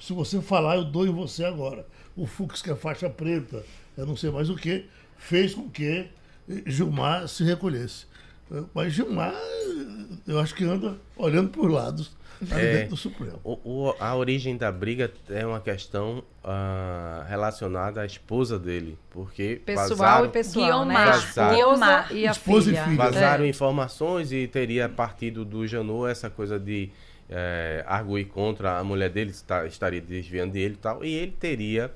se 0.00 0.12
você 0.12 0.40
falar, 0.40 0.74
eu 0.76 0.84
dou 0.84 1.06
em 1.06 1.12
você 1.12 1.44
agora. 1.44 1.86
O 2.16 2.26
Fux, 2.26 2.60
que 2.60 2.70
é 2.70 2.74
faixa 2.74 3.08
preta, 3.08 3.64
eu 3.96 4.04
não 4.04 4.16
sei 4.16 4.30
mais 4.30 4.50
o 4.50 4.56
que, 4.56 4.86
fez 5.16 5.54
com 5.54 5.70
que 5.70 6.08
eh, 6.48 6.62
Gilmar 6.66 7.28
se 7.28 7.44
recolhesse. 7.44 8.06
Eh, 8.50 8.62
Mas 8.74 8.92
Gilmar, 8.92 9.32
eh, 9.32 10.16
eu 10.26 10.40
acho 10.40 10.52
que 10.54 10.64
anda 10.64 10.98
olhando 11.16 11.50
por 11.50 11.70
lados 11.70 12.10
ali 12.52 12.66
É. 12.66 12.72
dentro 12.72 12.90
do 12.90 12.96
Supremo. 12.96 13.40
O- 13.44 13.58
o- 13.88 13.94
a 13.98 14.14
origem 14.16 14.56
da 14.56 14.70
briga 14.72 15.10
é 15.30 15.46
uma 15.46 15.60
questão 15.60 16.22
ah, 16.42 17.24
relacionada 17.28 18.02
à 18.02 18.06
esposa 18.06 18.58
dele, 18.58 18.98
porque 19.10 19.62
Pessoal 19.64 19.88
vazaram, 19.88 20.26
e 20.26 20.28
pessoal, 20.28 20.84
né? 20.84 20.94
A 20.94 21.04
Guiomar. 21.04 21.06
Vazaram. 21.16 21.54
esposa 21.58 22.06
e 22.14 22.26
a 22.26 22.30
Esposa 22.30 22.70
e 22.70 22.74
filha. 22.74 22.84
filha. 22.84 22.96
vazaram 22.96 23.44
É. 23.44 23.48
informações 23.48 24.30
e 24.32 24.46
teria 24.46 24.88
partido 24.88 25.44
do 25.44 25.66
Janot 25.66 26.10
essa 26.10 26.28
coisa 26.28 26.58
de 26.58 26.90
eh, 27.30 27.82
arguir 27.86 28.26
contra 28.26 28.78
a 28.78 28.84
mulher 28.84 29.08
dele, 29.08 29.30
está- 29.30 29.64
estaria 29.66 30.00
desviando 30.00 30.52
dele 30.52 30.74
e 30.74 30.76
tal, 30.76 31.02
e 31.02 31.14
ele 31.14 31.32
teria 31.32 31.90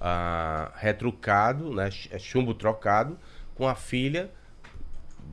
ah, 0.00 0.72
retrucado, 0.74 1.72
né, 1.72 1.88
ch- 1.90 2.08
chumbo 2.18 2.52
trocado, 2.54 3.16
com 3.54 3.68
a 3.68 3.74
filha 3.76 4.28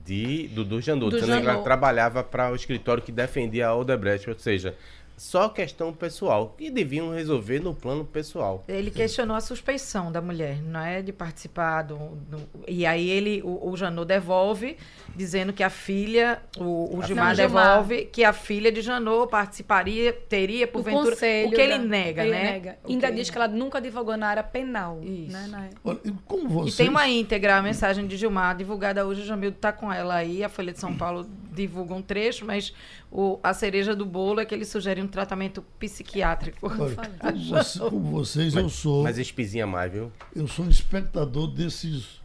de, 0.09 0.47
do 0.47 0.81
Janot, 0.81 1.15
ela 1.15 1.39
Janot. 1.39 1.63
trabalhava 1.63 2.23
para 2.23 2.51
o 2.51 2.55
escritório 2.55 3.03
que 3.03 3.11
defendia 3.11 3.67
a 3.67 3.75
Odebrecht, 3.75 4.27
ou 4.27 4.37
seja, 4.39 4.75
só 5.19 5.49
questão 5.49 5.91
pessoal, 5.93 6.55
que 6.57 6.71
deviam 6.71 7.11
resolver 7.13 7.59
no 7.59 7.73
plano 7.75 8.05
pessoal. 8.05 8.63
Ele 8.67 8.89
questionou 8.89 9.35
a 9.35 9.41
suspeição 9.41 10.11
da 10.11 10.21
mulher, 10.21 10.61
não 10.63 10.79
é? 10.79 11.01
De 11.01 11.11
participar 11.11 11.81
do. 11.83 11.97
do- 11.97 12.49
e 12.67 12.85
aí 12.85 13.09
ele, 13.09 13.41
o, 13.43 13.69
o 13.69 13.75
Janot 13.75 14.07
devolve, 14.07 14.77
dizendo 15.15 15.51
que 15.51 15.61
a 15.61 15.69
filha, 15.69 16.41
o, 16.57 16.97
o 16.97 17.03
Gilmar 17.03 17.31
filha. 17.35 17.47
Gilmar. 17.47 17.67
devolve 17.67 18.05
que 18.05 18.23
a 18.23 18.31
filha 18.31 18.71
de 18.71 18.81
Janot 18.81 19.29
participaria, 19.29 20.13
teria, 20.13 20.65
porventura. 20.67 21.11
conselho 21.11 21.49
o 21.49 21.51
que 21.51 21.61
ele 21.61 21.77
da- 21.77 21.83
nega, 21.83 22.21
ele 22.23 22.31
né? 22.31 22.43
nega. 22.51 22.77
O 22.85 22.89
Ainda 22.91 23.07
ele 23.07 23.15
diz 23.17 23.29
que 23.29 23.37
ela 23.37 23.47
nunca 23.47 23.77
advogou 23.79 24.15
na 24.15 24.27
área 24.27 24.43
penal. 24.43 24.99
Isso. 25.03 25.33
Né, 25.33 25.47
na- 25.49 25.69
Olha, 25.83 25.99
e 26.05 26.11
como 26.25 26.43
E 26.43 26.47
vocês... 26.53 26.77
tem 26.77 26.87
uma 26.89 27.07
íntegra, 27.07 27.57
a 27.57 27.61
mensagem 27.61 28.07
de 28.07 28.15
Gilmar, 28.15 28.55
divulgada 28.55 29.05
hoje, 29.05 29.21
o 29.21 29.25
Jamildo 29.25 29.57
está 29.57 29.73
com 29.73 29.91
ela 29.91 30.15
aí, 30.15 30.43
a 30.43 30.49
Folha 30.49 30.71
de 30.71 30.79
São 30.79 30.95
Paulo 30.95 31.27
divulga 31.51 31.93
um 31.93 32.01
trecho, 32.01 32.45
mas 32.45 32.73
o, 33.11 33.39
a 33.41 33.53
cereja 33.53 33.95
do 33.95 34.05
bolo 34.05 34.39
é 34.39 34.45
que 34.45 34.53
ele 34.53 34.65
sugere 34.65 35.01
um 35.01 35.07
tratamento 35.07 35.61
psiquiátrico. 35.79 36.59
Olha, 36.67 36.95
como, 37.19 37.43
você- 37.45 37.79
como 37.79 37.99
vocês, 38.11 38.55
eu 38.55 38.69
sou, 38.69 39.03
Mas 39.03 39.17
espizinha 39.17 39.65
mais, 39.65 39.91
viu? 39.91 40.11
eu 40.35 40.47
sou 40.47 40.65
um 40.65 40.69
espectador 40.69 41.47
desses, 41.47 42.21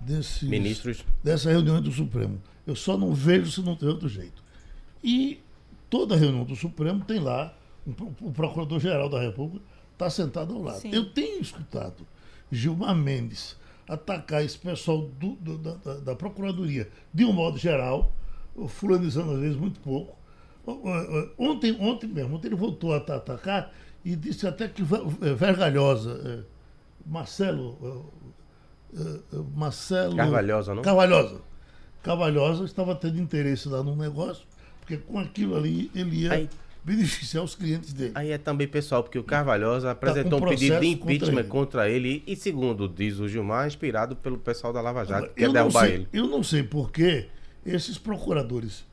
desses 0.00 0.48
Ministros. 0.48 1.04
dessa 1.22 1.50
reunião 1.50 1.80
do 1.82 1.90
Supremo. 1.92 2.40
Eu 2.66 2.74
só 2.76 2.96
não 2.96 3.12
vejo 3.14 3.50
se 3.50 3.60
não 3.62 3.74
tem 3.76 3.88
outro 3.88 4.08
jeito. 4.08 4.42
E 5.02 5.40
toda 5.90 6.16
reunião 6.16 6.44
do 6.44 6.56
Supremo 6.56 7.04
tem 7.04 7.18
lá 7.20 7.54
um 7.86 7.92
o 8.20 8.32
Procurador-Geral 8.32 9.08
da 9.08 9.20
República 9.20 9.64
está 9.92 10.08
sentado 10.10 10.54
ao 10.54 10.62
lado. 10.62 10.80
Sim. 10.80 10.90
Eu 10.92 11.10
tenho 11.10 11.40
escutado 11.40 12.06
Gilmar 12.52 12.94
Mendes 12.94 13.56
atacar 13.88 14.44
esse 14.44 14.58
pessoal 14.58 15.02
do- 15.18 15.36
do- 15.36 15.58
da- 15.58 15.94
da 16.00 16.14
Procuradoria 16.14 16.88
de 17.12 17.24
um 17.24 17.32
modo 17.32 17.56
geral, 17.58 18.12
fulanizando 18.66 19.32
às 19.32 19.38
vezes 19.40 19.56
muito 19.56 19.78
pouco. 19.80 20.16
Ontem, 21.38 21.76
ontem 21.80 22.06
mesmo, 22.08 22.36
ontem 22.36 22.48
ele 22.48 22.56
voltou 22.56 22.92
a 22.92 22.98
ata- 22.98 23.16
atacar 23.16 23.72
e 24.04 24.14
disse 24.16 24.46
até 24.46 24.68
que 24.68 24.82
eh, 24.82 25.34
Vergalhosa, 25.34 26.20
eh, 26.24 26.44
Marcelo, 27.06 28.12
eh, 28.94 29.00
Marcelo 29.54 30.16
Carvalhosa, 30.16 30.74
não? 30.74 30.82
Carvalhosa. 30.82 31.40
Carvalhosa 32.02 32.64
estava 32.64 32.94
tendo 32.94 33.18
interesse 33.20 33.68
lá 33.68 33.82
no 33.82 33.94
negócio, 33.96 34.44
porque 34.80 34.96
com 34.98 35.18
aquilo 35.18 35.56
ali 35.56 35.90
ele 35.94 36.22
ia 36.24 36.32
Aí- 36.32 36.48
beneficiar 36.84 37.42
os 37.44 37.54
clientes 37.54 37.92
dele. 37.92 38.12
Aí 38.14 38.30
é 38.30 38.38
também 38.38 38.66
pessoal, 38.68 39.02
porque 39.02 39.18
o 39.18 39.24
Carvalhosa 39.24 39.90
apresentou 39.90 40.38
com 40.38 40.46
um 40.46 40.48
pedido 40.50 40.74
de 40.74 40.78
processo 40.78 40.98
contra 40.98 41.14
impeachment 41.14 41.40
ele. 41.40 41.48
contra 41.48 41.90
ele. 41.90 42.22
e, 42.26 42.36
segundo 42.36 42.88
diz 42.88 43.18
o 43.18 43.28
Gilmar, 43.28 43.66
inspirado 43.66 44.14
pelo 44.16 44.38
pessoal 44.38 44.72
da 44.72 44.80
Lava 44.80 45.00
Jato, 45.04 45.12
Agora, 45.24 45.28
que 45.32 45.34
quer 45.40 45.52
derrubar 45.52 45.86
sei, 45.86 45.94
ele. 45.94 46.08
eu 46.12 46.26
não 46.28 46.42
sei 46.42 46.62
por 46.62 46.90
que 46.90 47.26
esses 47.70 47.98
procuradores 47.98 48.84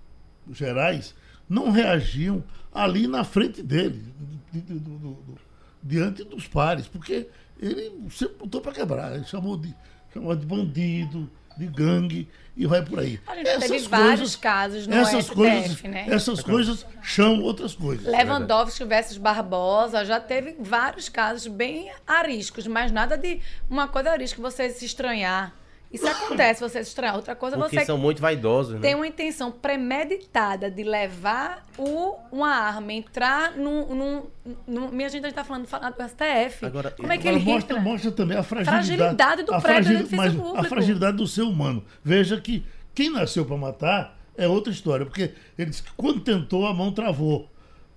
gerais 0.52 1.14
não 1.50 1.72
reagiam 1.72 2.44
ali 2.74 3.08
na 3.08 3.24
frente 3.24 3.62
dele, 3.64 4.04
di- 4.52 4.62
di- 4.62 4.74
do- 4.80 4.80
do- 4.98 5.14
do- 5.14 5.38
diante 5.82 6.24
dos 6.24 6.48
pares, 6.48 6.88
porque 6.88 7.28
ele 7.60 7.92
sempre 8.12 8.36
botou 8.40 8.62
para 8.62 8.72
quebrar, 8.72 9.16
ele 9.16 9.26
chamou 9.26 9.56
de, 9.58 9.74
chamou 10.14 10.36
de 10.36 10.46
bandido, 10.46 11.30
de 11.58 11.68
gangue 11.68 12.28
e 12.58 12.66
vai 12.66 12.84
por 12.84 13.00
aí. 13.00 13.20
A 13.28 13.36
gente 13.36 13.60
teve 13.60 13.80
vários 13.88 14.36
casos 14.36 14.88
no 14.88 14.94
essas 14.96 15.26
STF, 15.26 15.36
coisas, 15.36 15.82
né? 15.84 16.06
Essas 16.10 16.42
coisas 16.44 16.86
chamam 17.02 17.42
outras 17.44 17.76
coisas. 17.76 18.06
Lewandowski 18.06 18.84
versus 18.84 19.18
Barbosa, 19.18 20.04
já 20.04 20.20
teve 20.20 20.58
vários 20.60 21.08
casos 21.08 21.48
bem 21.48 21.92
ariscos, 22.06 22.68
mas 22.68 22.92
nada 22.92 23.18
de 23.18 23.40
uma 23.70 23.88
coisa 23.88 24.12
arisca 24.12 24.42
você 24.42 24.70
se 24.70 24.86
estranhar. 24.86 25.54
Isso 25.96 26.08
acontece, 26.08 26.62
você 26.62 26.84
se 26.84 26.90
estranhar. 26.90 27.16
Outra 27.16 27.36
coisa, 27.36 27.58
Porque 27.58 27.80
você 27.80 27.86
são 27.86 27.98
muito 27.98 28.22
vaidosos, 28.22 28.76
né? 28.76 28.80
tem 28.82 28.96
uma 28.96 29.08
intenção 29.08 29.52
premeditada 29.52 30.70
de 30.70 30.84
levar 30.84 31.64
o, 31.78 32.16
uma 32.32 32.50
arma, 32.50 32.94
entrar 32.94 33.56
num. 33.56 33.96
num, 33.96 34.24
num 34.68 34.88
minha 34.90 35.10
gente, 35.10 35.24
a 35.24 35.28
gente 35.30 35.36
tá 35.36 35.44
falando, 35.44 35.66
falando 35.68 35.96
do 35.96 36.04
STF. 36.08 36.66
Agora, 36.66 36.92
Como 36.92 37.12
é 37.12 37.18
que 37.18 37.28
Agora, 37.28 37.42
ele 37.44 37.52
mostra, 37.52 37.78
entra? 37.78 37.90
mostra 37.90 38.12
também 38.12 38.38
a 38.38 38.44
fragilidade, 38.44 38.88
Fragilidade 38.88 39.44
do 39.44 39.54
a 39.54 39.62
prédio 39.62 39.94
do 39.94 40.00
edifício 40.02 40.34
público. 40.36 40.58
A 40.58 40.64
fragilidade 40.66 41.18
do 41.18 41.28
ser 41.28 41.42
humano. 41.44 41.84
Veja 42.04 42.40
que 42.40 42.66
quem 42.94 43.10
nasceu 43.10 43.46
para 43.46 43.58
matar 43.58 44.18
é 44.38 44.48
outra 44.48 44.72
história, 44.72 45.06
porque 45.06 45.34
ele 45.58 45.70
disse 45.70 45.84
que 45.84 45.92
quando 45.96 46.20
tentou, 46.22 46.66
a 46.68 46.74
mão 46.74 46.92
travou. 46.92 47.50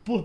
Pô, 0.04 0.24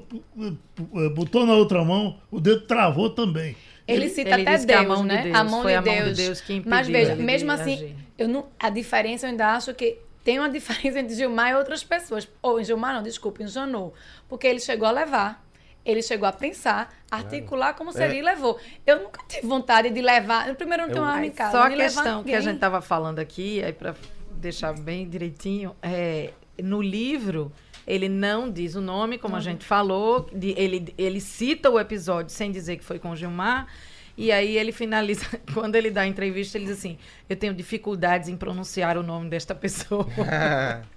botou 1.14 1.46
na 1.46 1.54
outra 1.54 1.84
mão, 1.84 2.18
o 2.32 2.40
dedo 2.40 2.62
travou 2.62 3.10
também. 3.10 3.56
Ele 3.88 4.10
cita 4.10 4.30
ele 4.32 4.48
até 4.48 4.66
que 4.66 4.72
a 4.74 4.78
Deus, 4.82 4.88
mão 4.88 5.02
de 5.02 5.08
né? 5.14 5.22
Deus, 5.24 5.36
a 5.36 5.44
mão 5.44 5.62
foi 5.62 5.72
de 5.72 5.78
a 5.78 5.82
mão 5.82 5.94
de 5.96 6.02
Deus. 6.04 6.18
Deus 6.18 6.42
que 6.42 6.54
impediu 6.54 6.70
Mas 6.70 6.88
veja, 6.88 7.16
de 7.16 7.22
mesmo 7.22 7.52
assim, 7.52 7.74
agir. 7.74 7.96
eu 8.18 8.28
não, 8.28 8.46
a 8.60 8.70
diferença 8.70 9.26
eu 9.26 9.32
ainda 9.32 9.48
acho 9.56 9.74
que 9.74 9.98
tem 10.24 10.40
uma 10.40 10.48
diferença 10.50 11.00
entre 11.00 11.16
Gilmar 11.16 11.52
e 11.52 11.56
outras 11.56 11.84
pessoas. 11.84 12.28
Ou 12.42 12.60
em 12.60 12.64
Gilmar, 12.64 12.94
não, 12.96 13.04
desculpa, 13.04 13.44
em 13.44 13.48
Janot. 13.48 13.94
Porque 14.30 14.48
ele 14.48 14.60
chegou 14.62 14.88
a 14.88 14.92
levar, 14.92 15.44
ele 15.86 16.02
chegou 16.02 16.26
a 16.28 16.32
pensar, 16.32 16.94
articular 17.12 17.74
como 17.74 17.92
seria 17.92 18.16
É. 18.16 18.20
e 18.20 18.22
levou. 18.22 18.58
Eu 18.88 19.02
nunca 19.04 19.22
tive 19.28 19.46
vontade 19.46 19.90
de 19.90 20.02
levar. 20.02 20.56
Primeiro, 20.56 20.84
não 20.84 20.90
tenho 20.90 21.00
Eu- 21.00 21.04
uma 21.04 21.12
arma 21.12 21.26
em 21.26 21.32
casa. 21.32 21.52
Só 21.52 21.64
a 21.64 21.70
de 21.70 21.76
questão 21.76 22.24
que 22.24 22.34
a 22.34 22.40
gente 22.40 22.56
estava 22.56 22.82
falando 22.82 23.20
aqui, 23.20 23.62
aí 23.62 23.74
para 23.74 23.94
deixar 24.32 24.72
bem 24.74 25.10
direitinho, 25.10 25.76
é, 25.82 26.30
no 26.62 26.82
livro 26.82 27.52
ele 27.88 28.08
não 28.10 28.50
diz 28.52 28.76
o 28.76 28.82
nome, 28.82 29.18
como 29.18 29.36
a 29.36 29.40
gente 29.40 29.66
falou, 29.66 30.30
de- 30.34 30.54
ele, 30.58 30.94
ele 30.98 31.20
cita 31.22 31.70
o 31.70 31.80
episódio 31.80 32.32
sem 32.32 32.52
dizer 32.52 32.78
que 32.78 32.84
foi 32.84 33.00
com 33.00 33.12
o 33.12 33.16
Gilmar. 33.16 33.68
E 34.16 34.32
aí 34.32 34.58
ele 34.58 34.72
finaliza, 34.72 35.26
quando 35.54 35.76
ele 35.76 35.90
dá 35.90 36.02
a 36.02 36.08
entrevista, 36.08 36.58
ele 36.58 36.66
diz 36.66 36.78
assim: 36.78 36.98
Eu 37.28 37.36
tenho 37.36 37.54
dificuldades 37.54 38.30
em 38.30 38.38
pronunciar 38.38 38.96
o 38.98 39.02
nome 39.04 39.28
desta 39.30 39.56
pessoa. 39.56 40.06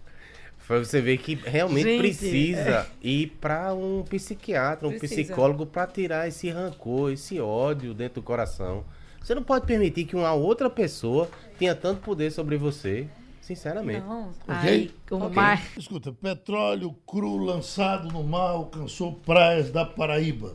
Pra 0.67 0.79
você 0.81 1.01
ver 1.01 1.19
que 1.19 1.37
realmente 1.37 1.85
Gente, 1.85 1.99
precisa 2.01 2.89
ir 3.01 3.37
para 3.41 3.73
um 3.73 4.03
psiquiatra, 4.03 4.89
um 4.89 4.99
Precisa. 4.99 5.23
psicólogo 5.23 5.65
para 5.65 5.87
tirar 5.87 6.27
esse 6.27 6.51
rancor, 6.51 7.13
esse 7.13 7.39
ódio 7.39 7.95
dentro 7.95 8.21
do 8.21 8.25
coração. 8.25 8.85
Você 9.23 9.33
não 9.33 9.45
pode 9.45 9.65
permitir 9.65 10.07
que 10.07 10.17
uma 10.17 10.33
outra 10.33 10.69
pessoa 10.69 11.31
tenha 11.57 11.73
tanto 11.73 12.01
poder 12.01 12.33
sobre 12.33 12.57
você, 12.57 13.07
sinceramente. 13.47 14.01
Não. 14.05 14.31
Aí, 14.49 14.91
o 15.11 15.17
Ok. 15.17 15.31
mais. 15.31 15.61
Escuta, 15.77 16.13
petróleo 16.13 16.93
cru 17.07 17.37
lançado 17.39 18.09
no 18.13 18.25
mar 18.25 18.51
alcançou 18.51 19.13
praias 19.15 19.71
da 19.71 19.85
Paraíba. 19.85 20.55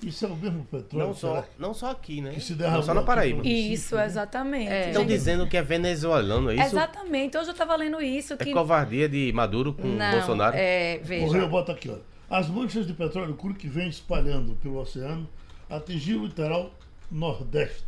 Isso 0.00 0.24
é 0.24 0.28
o 0.28 0.36
mesmo 0.36 0.64
petróleo 0.66 1.08
Não 1.08 1.14
só, 1.14 1.42
que- 1.42 1.48
não 1.58 1.74
só 1.74 1.90
aqui, 1.90 2.20
né? 2.20 2.30
que 2.30 2.40
se 2.40 2.52
Não 2.52 2.58
derramou 2.58 2.82
só 2.84 2.94
na 2.94 3.02
Paraíba. 3.02 3.38
no- 3.42 3.44
Isso, 3.48 3.98
exatamente. 3.98 4.70
É. 4.70 4.86
Estão 4.90 5.04
dizendo 5.04 5.48
que 5.48 5.56
é 5.56 5.62
venezuelano, 5.62 6.50
é 6.50 6.54
isso? 6.54 6.64
Exatamente. 6.66 7.36
Hoje 7.36 7.48
eu 7.48 7.52
estava 7.52 7.74
lendo 7.74 8.00
isso. 8.00 8.34
É 8.34 8.36
Que 8.36 8.52
covardia 8.52 9.08
de 9.08 9.32
Maduro 9.32 9.72
com 9.72 9.88
Não, 9.88 10.10
Bolsonaro? 10.12 10.54
é, 10.56 11.00
Morreu, 11.02 11.28
veja. 11.32 11.46
bota 11.48 11.72
aqui, 11.72 11.90
ó. 11.90 11.96
As 12.30 12.48
manchas 12.48 12.86
de 12.86 12.92
petróleo 12.92 13.34
cru 13.34 13.52
que 13.54 13.66
vem 13.66 13.88
espalhando 13.88 14.54
pelo 14.62 14.76
oceano 14.78 15.28
atingiram 15.68 16.20
o 16.22 16.26
litoral 16.26 16.70
nordeste. 17.10 17.84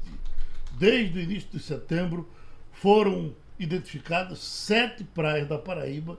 Desde 0.73 1.17
o 1.19 1.23
início 1.23 1.49
de 1.53 1.61
setembro 1.61 2.29
foram 2.73 3.33
identificadas 3.65 4.39
sete 4.39 5.05
praias 5.05 5.47
da 5.47 5.59
Paraíba, 5.59 6.19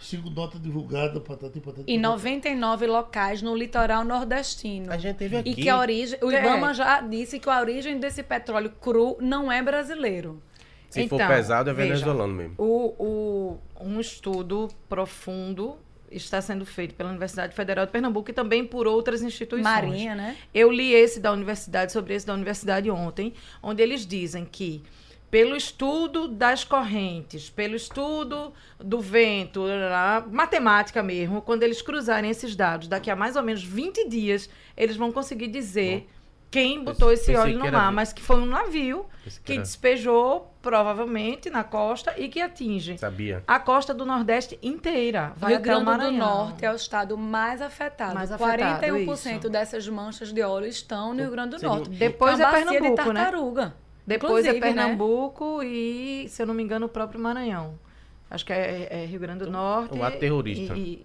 segundo 0.00 0.34
nota 0.34 0.58
divulgada 0.58 1.20
patati, 1.20 1.60
patati, 1.60 1.90
em 1.90 2.00
patati. 2.02 2.26
99 2.26 2.86
locais 2.86 3.40
no 3.42 3.54
litoral 3.56 4.04
nordestino. 4.04 4.92
A 4.92 4.98
gente 4.98 5.16
teve 5.16 5.36
aqui. 5.36 5.50
E 5.50 5.54
que 5.54 5.68
a 5.68 5.78
origem. 5.78 6.18
O 6.22 6.30
É. 6.30 6.40
Ibama 6.40 6.74
já 6.74 7.00
disse 7.00 7.38
que 7.38 7.48
a 7.48 7.60
origem 7.60 7.98
desse 7.98 8.22
petróleo 8.22 8.70
cru 8.80 9.16
não 9.20 9.50
é 9.50 9.62
brasileiro. 9.62 10.42
Se 10.90 11.06
for 11.06 11.16
Então, 11.16 11.28
pesado, 11.28 11.70
é 11.70 11.72
veja. 11.74 11.88
venezuelano 11.94 12.34
mesmo. 12.34 12.54
O, 12.58 12.94
o- 12.98 13.58
um 13.80 14.00
estudo 14.00 14.68
profundo 14.88 15.76
está 16.10 16.40
sendo 16.40 16.64
feito 16.64 16.94
pela 16.94 17.10
Universidade 17.10 17.54
Federal 17.54 17.84
de 17.84 17.92
Pernambuco 17.92 18.30
e 18.30 18.32
também 18.32 18.64
por 18.64 18.86
outras 18.86 19.20
instituições. 19.22 19.62
Marinha, 19.74 20.14
né? 20.14 20.34
Eu 20.54 20.70
li 20.72 20.94
esse 20.94 21.20
da 21.20 21.30
universidade, 21.30 21.92
sobre 21.92 22.14
esse 22.14 22.26
da 22.26 22.32
universidade 22.32 22.90
ontem, 22.90 23.34
onde 23.62 23.82
eles 23.82 24.06
dizem 24.06 24.46
que, 24.46 24.82
pelo 25.30 25.54
estudo 25.54 26.26
das 26.26 26.64
correntes, 26.64 27.50
pelo 27.50 27.74
estudo 27.74 28.52
do 28.78 29.00
vento, 29.00 29.64
matemática 30.30 31.02
mesmo, 31.02 31.42
quando 31.42 31.62
eles 31.62 31.82
cruzarem 31.82 32.30
esses 32.30 32.56
dados, 32.56 32.88
daqui 32.88 33.10
a 33.10 33.16
mais 33.16 33.36
ou 33.36 33.42
menos 33.42 33.62
20 33.62 34.08
dias, 34.08 34.48
eles 34.76 34.96
vão 34.96 35.12
conseguir 35.12 35.48
dizer 35.48 36.08
quem 36.50 36.82
botou 36.82 37.12
esse 37.12 37.34
óleo 37.36 37.58
no 37.58 37.70
mar, 37.70 37.92
mas 37.92 38.10
que 38.10 38.22
foi 38.22 38.40
um 38.40 38.46
navio 38.46 39.04
que 39.22 39.40
que 39.44 39.58
despejou, 39.58 40.54
provavelmente, 40.62 41.50
na 41.50 41.62
costa 41.62 42.14
e 42.16 42.28
que 42.28 42.40
atinge 42.40 42.96
Sabia. 42.96 43.44
a 43.46 43.60
costa 43.60 43.92
do 43.92 44.06
Nordeste 44.06 44.58
inteira. 44.62 45.34
Vai 45.36 45.50
Rio 45.50 45.58
até 45.58 45.76
o 45.76 45.80
Grande 45.80 45.84
do 45.84 45.90
Maranhão. 45.90 46.46
Norte 46.46 46.64
é 46.64 46.72
o 46.72 46.74
estado 46.74 47.18
mais 47.18 47.60
afetado. 47.60 48.14
Mais 48.14 48.32
afetado, 48.32 48.86
41% 48.86 49.38
isso. 49.38 49.50
dessas 49.50 49.86
manchas 49.88 50.32
de 50.32 50.40
óleo 50.40 50.66
estão 50.66 51.12
no 51.12 51.20
Rio 51.20 51.30
Grande 51.30 51.50
do 51.50 51.58
Seria 51.58 51.74
Norte. 51.74 51.90
Depois 51.90 52.36
Que 52.36 52.42
é 52.42 52.50
Pernambuco, 52.50 53.02
de 53.02 53.12
né? 53.12 53.72
Depois 54.08 54.46
é 54.46 54.48
Inclusive, 54.48 54.60
né? 54.74 54.82
Pernambuco 54.82 55.62
e, 55.62 56.26
se 56.30 56.40
eu 56.40 56.46
não 56.46 56.54
me 56.54 56.62
engano, 56.62 56.86
o 56.86 56.88
próprio 56.88 57.20
Maranhão. 57.20 57.78
Acho 58.30 58.44
que 58.46 58.52
é, 58.54 58.88
é 58.90 59.04
Rio 59.04 59.20
Grande 59.20 59.44
do 59.44 59.50
Norte. 59.50 59.94
um 59.96 60.02
ato 60.02 60.18
terrorista. 60.18 60.74
E- 60.76 61.04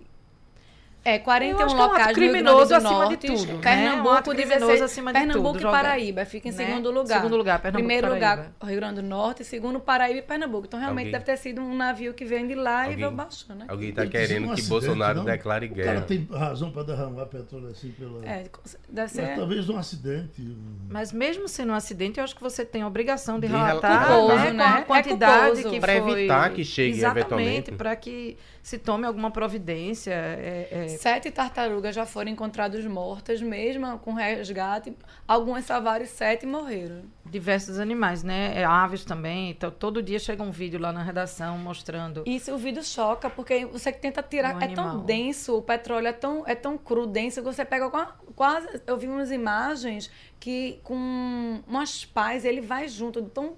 É, 1.05 1.19
41 1.19 1.59
Eu 1.59 1.65
acho 1.65 1.75
que 1.75 1.81
é 1.81 1.83
um 1.83 1.83
ato 1.83 1.91
locais 1.91 2.15
no 2.17 2.23
Rio 2.23 2.31
criminoso 2.31 2.75
acima 2.75 2.89
de 2.89 2.95
Norte, 2.95 3.27
tudo, 3.27 3.45
né? 3.47 3.53
Um 3.53 3.59
Pernambuco, 3.59 4.09
ato 4.09 4.29
criminoso 4.31 4.59
16, 4.59 4.81
acima 4.81 5.11
de 5.13 5.19
Pernambuco 5.19 5.47
tudo, 5.49 5.57
e 5.57 5.61
jogar, 5.61 5.83
Paraíba, 5.83 6.25
fica 6.25 6.47
em 6.47 6.51
né? 6.51 6.57
segundo 6.65 6.91
lugar. 6.91 7.17
Segundo 7.17 7.35
lugar, 7.37 7.59
Pernambuco 7.61 7.79
e 7.79 7.83
Primeiro 7.83 8.07
Paraíba. 8.19 8.43
lugar, 8.53 8.69
Rio 8.69 8.75
Grande 8.79 8.95
do 9.01 9.07
Norte, 9.07 9.43
segundo 9.43 9.79
Paraíba 9.81 10.19
e 10.19 10.21
Pernambuco. 10.21 10.65
Então, 10.65 10.79
realmente, 10.79 11.07
Alguém- 11.07 11.11
deve 11.19 11.25
ter 11.25 11.37
sido 11.37 11.61
um 11.61 11.75
navio 11.75 12.13
que 12.13 12.23
vem 12.23 12.47
de 12.47 12.55
lá 12.55 12.71
e 12.71 12.81
Alguém- 12.83 12.95
veio 12.97 13.11
baixo, 13.11 13.53
né? 13.53 13.65
Alguém 13.67 13.91
tá 13.91 14.03
ser 14.03 14.09
querendo 14.09 14.43
um 14.43 14.47
que 14.47 14.53
acidente, 14.53 14.69
Bolsonaro 14.69 15.17
não? 15.19 15.25
declare 15.25 15.65
O 15.65 15.69
cara 15.75 15.83
guerra. 15.91 16.01
tem 16.05 16.27
razão 16.31 16.71
para 16.71 16.83
derramar 16.83 17.25
petróleo 17.25 17.67
assim 17.67 17.91
pela. 17.91 18.25
É, 18.25 18.45
deve 18.87 19.11
ser... 19.11 19.21
Mas 19.23 19.35
talvez 19.37 19.69
um 19.69 19.77
acidente. 19.77 20.41
um- 20.41 20.87
Mas 20.89 21.11
mesmo 21.11 21.49
sendo 21.49 21.73
um 21.73 21.75
acidente, 21.75 22.17
eu 22.19 22.23
acho 22.23 22.33
que 22.35 22.41
você 22.41 22.63
tem 22.63 22.81
a 22.81 22.87
obrigação 22.87 23.41
de 23.41 23.47
De 23.47 23.53
relatar 23.53 23.91
relatar. 23.91 24.09
né, 24.09 24.15
Culposo, 24.15 24.37
com 24.43 24.49
a 24.49 24.53
né? 24.53 24.77
É 24.79 24.81
quantidade 24.83 25.45
culposo. 25.47 25.69
que 25.69 25.79
Pra 25.81 26.01
foi... 26.01 26.11
evitar 26.13 26.49
que 26.53 26.63
chegue 26.63 26.97
Exatamente, 26.97 27.19
eventualmente. 27.27 27.71
para 27.73 27.93
que 27.97 28.37
se 28.61 28.77
tome 28.77 29.05
alguma 29.05 29.29
providência. 29.29 30.11
é- 30.13 30.67
é- 30.71 30.92
Sete 30.97 31.31
tartarugas 31.31 31.95
já 31.95 32.05
foram 32.05 32.29
encontradas 32.31 32.85
mortas, 32.85 33.41
mesmo 33.41 33.99
com 33.99 34.13
resgate. 34.13 34.95
Algumas 35.27 35.65
salvaram 35.65 36.03
e 36.03 36.07
sete 36.07 36.45
morreram. 36.45 37.03
diversos 37.25 37.79
animais, 37.79 38.21
né? 38.23 38.53
É, 38.61 38.63
aves 38.63 39.03
também. 39.03 39.49
Então, 39.51 39.71
todo 39.71 40.01
dia 40.03 40.19
chega 40.19 40.43
um 40.43 40.51
vídeo 40.51 40.79
lá 40.79 40.91
na 40.91 41.01
redação 41.01 41.57
mostrando. 41.57 42.23
Isso 42.25 42.53
o 42.53 42.57
vídeo 42.57 42.83
choca, 42.83 43.29
porque 43.29 43.65
você 43.65 43.91
tenta 43.91 44.21
tirar. 44.21 44.55
O 44.55 44.63
é 44.63 44.67
tão 44.67 44.99
denso, 45.05 45.57
o 45.57 45.61
petróleo 45.61 46.07
é 46.07 46.13
tão, 46.13 46.43
é 46.45 46.53
tão 46.55 46.77
cru, 46.77 47.07
denso, 47.07 47.41
que 47.41 47.45
você 47.45 47.65
pega 47.65 47.89
qua- 47.89 48.15
quase. 48.35 48.81
Eu 48.85 48.97
vi 48.97 49.07
umas 49.07 49.31
imagens 49.31 50.11
que 50.39 50.79
com 50.83 51.61
umas 51.67 52.05
pás 52.05 52.45
ele 52.45 52.61
vai 52.61 52.87
junto, 52.87 53.21
tão 53.23 53.55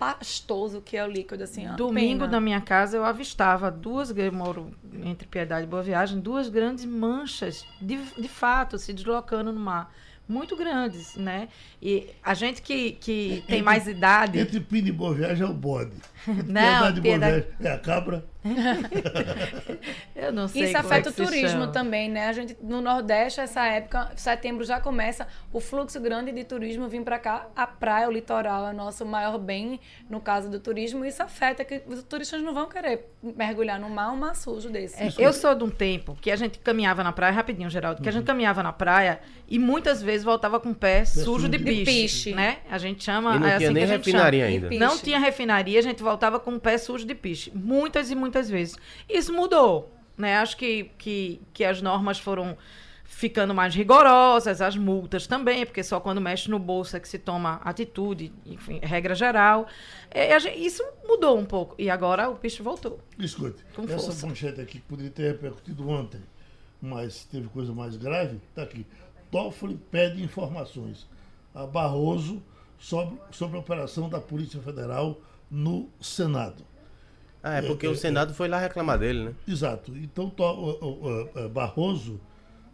pastoso 0.00 0.80
que 0.80 0.96
é 0.96 1.04
o 1.04 1.06
líquido, 1.06 1.44
assim. 1.44 1.68
ó, 1.68 1.76
Domingo 1.76 2.20
pena. 2.20 2.32
na 2.32 2.40
minha 2.40 2.60
casa 2.62 2.96
eu 2.96 3.04
avistava 3.04 3.70
duas, 3.70 4.08
eu 4.16 4.32
moro 4.32 4.70
entre 5.04 5.28
Piedade 5.28 5.64
e 5.64 5.66
Boa 5.68 5.82
Viagem, 5.82 6.18
duas 6.18 6.48
grandes 6.48 6.86
manchas 6.86 7.66
de, 7.82 7.98
de 8.18 8.28
fato 8.28 8.78
se 8.78 8.94
deslocando 8.94 9.52
no 9.52 9.60
mar. 9.60 9.94
Muito 10.26 10.56
grandes, 10.56 11.16
né? 11.16 11.48
E 11.82 12.08
a 12.22 12.32
gente 12.34 12.62
que, 12.62 12.92
que 12.92 13.44
tem 13.46 13.62
mais 13.62 13.86
idade. 13.88 14.38
Entre 14.38 14.60
Pina 14.60 14.88
e 14.88 14.92
Boa 14.92 15.12
Viagem 15.12 15.44
é 15.44 15.50
o 15.50 15.52
bode. 15.52 15.96
Não, 16.46 17.00
Piedade 17.00 17.46
é 17.60 17.70
a 17.70 17.78
cabra. 17.78 18.24
Eu 20.14 20.32
não 20.32 20.48
sei. 20.48 20.64
Isso 20.64 20.72
como 20.74 20.86
afeta 20.86 21.08
é 21.08 21.12
o 21.12 21.14
turismo 21.14 21.48
chama. 21.60 21.68
também, 21.68 22.08
né? 22.08 22.28
A 22.28 22.32
gente 22.32 22.56
no 22.62 22.80
Nordeste, 22.80 23.40
essa 23.40 23.66
época, 23.66 24.10
setembro 24.16 24.64
já 24.64 24.80
começa 24.80 25.26
o 25.52 25.60
fluxo 25.60 26.00
grande 26.00 26.32
de 26.32 26.44
turismo 26.44 26.88
vir 26.88 27.02
para 27.02 27.18
cá. 27.18 27.48
A 27.54 27.66
praia, 27.66 28.08
o 28.08 28.12
litoral 28.12 28.68
é 28.68 28.70
o 28.70 28.74
nosso 28.74 29.04
maior 29.04 29.38
bem 29.38 29.80
no 30.08 30.20
caso 30.20 30.48
do 30.50 30.58
turismo. 30.58 31.04
Isso 31.04 31.22
afeta 31.22 31.64
que 31.64 31.82
os 31.86 32.02
turistas 32.02 32.42
não 32.42 32.54
vão 32.54 32.68
querer 32.68 33.10
mergulhar 33.22 33.78
no 33.78 33.88
mar, 33.90 34.12
um 34.12 34.16
mar 34.16 34.34
sujo 34.34 34.70
desse. 34.70 35.02
É, 35.02 35.12
eu 35.18 35.32
sou 35.32 35.54
de 35.54 35.64
um 35.64 35.70
tempo 35.70 36.16
que 36.20 36.30
a 36.30 36.36
gente 36.36 36.58
caminhava 36.58 37.02
na 37.04 37.12
praia, 37.12 37.32
rapidinho, 37.32 37.68
Geraldo, 37.68 38.02
que 38.02 38.08
a 38.08 38.12
gente 38.12 38.24
caminhava 38.24 38.62
na 38.62 38.72
praia 38.72 39.20
e 39.48 39.58
muitas 39.58 40.02
vezes 40.02 40.24
voltava 40.24 40.58
com 40.58 40.70
o 40.70 40.74
pé 40.74 41.04
sujo 41.04 41.48
de 41.48 41.58
de 41.58 41.64
piche, 41.64 41.84
piche. 41.84 42.34
né? 42.34 42.58
A 42.70 42.78
gente 42.78 43.04
chama, 43.04 43.36
E 43.36 43.38
não 43.38 43.46
é 43.46 43.56
tinha 43.56 43.68
assim 43.68 43.74
nem 43.74 43.86
refinaria 43.86 44.44
ainda. 44.46 44.70
Não 44.70 44.96
tinha 44.98 45.18
refinaria, 45.18 45.78
a 45.78 45.82
gente 45.82 46.02
voltava 46.02 46.09
com 46.40 46.54
o 46.56 46.60
pé 46.60 46.78
sujo 46.78 47.06
de 47.06 47.14
piche, 47.14 47.50
muitas 47.54 48.10
e 48.10 48.14
muitas 48.14 48.48
vezes. 48.48 48.76
Isso 49.08 49.32
mudou, 49.32 49.90
né? 50.16 50.36
Acho 50.38 50.56
que, 50.56 50.90
que, 50.98 51.40
que 51.52 51.64
as 51.64 51.80
normas 51.82 52.18
foram 52.18 52.56
ficando 53.04 53.52
mais 53.52 53.74
rigorosas, 53.74 54.60
as 54.62 54.76
multas 54.76 55.26
também, 55.26 55.66
porque 55.66 55.82
só 55.82 55.98
quando 55.98 56.20
mexe 56.20 56.48
no 56.48 56.58
bolso 56.60 56.96
é 56.96 57.00
que 57.00 57.08
se 57.08 57.18
toma 57.18 57.60
atitude, 57.64 58.32
enfim, 58.46 58.78
regra 58.82 59.14
geral. 59.16 59.66
É, 60.10 60.38
gente- 60.38 60.64
isso 60.64 60.82
mudou 61.06 61.36
um 61.36 61.44
pouco 61.44 61.74
e 61.76 61.90
agora 61.90 62.30
o 62.30 62.36
piche 62.36 62.62
voltou. 62.62 63.00
Escute, 63.18 63.64
Com 63.74 63.82
essa 63.82 63.98
força. 63.98 64.26
manchete 64.26 64.60
aqui 64.60 64.78
que 64.78 64.84
poderia 64.86 65.10
ter 65.10 65.32
repercutido 65.32 65.88
ontem, 65.88 66.20
mas 66.80 67.24
teve 67.24 67.48
coisa 67.48 67.72
mais 67.72 67.96
grave, 67.96 68.40
está 68.50 68.62
aqui. 68.62 68.86
Toffoli 69.30 69.76
pede 69.90 70.22
informações 70.22 71.06
a 71.54 71.66
Barroso 71.66 72.40
sobre, 72.78 73.18
sobre 73.32 73.56
a 73.56 73.60
operação 73.60 74.08
da 74.08 74.20
Polícia 74.20 74.60
Federal 74.60 75.18
no 75.50 75.88
Senado. 76.00 76.64
Ah, 77.42 77.54
é 77.54 77.62
porque 77.62 77.88
o 77.88 77.96
Senado 77.96 78.34
foi 78.34 78.48
lá 78.48 78.58
reclamar 78.58 78.98
dele, 78.98 79.24
né? 79.24 79.34
Exato. 79.48 79.96
Então, 79.96 80.28
to- 80.28 80.42
o- 80.44 80.84
o- 80.84 81.44
o- 81.46 81.48
Barroso, 81.48 82.20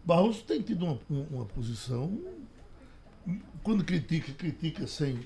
Barroso 0.04 0.42
tem 0.44 0.60
tido 0.60 0.84
uma, 0.84 0.98
um- 1.10 1.26
uma 1.30 1.44
posição, 1.44 2.18
quando 3.62 3.84
critica, 3.84 4.32
critica 4.32 4.86
sem, 4.86 5.20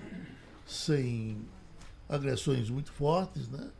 sem 0.67 1.39
agressões 2.09 2.69
muito 2.71 2.93
fortes, 2.93 3.49
né? 3.49 3.71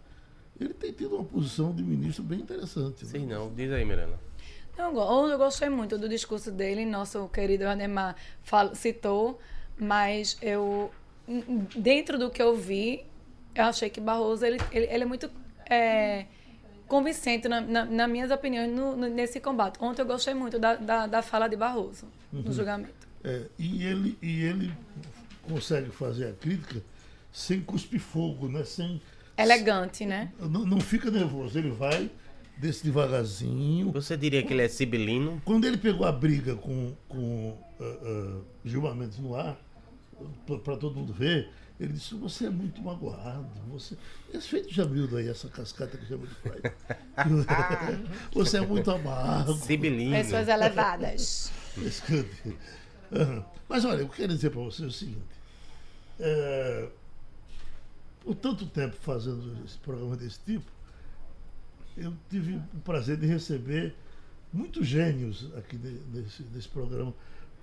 Ele 0.59 0.75
tem 0.75 0.93
tido 0.93 1.17
uma 1.17 1.25
posição 1.25 1.75
de 1.75 1.83
ministro 1.83 2.23
bem 2.23 2.41
interessante. 2.41 3.05
né? 3.05 3.11
Sei 3.11 3.27
não, 3.27 3.53
diz 3.55 3.71
aí. 3.73 3.87
Eu, 4.79 4.93
go- 4.93 5.29
eu 5.29 5.39
gostei 5.39 5.69
muito 5.69 5.99
do 5.99 6.09
discurso 6.09 6.51
dele, 6.51 6.85
nosso 6.87 7.29
querido 7.29 7.67
Ademar 7.67 8.17
citou, 8.75 9.39
mas 9.79 10.37
eu, 10.41 10.91
dentro 11.77 12.19
do 12.19 12.31
que 12.31 12.43
eu 12.43 12.57
vi, 12.57 13.05
eu 13.55 13.65
achei 13.65 13.91
que 13.91 14.01
Barroso 14.01 14.45
ele, 14.45 14.59
ele, 14.73 14.87
ele 14.87 15.03
é 15.05 15.07
muito 15.07 15.31
é, 15.69 16.27
convincente, 16.87 17.49
na, 17.49 17.61
na, 17.61 17.85
nas 17.85 18.11
minhas 18.11 18.31
opiniões, 18.31 18.71
no, 18.71 18.97
no, 18.97 19.09
nesse 19.09 19.41
combate. 19.41 19.79
Ontem 19.81 20.03
eu 20.03 20.07
gostei 20.07 20.35
muito 20.35 20.59
da, 20.59 20.75
da, 20.77 21.07
da 21.07 21.23
fala 21.23 21.49
de 21.49 21.57
Barroso 21.57 22.07
Uhum. 22.33 22.43
no 22.43 22.53
julgamento. 22.53 23.09
É, 23.25 23.47
e, 23.59 23.85
ele, 23.85 24.17
e 24.23 24.43
ele 24.43 24.73
consegue 25.43 25.91
fazer 25.91 26.29
a 26.29 26.33
crítica 26.33 26.81
sem 27.33 27.61
cuspir 27.61 28.01
fogo, 28.01 28.49
né? 28.49 28.65
Sem, 28.65 29.01
Elegante, 29.37 30.05
né? 30.05 30.33
não, 30.39 30.65
não 30.67 30.81
fica 30.81 31.11
nervoso, 31.11 31.59
ele 31.59 31.71
vai 31.71 32.11
desse 32.57 32.85
devagarzinho. 32.85 33.91
Você 33.93 34.17
diria 34.17 34.43
que 34.43 34.53
ele 34.53 34.63
é 34.63 34.69
sibilino? 34.69 35.41
Quando 35.45 35.67
ele 35.67 35.79
pegou 35.79 36.07
a 36.07 36.13
briga 36.13 36.55
com, 36.57 36.95
com 37.09 37.57
ah, 37.81 37.85
ah, 38.03 38.41
Gilmar 38.65 38.95
Mendes 38.95 39.19
no 39.19 39.35
ar, 39.35 39.59
para 40.63 40.77
todo 40.77 40.95
mundo 40.95 41.13
ver, 41.13 41.49
ele 41.81 41.95
disse, 41.95 42.15
você 42.15 42.47
é 42.47 42.51
muito 42.51 42.83
magoado. 42.83 43.49
Você... 43.71 43.97
Esse 44.35 44.49
feito 44.49 44.69
de 44.69 44.75
Jamildo 44.75 45.17
aí, 45.17 45.29
essa 45.29 45.49
cascata 45.49 45.97
que 45.97 46.05
Jamildo 46.05 46.35
faz. 46.43 46.61
você 48.35 48.59
é 48.59 48.61
muito 48.61 48.91
amargo. 48.91 49.55
Sibilino. 49.55 50.13
Pessoas 50.13 50.47
elevadas. 50.47 51.51
Escute. 51.79 52.57
Mas 53.67 53.87
olha, 53.87 54.03
eu 54.03 54.09
quero 54.11 54.35
dizer 54.35 54.51
para 54.51 54.61
você 54.61 54.85
o 54.85 54.93
seguinte. 54.93 55.23
É, 56.19 56.89
por 58.23 58.35
tanto 58.35 58.67
tempo 58.67 58.95
fazendo 59.01 59.65
esse 59.65 59.79
programa 59.79 60.17
desse 60.19 60.39
tipo, 60.45 60.71
eu 61.97 62.13
tive 62.29 62.57
o 62.75 62.81
prazer 62.85 63.17
de 63.17 63.27
receber 63.27 63.95
muitos 64.53 64.87
gênios 64.87 65.49
aqui 65.57 65.79
de- 65.79 65.99
nesse, 66.13 66.43
nesse 66.53 66.69
programa. 66.69 67.15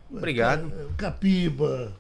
Obrigado. 0.09 0.71
É, 0.73 0.87
Capiba, 0.97 1.95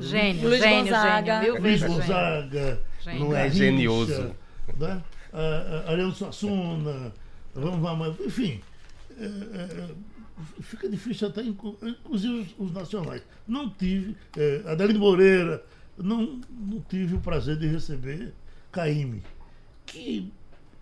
Gênio, 0.00 0.48
Luiz 0.48 0.60
gênio, 0.60 0.84
Gonzaga. 0.92 1.40
gênio. 1.40 1.60
Luiz 1.60 1.80
vezes. 1.80 1.96
Gonzaga, 1.96 2.80
Gênio. 3.00 3.20
Não 3.20 3.36
é 3.36 3.50
genioso. 3.50 4.34
Né? 4.78 5.02
Ariano 5.86 6.12
Suassuna, 6.12 7.12
vamos 7.54 7.82
lá, 7.82 7.94
mas, 7.94 8.18
enfim, 8.20 8.60
é, 9.18 9.24
é, 9.24 9.88
fica 10.60 10.88
difícil 10.88 11.28
até, 11.28 11.42
inclu- 11.42 11.78
inclusive 11.82 12.40
os, 12.58 12.66
os 12.66 12.72
nacionais. 12.72 13.22
Não 13.46 13.70
tive, 13.70 14.16
é, 14.36 14.62
Adelino 14.66 14.98
Moreira, 14.98 15.62
não, 15.96 16.40
não 16.50 16.80
tive 16.88 17.14
o 17.14 17.20
prazer 17.20 17.56
de 17.56 17.66
receber 17.66 18.32
Caíme, 18.72 19.22
que 19.86 20.32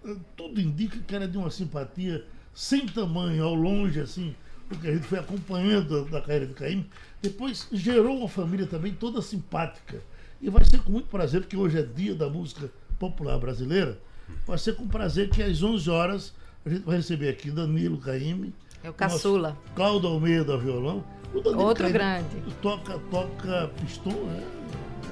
eh, 0.05 0.17
tudo 0.37 0.61
indica 0.61 0.97
que 0.99 1.15
era 1.15 1.27
de 1.27 1.37
uma 1.37 1.51
simpatia 1.51 2.25
sem 2.55 2.87
tamanho, 2.87 3.43
ao 3.45 3.55
longe, 3.55 4.01
assim, 4.01 4.35
porque 4.71 4.87
a 4.87 4.93
gente 4.93 5.07
foi 5.07 5.19
acompanhando 5.19 6.05
da 6.05 6.21
carreira 6.21 6.47
de 6.47 6.55
Caíme. 6.55 6.89
Depois 7.21 7.67
gerou 7.73 8.17
uma 8.17 8.29
família 8.29 8.67
também 8.67 8.93
toda 8.95 9.21
simpática. 9.21 10.01
E 10.41 10.49
vai 10.49 10.65
ser 10.65 10.81
com 10.81 10.93
muito 10.93 11.09
prazer, 11.09 11.41
porque 11.41 11.57
hoje 11.57 11.79
é 11.79 11.83
dia 11.83 12.15
da 12.15 12.31
música 12.31 12.71
popular 12.99 13.37
brasileira, 13.37 13.99
vai 14.47 14.57
ser 14.57 14.77
com 14.77 14.87
prazer 14.87 15.29
que 15.29 15.43
às 15.43 15.61
11 15.61 15.91
horas 15.91 16.33
a 16.65 16.71
gente 16.71 16.83
vai 16.83 16.97
receber 16.97 17.29
aqui 17.31 17.51
Danilo 17.51 17.99
Caíme. 17.99 18.55
É 18.83 18.89
o 18.89 18.95
caçula. 18.95 19.51
nosso 19.51 19.75
Cláudio 19.75 20.09
Almeida 20.09 20.57
violão. 20.57 21.05
O 21.35 21.41
Danilo 21.41 21.65
Outro 21.65 21.85
Caymmi 21.85 21.99
grande. 21.99 22.55
Toca, 22.63 22.99
toca 23.11 23.71
pistão, 23.81 24.13
né? 24.13 24.43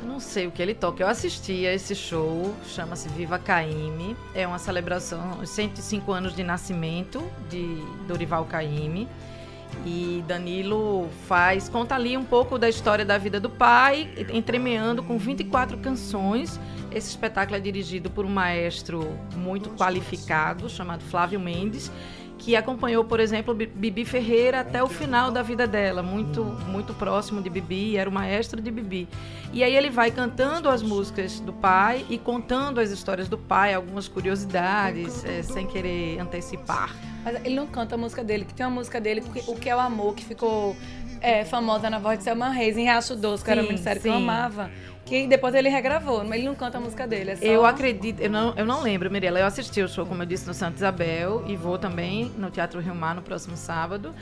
Eu 0.00 0.08
não 0.08 0.20
sei 0.20 0.46
o 0.46 0.52
que 0.52 0.62
ele 0.62 0.74
toca. 0.74 1.02
Eu 1.02 1.08
assisti 1.08 1.66
a 1.66 1.74
esse 1.74 1.94
show, 1.96 2.54
chama-se 2.64 3.08
Viva 3.08 3.38
Caime. 3.38 4.16
É 4.34 4.46
uma 4.46 4.58
celebração, 4.58 5.40
os 5.40 5.50
105 5.50 6.12
anos 6.12 6.34
de 6.34 6.44
nascimento 6.44 7.28
de 7.50 7.82
Dorival 8.06 8.44
Caime. 8.44 9.08
E 9.84 10.22
Danilo 10.26 11.08
faz, 11.26 11.68
conta 11.68 11.94
ali 11.94 12.16
um 12.16 12.24
pouco 12.24 12.58
da 12.58 12.68
história 12.68 13.04
da 13.04 13.16
vida 13.16 13.38
do 13.38 13.48
pai, 13.48 14.10
entremeando 14.32 15.02
com 15.02 15.16
24 15.18 15.78
canções. 15.78 16.58
Esse 16.90 17.10
espetáculo 17.10 17.56
é 17.56 17.60
dirigido 17.60 18.10
por 18.10 18.24
um 18.24 18.30
maestro 18.30 19.16
muito 19.36 19.70
qualificado, 19.70 20.68
chamado 20.68 21.02
Flávio 21.04 21.38
Mendes, 21.38 21.90
que 22.38 22.54
acompanhou, 22.56 23.04
por 23.04 23.18
exemplo, 23.20 23.52
Bi- 23.52 23.66
Bibi 23.66 24.04
Ferreira 24.04 24.60
até 24.60 24.82
o 24.82 24.86
final 24.86 25.30
da 25.30 25.42
vida 25.42 25.66
dela, 25.66 26.02
muito 26.02 26.44
muito 26.68 26.94
próximo 26.94 27.42
de 27.42 27.50
Bibi, 27.50 27.96
era 27.96 28.08
o 28.08 28.12
maestro 28.12 28.60
de 28.60 28.70
Bibi. 28.70 29.08
E 29.52 29.64
aí 29.64 29.74
ele 29.74 29.90
vai 29.90 30.10
cantando 30.10 30.68
as 30.68 30.82
músicas 30.82 31.40
do 31.40 31.52
pai 31.52 32.04
e 32.08 32.16
contando 32.18 32.78
as 32.80 32.90
histórias 32.90 33.28
do 33.28 33.36
pai, 33.38 33.74
algumas 33.74 34.06
curiosidades, 34.06 35.24
eh, 35.24 35.42
sem 35.42 35.66
querer 35.66 36.18
antecipar. 36.20 36.94
Mas 37.24 37.44
ele 37.44 37.56
não 37.56 37.66
canta 37.66 37.94
a 37.96 37.98
música 37.98 38.22
dele, 38.22 38.44
que 38.44 38.54
tem 38.54 38.64
uma 38.64 38.72
música 38.76 39.00
dele, 39.00 39.22
O 39.46 39.56
Que 39.56 39.68
é 39.68 39.74
o 39.76 39.80
Amor, 39.80 40.14
que 40.14 40.24
ficou 40.24 40.76
é, 41.20 41.44
famosa 41.44 41.88
na 41.90 41.98
voz 41.98 42.18
de 42.18 42.24
Selma 42.24 42.48
Reis, 42.48 42.76
em 42.76 42.82
Riacho 42.82 43.16
Doce, 43.16 43.44
que 43.44 43.50
era 43.50 43.62
uma 43.62 43.76
série 43.76 44.00
que 44.00 44.08
eu 44.08 44.14
amava. 44.14 44.70
Que 45.04 45.26
depois 45.26 45.54
ele 45.54 45.70
regravou, 45.70 46.22
mas 46.22 46.38
ele 46.38 46.48
não 46.48 46.54
canta 46.54 46.76
a 46.76 46.80
música 46.80 47.06
dele. 47.06 47.30
É 47.30 47.36
só... 47.36 47.44
Eu 47.44 47.64
acredito, 47.64 48.20
eu 48.20 48.28
não, 48.28 48.52
eu 48.54 48.66
não 48.66 48.82
lembro, 48.82 49.10
Mirella. 49.10 49.40
Eu 49.40 49.46
assisti 49.46 49.80
o 49.80 49.88
show, 49.88 50.04
como 50.04 50.22
eu 50.22 50.26
disse, 50.26 50.46
no 50.46 50.52
Santa 50.52 50.76
Isabel 50.76 51.44
e 51.46 51.56
vou 51.56 51.78
também 51.78 52.30
no 52.36 52.50
Teatro 52.50 52.78
Rio 52.78 52.94
Mar 52.94 53.14
no 53.14 53.22
próximo 53.22 53.56
sábado. 53.56 54.14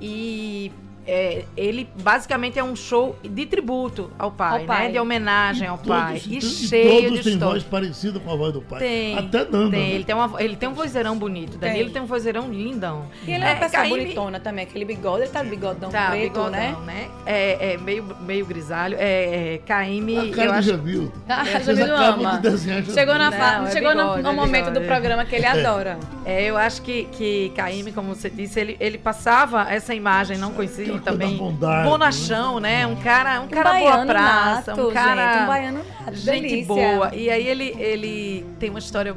E 0.00 0.72
é, 1.10 1.44
ele 1.56 1.88
basicamente 2.02 2.58
é 2.58 2.62
um 2.64 2.76
show 2.76 3.16
de 3.22 3.44
tributo 3.46 4.10
ao 4.18 4.30
pai, 4.30 4.60
Ao 4.60 4.66
pai. 4.66 4.86
né? 4.86 4.92
De 4.92 4.98
homenagem 4.98 5.66
ao 5.66 5.76
todos- 5.78 5.88
pai. 6.02 6.22
E, 6.26 6.38
e 6.38 6.40
cheio 6.40 7.02
todos 7.02 7.18
de 7.18 7.24
têm 7.24 7.32
história. 7.34 7.52
voz 7.54 7.64
parecida 7.64 8.20
com 8.20 8.32
a 8.32 8.36
voz 8.36 8.52
do 8.52 8.60
pai. 8.62 8.78
Tem. 8.78 9.18
Até 9.18 9.38
Nanda. 9.44 9.70
Tem, 9.70 9.88
né? 9.88 9.90
ele 9.94 10.04
tem, 10.04 10.14
uma, 10.14 10.42
ele 10.42 10.56
tem 10.56 10.68
um 10.68 10.72
vozeirão 10.74 11.18
bonito. 11.18 11.58
Danilo 11.58 11.90
tem, 11.90 12.00
um 12.02 12.06
vozeirão 12.06 12.48
lindão. 12.50 13.06
E 13.26 13.32
ele 13.32 13.44
é 13.44 13.48
uma 13.48 13.56
pessoa 13.56 13.82
Caíme- 13.82 13.98
bonitona 13.98 14.38
também, 14.40 14.64
aquele 14.64 14.84
bigode, 14.84 15.22
ele 15.24 15.30
tá 15.30 15.42
de 15.42 15.50
bigodão 15.50 15.90
Tá, 15.90 16.10
preto, 16.10 16.22
bigodão, 16.32 16.50
né? 16.50 16.76
né? 16.86 17.08
É, 17.26 17.72
é 17.72 17.76
meio, 17.78 18.04
meio 18.20 18.46
grisalho. 18.46 18.96
É, 18.98 19.54
é 19.54 19.58
Caíme, 19.66 20.16
A 20.16 20.24
eu 20.26 20.30
cara 20.32 20.52
do 20.52 20.58
acho 20.58 20.68
Jamildo. 20.68 21.12
Ah, 21.28 21.42
acabam 21.42 22.20
ama. 22.26 22.36
de 22.36 22.42
desenhar. 22.50 22.84
Chegou, 22.84 23.14
na 23.18 23.30
Não, 23.30 23.66
é 23.66 23.70
chegou 23.70 23.94
no- 23.94 24.02
bigode, 24.02 24.22
no, 24.22 24.28
é 24.28 24.32
momento 24.32 24.64
bigode. 24.66 24.80
do 24.80 24.86
programa 24.86 25.24
que 25.24 25.34
ele 25.36 25.46
adora. 25.46 25.98
É, 26.24 26.44
eu 26.44 26.56
acho 26.56 26.82
que, 26.82 27.04
que 27.12 27.50
Caíme, 27.56 27.92
como 27.92 28.14
você 28.14 28.28
disse, 28.30 28.60
ele, 28.60 28.76
ele 28.80 28.98
passava 28.98 29.66
essa 29.70 29.94
imagem, 29.94 30.36
não 30.38 30.52
coisa 30.52 30.82
também. 31.00 31.32
da 31.36 31.42
bondade, 31.42 31.88
bonachão, 31.88 32.60
né? 32.60 32.86
Um 32.86 32.96
cara, 32.96 33.40
um 33.40 33.48
cara 33.48 33.70
boa 33.78 33.90
baiano 33.90 34.10
praça, 34.10 34.74
nato, 34.76 34.88
um 34.88 34.92
cara. 34.92 35.32
gente, 35.32 35.42
um 35.42 35.46
baiano 35.46 35.78
nato, 35.78 36.14
gente 36.16 36.42
delícia. 36.48 36.66
boa. 36.66 37.14
E 37.14 37.30
aí 37.30 37.46
ele, 37.46 37.74
ele 37.78 38.46
tem 38.58 38.70
uma 38.70 38.78
história. 38.78 39.16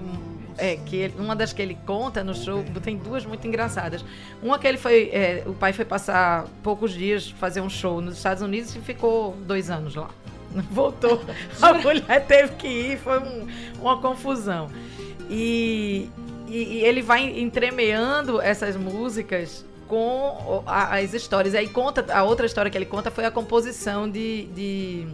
É, 0.55 0.75
que 0.85 0.95
ele- 0.95 1.15
uma 1.17 1.35
das 1.35 1.51
que 1.51 1.59
ele 1.63 1.75
conta 1.83 2.23
no 2.23 2.35
show, 2.35 2.63
tem 2.83 2.95
duas 2.95 3.25
muito 3.25 3.47
engraçadas. 3.47 4.05
Uma 4.41 4.59
que 4.59 4.67
ele 4.67 4.77
foi. 4.77 5.09
é, 5.11 5.43
o 5.47 5.53
pai 5.53 5.73
foi 5.73 5.83
passar 5.83 6.45
poucos 6.61 6.91
dias 6.93 7.27
fazer 7.39 7.59
um 7.59 7.69
show 7.69 7.99
nos 7.99 8.15
Estados 8.17 8.43
Unidos 8.43 8.75
e 8.75 8.79
ficou 8.79 9.35
dois 9.47 9.71
anos 9.71 9.95
lá. 9.95 10.09
Voltou. 10.69 11.19
A 11.59 11.73
mulher 11.81 12.23
teve 12.27 12.53
que 12.53 12.67
ir, 12.67 12.99
foi 12.99 13.17
um- 13.19 13.47
uma 13.81 13.97
confusão. 13.97 14.69
E, 15.29 16.09
e- 16.47 16.63
e 16.81 16.85
ele 16.85 17.01
vai 17.01 17.23
entremeando 17.39 18.39
essas 18.39 18.75
músicas 18.75 19.65
com 19.87 20.63
as 20.65 21.13
histórias. 21.13 21.55
Aí 21.55 21.67
conta, 21.67 22.05
a 22.13 22.23
outra 22.23 22.45
história 22.45 22.69
que 22.69 22.77
ele 22.77 22.85
conta 22.85 23.11
foi 23.11 23.25
a 23.25 23.31
composição 23.31 24.09
de, 24.09 24.45
de 24.47 25.07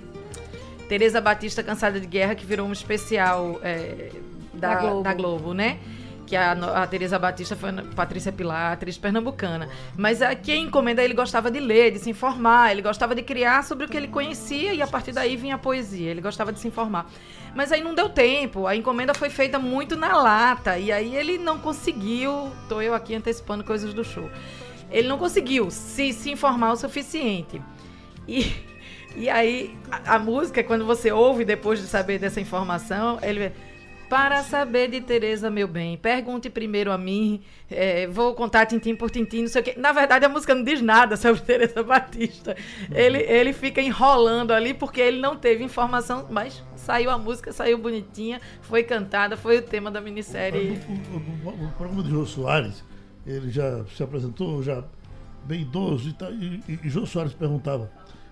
Tereza 0.88 1.20
Batista 1.22 1.62
Cansada 1.62 2.00
de 2.00 2.08
Guerra, 2.08 2.36
que 2.36 2.46
virou 2.46 2.68
um 2.68 2.72
especial 2.72 3.60
é, 3.64 4.12
da, 4.54 4.76
Da 4.76 4.82
Globo. 4.82 5.04
da 5.04 5.14
Globo, 5.14 5.54
né? 5.54 5.80
Que 6.30 6.36
a, 6.36 6.52
a 6.52 6.86
Tereza 6.86 7.18
Batista 7.18 7.56
foi 7.56 7.72
Patrícia 7.96 8.32
Pilar, 8.32 8.74
atriz 8.74 9.00
pernambucana. 9.00 9.68
Mas 9.98 10.22
a, 10.22 10.36
quem 10.36 10.66
encomenda 10.66 11.04
ele 11.04 11.16
gostava 11.16 11.50
de 11.50 11.60
ler, 11.60 11.90
de 11.90 11.98
se 11.98 12.08
informar, 12.08 12.72
ele 12.72 12.84
gostava 12.84 13.16
de 13.16 13.24
criar 13.24 13.64
sobre 13.64 13.88
o 13.88 13.90
que 13.90 13.98
ele 13.98 14.08
conhecia 14.08 14.76
e 14.76 14.80
a 14.80 14.86
partir 14.86 15.12
daí 15.12 15.36
vinha 15.36 15.56
a 15.56 15.58
poesia. 15.58 16.12
Ele 16.12 16.22
gostava 16.22 16.54
de 16.54 16.60
se 16.60 16.68
informar. 16.68 17.10
Mas 17.56 17.72
aí 17.72 17.82
não 17.82 17.96
deu 17.96 18.10
tempo, 18.10 18.68
a 18.68 18.76
encomenda 18.76 19.12
foi 19.16 19.32
feita 19.32 19.58
muito 19.58 19.96
na 19.96 20.16
lata 20.22 20.78
e 20.78 20.92
aí 20.92 21.16
ele 21.16 21.40
não 21.40 21.58
conseguiu. 21.58 22.52
Tô 22.70 22.80
eu 22.80 22.94
aqui 22.94 23.16
antecipando 23.16 23.64
coisas 23.64 23.92
do 23.92 24.04
show. 24.04 24.30
Ele 24.92 25.08
não 25.08 25.18
conseguiu 25.18 25.72
se, 25.72 26.14
se 26.14 26.30
informar 26.30 26.74
o 26.74 26.76
suficiente. 26.76 27.60
E, 28.28 28.54
e 29.16 29.28
aí, 29.32 29.76
a, 29.90 30.16
a 30.16 30.20
música, 30.20 30.64
quando 30.64 30.86
você 30.86 31.12
ouve 31.12 31.44
depois 31.44 31.80
de 31.82 31.88
saber 31.88 32.20
dessa 32.20 32.40
informação, 32.40 33.18
ele 33.24 33.52
para 34.10 34.42
saber 34.44 34.90
de 34.90 35.00
Tereza, 35.02 35.50
meu 35.50 35.68
bem, 35.68 35.96
pergunte 35.98 36.50
primeiro 36.50 36.92
a 36.92 36.98
mim, 36.98 37.42
é, 37.70 38.08
vou 38.08 38.34
contar 38.34 38.66
tintim 38.66 38.96
por 38.96 39.12
tintim, 39.12 39.42
não 39.44 39.48
sei 39.48 39.62
o 39.62 39.64
quê. 39.64 39.76
Na 39.78 39.92
verdade, 39.92 40.26
a 40.26 40.30
música 40.30 40.56
não 40.56 40.64
diz 40.64 40.82
nada 40.82 41.16
sobre 41.16 41.42
Tereza 41.46 41.84
Batista. 41.84 42.56
Ele, 42.92 43.20
ele 43.20 43.54
fica 43.54 43.82
enrolando 43.82 44.52
ali 44.52 44.74
porque 44.74 45.00
ele 45.00 45.20
não 45.22 45.36
teve 45.38 45.64
informação, 45.64 46.26
mas 46.30 46.64
saiu 46.76 47.12
a 47.12 47.18
música, 47.18 47.54
saiu 47.54 47.78
bonitinha, 47.78 48.42
foi 48.62 48.84
cantada, 48.84 49.38
foi 49.38 49.58
o 49.60 49.62
tema 49.62 49.92
da 49.92 50.02
minissérie. 50.02 50.80
O, 51.46 51.72
programa 51.78 52.02
de 52.04 52.10
Jô 52.10 52.26
Soares, 52.26 52.84
ele 53.28 53.50
já 53.52 53.86
se 53.96 54.02
apresentou, 54.02 54.64
já 54.64 54.84
bem 55.44 55.62
idoso 55.62 56.10
e 56.10 56.14
tal, 56.14 56.32
e, 56.34 56.64
e, 56.68 56.80
e 56.84 56.90
Jô 56.90 57.06
Soares 57.06 57.34
perguntava. 57.34 57.92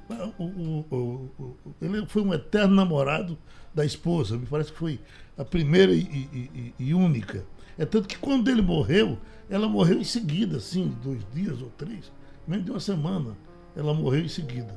"Mas 0.09 0.19
o- 0.37 0.43
o- 0.43 0.85
o- 0.89 1.29
o- 1.43 1.57
ele 1.81 2.05
foi 2.07 2.21
um 2.23 2.33
eterno 2.33 2.73
namorado 2.73 3.37
da 3.73 3.85
esposa, 3.85 4.37
me 4.37 4.45
parece 4.47 4.71
que 4.71 4.77
foi 4.77 4.99
a 5.37 5.45
primeira 5.45 5.93
e, 5.93 5.99
e- 5.99 6.73
e- 6.79 6.93
única. 6.93 7.45
É 7.77 7.85
tanto 7.85 8.07
que 8.07 8.17
quando 8.17 8.49
ele 8.49 8.61
morreu, 8.61 9.17
ela 9.49 9.67
morreu 9.67 9.99
em 9.99 10.03
seguida, 10.03 10.57
assim, 10.57 10.95
dois 11.03 11.21
dias 11.33 11.61
ou 11.61 11.69
três, 11.69 12.11
menos 12.47 12.65
de 12.65 12.71
uma 12.71 12.79
semana, 12.79 13.37
ela 13.75 13.93
morreu 13.93 14.21
em 14.25 14.29
seguida. 14.29 14.73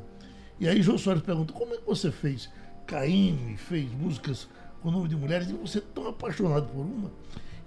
E 0.58 0.68
aí 0.68 0.82
Jô 0.82 0.98
Soares 0.98 1.22
pergunta, 1.22 1.52
como 1.52 1.72
é 1.74 1.78
que 1.78 1.86
você 1.86 2.10
fez 2.12 2.50
Caíme, 2.86 3.56
fez 3.56 3.90
músicas 3.92 4.48
com 4.82 4.88
o 4.88 4.92
nome 4.92 5.08
de 5.08 5.16
mulheres, 5.16 5.48
e 5.48 5.52
você 5.54 5.78
é 5.78 5.82
tão 5.94 6.08
apaixonado 6.08 6.66
por 6.68 6.80
uma 6.84 7.10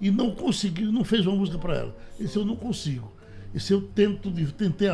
e 0.00 0.10
não 0.10 0.32
conseguiu, 0.34 0.92
não 0.92 1.04
fez 1.04 1.26
uma 1.26 1.36
música 1.36 1.58
para 1.58 1.76
ela. 1.76 1.96
Isso 2.18 2.38
eu 2.38 2.44
não 2.44 2.56
consigo. 2.56 3.10
Isso 3.54 3.72
eu 3.72 3.80
tento, 3.82 4.30
tentei, 4.52 4.88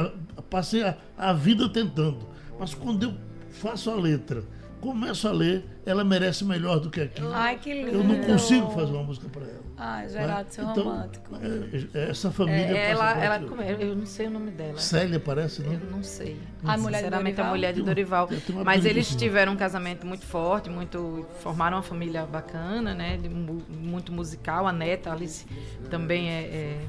passei 0.49 0.83
a, 0.85 0.97
a 1.17 1.33
vida 1.33 1.69
tentando. 1.69 2.19
Mas 2.59 2.75
quando 2.75 3.05
eu 3.05 3.15
faço 3.51 3.91
a 3.91 3.95
letra, 3.95 4.45
começo 4.81 5.29
a 5.29 5.33
ler, 5.33 5.65
ela 5.87 6.03
merece 6.05 6.45
melhor 6.45 6.81
do 6.81 6.91
que 6.91 7.01
aquilo. 7.01 7.33
Ai, 7.33 7.59
que 7.59 7.73
lindo. 7.73 7.91
Eu 7.99 8.05
não 8.05 8.19
consigo 8.21 8.71
fazer 8.71 8.93
uma 8.93 9.03
música 9.03 9.29
para 9.29 9.43
ela. 9.43 9.61
Ai, 9.77 10.03
né? 10.05 10.09
Geraldo, 10.11 10.47
seu 10.53 10.65
Então, 10.69 10.85
romântico. 10.85 11.37
é, 11.37 11.99
é, 11.99 12.11
essa 12.11 12.31
família 12.31 12.77
É, 12.77 12.91
ela, 12.91 13.13
ela, 13.25 13.39
como 13.41 13.63
é? 13.63 13.77
eu 13.81 13.95
não 13.97 14.05
sei 14.07 14.27
o 14.27 14.31
nome 14.31 14.51
dela. 14.51 14.77
Célia 14.79 15.19
parece, 15.19 15.63
Eu 15.63 15.71
né? 15.71 15.81
não 15.91 16.03
sei. 16.03 16.37
A 16.65 16.77
mulher 16.77 16.99
de 16.99 17.05
Sinceramente, 17.05 17.35
Dorival? 17.37 17.47
a 17.47 17.51
mulher 17.51 17.73
de 17.73 17.83
Dorival. 17.83 18.29
Uma 18.51 18.65
Mas 18.65 18.85
eles 18.85 19.09
assim. 19.09 19.17
tiveram 19.17 19.53
um 19.53 19.57
casamento 19.57 20.07
muito 20.07 20.25
forte, 20.27 20.69
muito 20.69 21.27
formaram 21.41 21.77
uma 21.79 21.83
família 21.83 22.25
bacana, 22.27 22.95
né? 22.95 23.17
de 23.17 23.29
mu- 23.29 23.63
muito 23.71 24.13
musical. 24.13 24.67
A 24.67 24.73
neta 24.73 25.13
Alice 25.13 25.47
também 25.89 26.29
é, 26.29 26.43
é- 26.43 26.81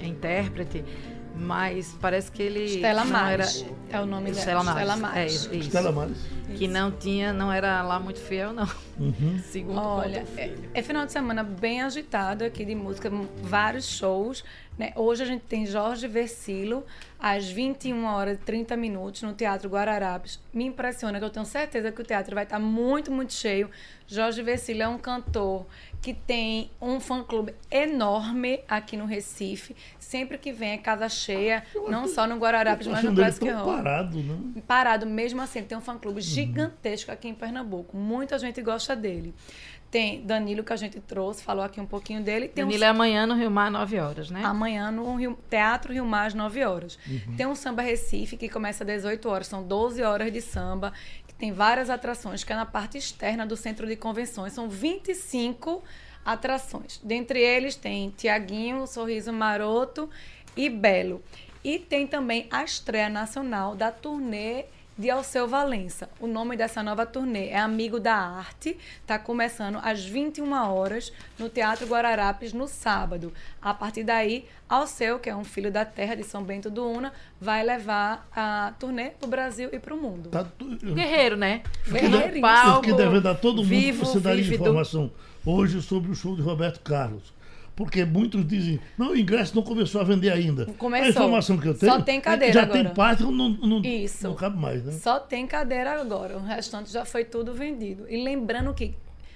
é 0.00 0.06
intérprete, 0.06 0.84
mas 1.36 1.94
parece 2.00 2.30
que 2.30 2.42
ele 2.42 2.80
não 2.80 3.04
Maris. 3.04 3.64
É 3.90 4.00
o 4.00 4.06
nome 4.06 4.30
dela. 4.30 4.38
Estela 4.38 4.62
Maris. 4.64 4.80
Estela 4.80 4.92
É 4.92 4.96
Maris. 4.96 5.34
isso. 5.34 5.54
Estela 5.54 5.92
Maris. 5.92 6.18
Que 6.56 6.66
não 6.68 6.90
tinha, 6.90 7.32
não 7.32 7.52
era 7.52 7.82
lá 7.82 8.00
muito 8.00 8.20
fiel, 8.20 8.52
não. 8.52 8.68
Uhum. 8.98 9.38
Segundo 9.44 9.78
Olha, 9.78 10.24
é, 10.36 10.52
é 10.74 10.82
final 10.82 11.04
de 11.04 11.12
semana 11.12 11.42
bem 11.42 11.82
agitado 11.82 12.44
aqui 12.44 12.64
de 12.64 12.74
música, 12.74 13.10
vários 13.42 13.84
shows. 13.86 14.42
Né? 14.78 14.92
Hoje 14.94 15.22
a 15.22 15.26
gente 15.26 15.42
tem 15.42 15.64
Jorge 15.64 16.06
Versilo, 16.06 16.84
às 17.18 17.48
21 17.48 18.04
horas 18.04 18.36
e 18.36 18.40
30 18.42 18.76
minutos, 18.76 19.22
no 19.22 19.32
Teatro 19.32 19.70
Guararapes. 19.70 20.38
Me 20.52 20.64
impressiona 20.64 21.18
que 21.18 21.24
eu 21.24 21.30
tenho 21.30 21.46
certeza 21.46 21.90
que 21.90 22.00
o 22.00 22.04
teatro 22.04 22.34
vai 22.34 22.44
estar 22.44 22.58
muito, 22.58 23.10
muito 23.10 23.32
cheio. 23.32 23.70
Jorge 24.06 24.42
Versilo 24.42 24.82
é 24.82 24.88
um 24.88 24.98
cantor 24.98 25.66
que 26.02 26.12
tem 26.12 26.70
um 26.80 27.00
fã-clube 27.00 27.54
enorme 27.70 28.60
aqui 28.68 28.96
no 28.96 29.06
Recife. 29.06 29.74
Sempre 29.98 30.38
que 30.38 30.52
vem 30.52 30.72
é 30.72 30.78
casa 30.78 31.08
cheia, 31.08 31.64
não 31.88 32.06
só 32.06 32.26
no 32.26 32.36
Guararapes, 32.36 32.86
mas 32.86 33.02
no 33.02 33.12
Hall 33.12 33.76
parado, 33.76 34.22
né? 34.22 34.62
parado 34.66 35.06
mesmo 35.06 35.40
assim. 35.40 35.60
Ele 35.60 35.68
tem 35.68 35.78
um 35.78 35.80
fã-clube 35.80 36.20
gigantesco 36.20 37.10
aqui 37.10 37.28
em 37.28 37.34
Pernambuco. 37.34 37.96
Muita 37.96 38.38
gente 38.38 38.60
gosta 38.62 38.94
dele. 38.94 39.34
Tem 39.90 40.20
Danilo, 40.20 40.64
que 40.64 40.72
a 40.72 40.76
gente 40.76 41.00
trouxe, 41.00 41.42
falou 41.42 41.64
aqui 41.64 41.80
um 41.80 41.86
pouquinho 41.86 42.20
dele. 42.22 42.48
Tem 42.48 42.64
um 42.64 42.66
Danilo 42.68 42.84
é 42.84 42.88
amanhã 42.88 43.26
no 43.26 43.34
Rio 43.34 43.50
Mar, 43.50 43.70
9 43.70 43.98
horas, 43.98 44.30
né? 44.30 44.42
Amanhã 44.44 44.90
no 44.90 45.14
Rio- 45.16 45.38
Teatro 45.48 45.92
Rio 45.92 46.04
Mar, 46.04 46.26
às 46.26 46.34
9 46.34 46.64
horas. 46.64 46.98
Tem 47.36 47.46
um 47.46 47.54
Samba 47.54 47.82
Recife, 47.82 48.36
que 48.36 48.48
começa 48.48 48.82
às 48.84 48.88
18 48.88 49.28
horas. 49.28 49.46
São 49.46 49.62
12 49.62 50.02
horas 50.02 50.32
de 50.32 50.40
samba, 50.42 50.92
que 51.26 51.32
tem 51.34 51.52
várias 51.52 51.88
atrações, 51.88 52.42
que 52.44 52.52
é 52.52 52.56
na 52.56 52.66
parte 52.66 52.98
externa 52.98 53.46
do 53.46 53.56
centro 53.56 53.86
de 53.86 53.94
convenções. 53.96 54.52
São 54.52 54.68
25 54.68 55.82
atrações. 56.24 57.00
Dentre 57.02 57.40
eles 57.40 57.76
tem 57.76 58.10
Tiaguinho, 58.10 58.86
Sorriso 58.86 59.32
Maroto 59.32 60.10
e 60.56 60.68
Belo. 60.68 61.22
E 61.62 61.78
tem 61.78 62.06
também 62.06 62.46
a 62.50 62.62
estreia 62.64 63.08
nacional 63.08 63.74
da 63.74 63.90
turnê 63.90 64.64
de 64.98 65.10
Alceu 65.10 65.46
Valença. 65.46 66.08
O 66.18 66.26
nome 66.26 66.56
dessa 66.56 66.82
nova 66.82 67.04
turnê 67.04 67.48
é 67.48 67.58
Amigo 67.58 68.00
da 68.00 68.14
Arte. 68.14 68.78
Está 69.02 69.18
começando 69.18 69.78
às 69.82 70.02
21 70.04 70.52
horas 70.72 71.12
no 71.38 71.48
Teatro 71.50 71.86
Guararapes 71.86 72.52
no 72.54 72.66
sábado. 72.66 73.30
A 73.60 73.74
partir 73.74 74.04
daí, 74.04 74.46
Alceu, 74.68 75.18
que 75.18 75.28
é 75.28 75.36
um 75.36 75.44
filho 75.44 75.70
da 75.70 75.84
terra 75.84 76.14
de 76.14 76.24
São 76.24 76.42
Bento 76.42 76.70
do 76.70 76.88
Una, 76.88 77.12
vai 77.38 77.62
levar 77.62 78.26
a 78.34 78.72
turnê 78.78 79.10
para 79.10 79.26
o 79.26 79.30
Brasil 79.30 79.68
e 79.70 79.78
para 79.78 79.94
o 79.94 79.98
mundo. 80.00 80.30
Tá 80.30 80.44
tu- 80.44 80.64
Guerreiro, 80.76 81.36
né? 81.36 81.62
Guerreirinho. 81.86 82.46
eu 82.46 82.74
fiquei 82.76 82.94
devendo 82.94 83.26
a 83.28 83.34
todo 83.34 83.56
mundo 83.58 83.68
vivo, 83.68 84.00
que 84.00 84.06
você 84.06 84.18
daria 84.20 84.42
informação 84.54 85.12
hoje 85.44 85.82
sobre 85.82 86.10
o 86.10 86.14
show 86.14 86.34
de 86.34 86.40
Roberto 86.42 86.80
Carlos. 86.80 87.35
Porque 87.76 88.04
muitos 88.06 88.46
dizem, 88.48 88.80
não, 88.96 89.10
o 89.10 89.16
ingresso 89.16 89.54
não 89.54 89.62
começou 89.62 90.00
a 90.00 90.04
vender 90.04 90.32
ainda. 90.32 90.64
Começou. 90.78 91.06
A 91.06 91.10
informação 91.10 91.58
que 91.58 91.68
eu 91.68 91.74
tenho. 91.78 91.92
Só 91.92 92.00
tem 92.00 92.20
cadeira 92.20 92.52
Já 92.54 92.62
agora. 92.62 92.84
tem 92.84 92.94
parte, 92.94 93.22
não, 93.22 93.50
não, 93.50 93.82
Isso. 93.82 94.26
não 94.28 94.34
cabe 94.34 94.58
mais, 94.58 94.82
né? 94.82 94.92
Só 94.92 95.20
tem 95.20 95.46
cadeira 95.46 96.00
agora, 96.00 96.38
o 96.38 96.40
restante 96.42 96.90
já 96.90 97.04
foi 97.04 97.22
tudo 97.24 97.52
vendido. 97.52 98.06
E 98.08 98.24
lembrando 98.24 98.72
que 98.72 98.94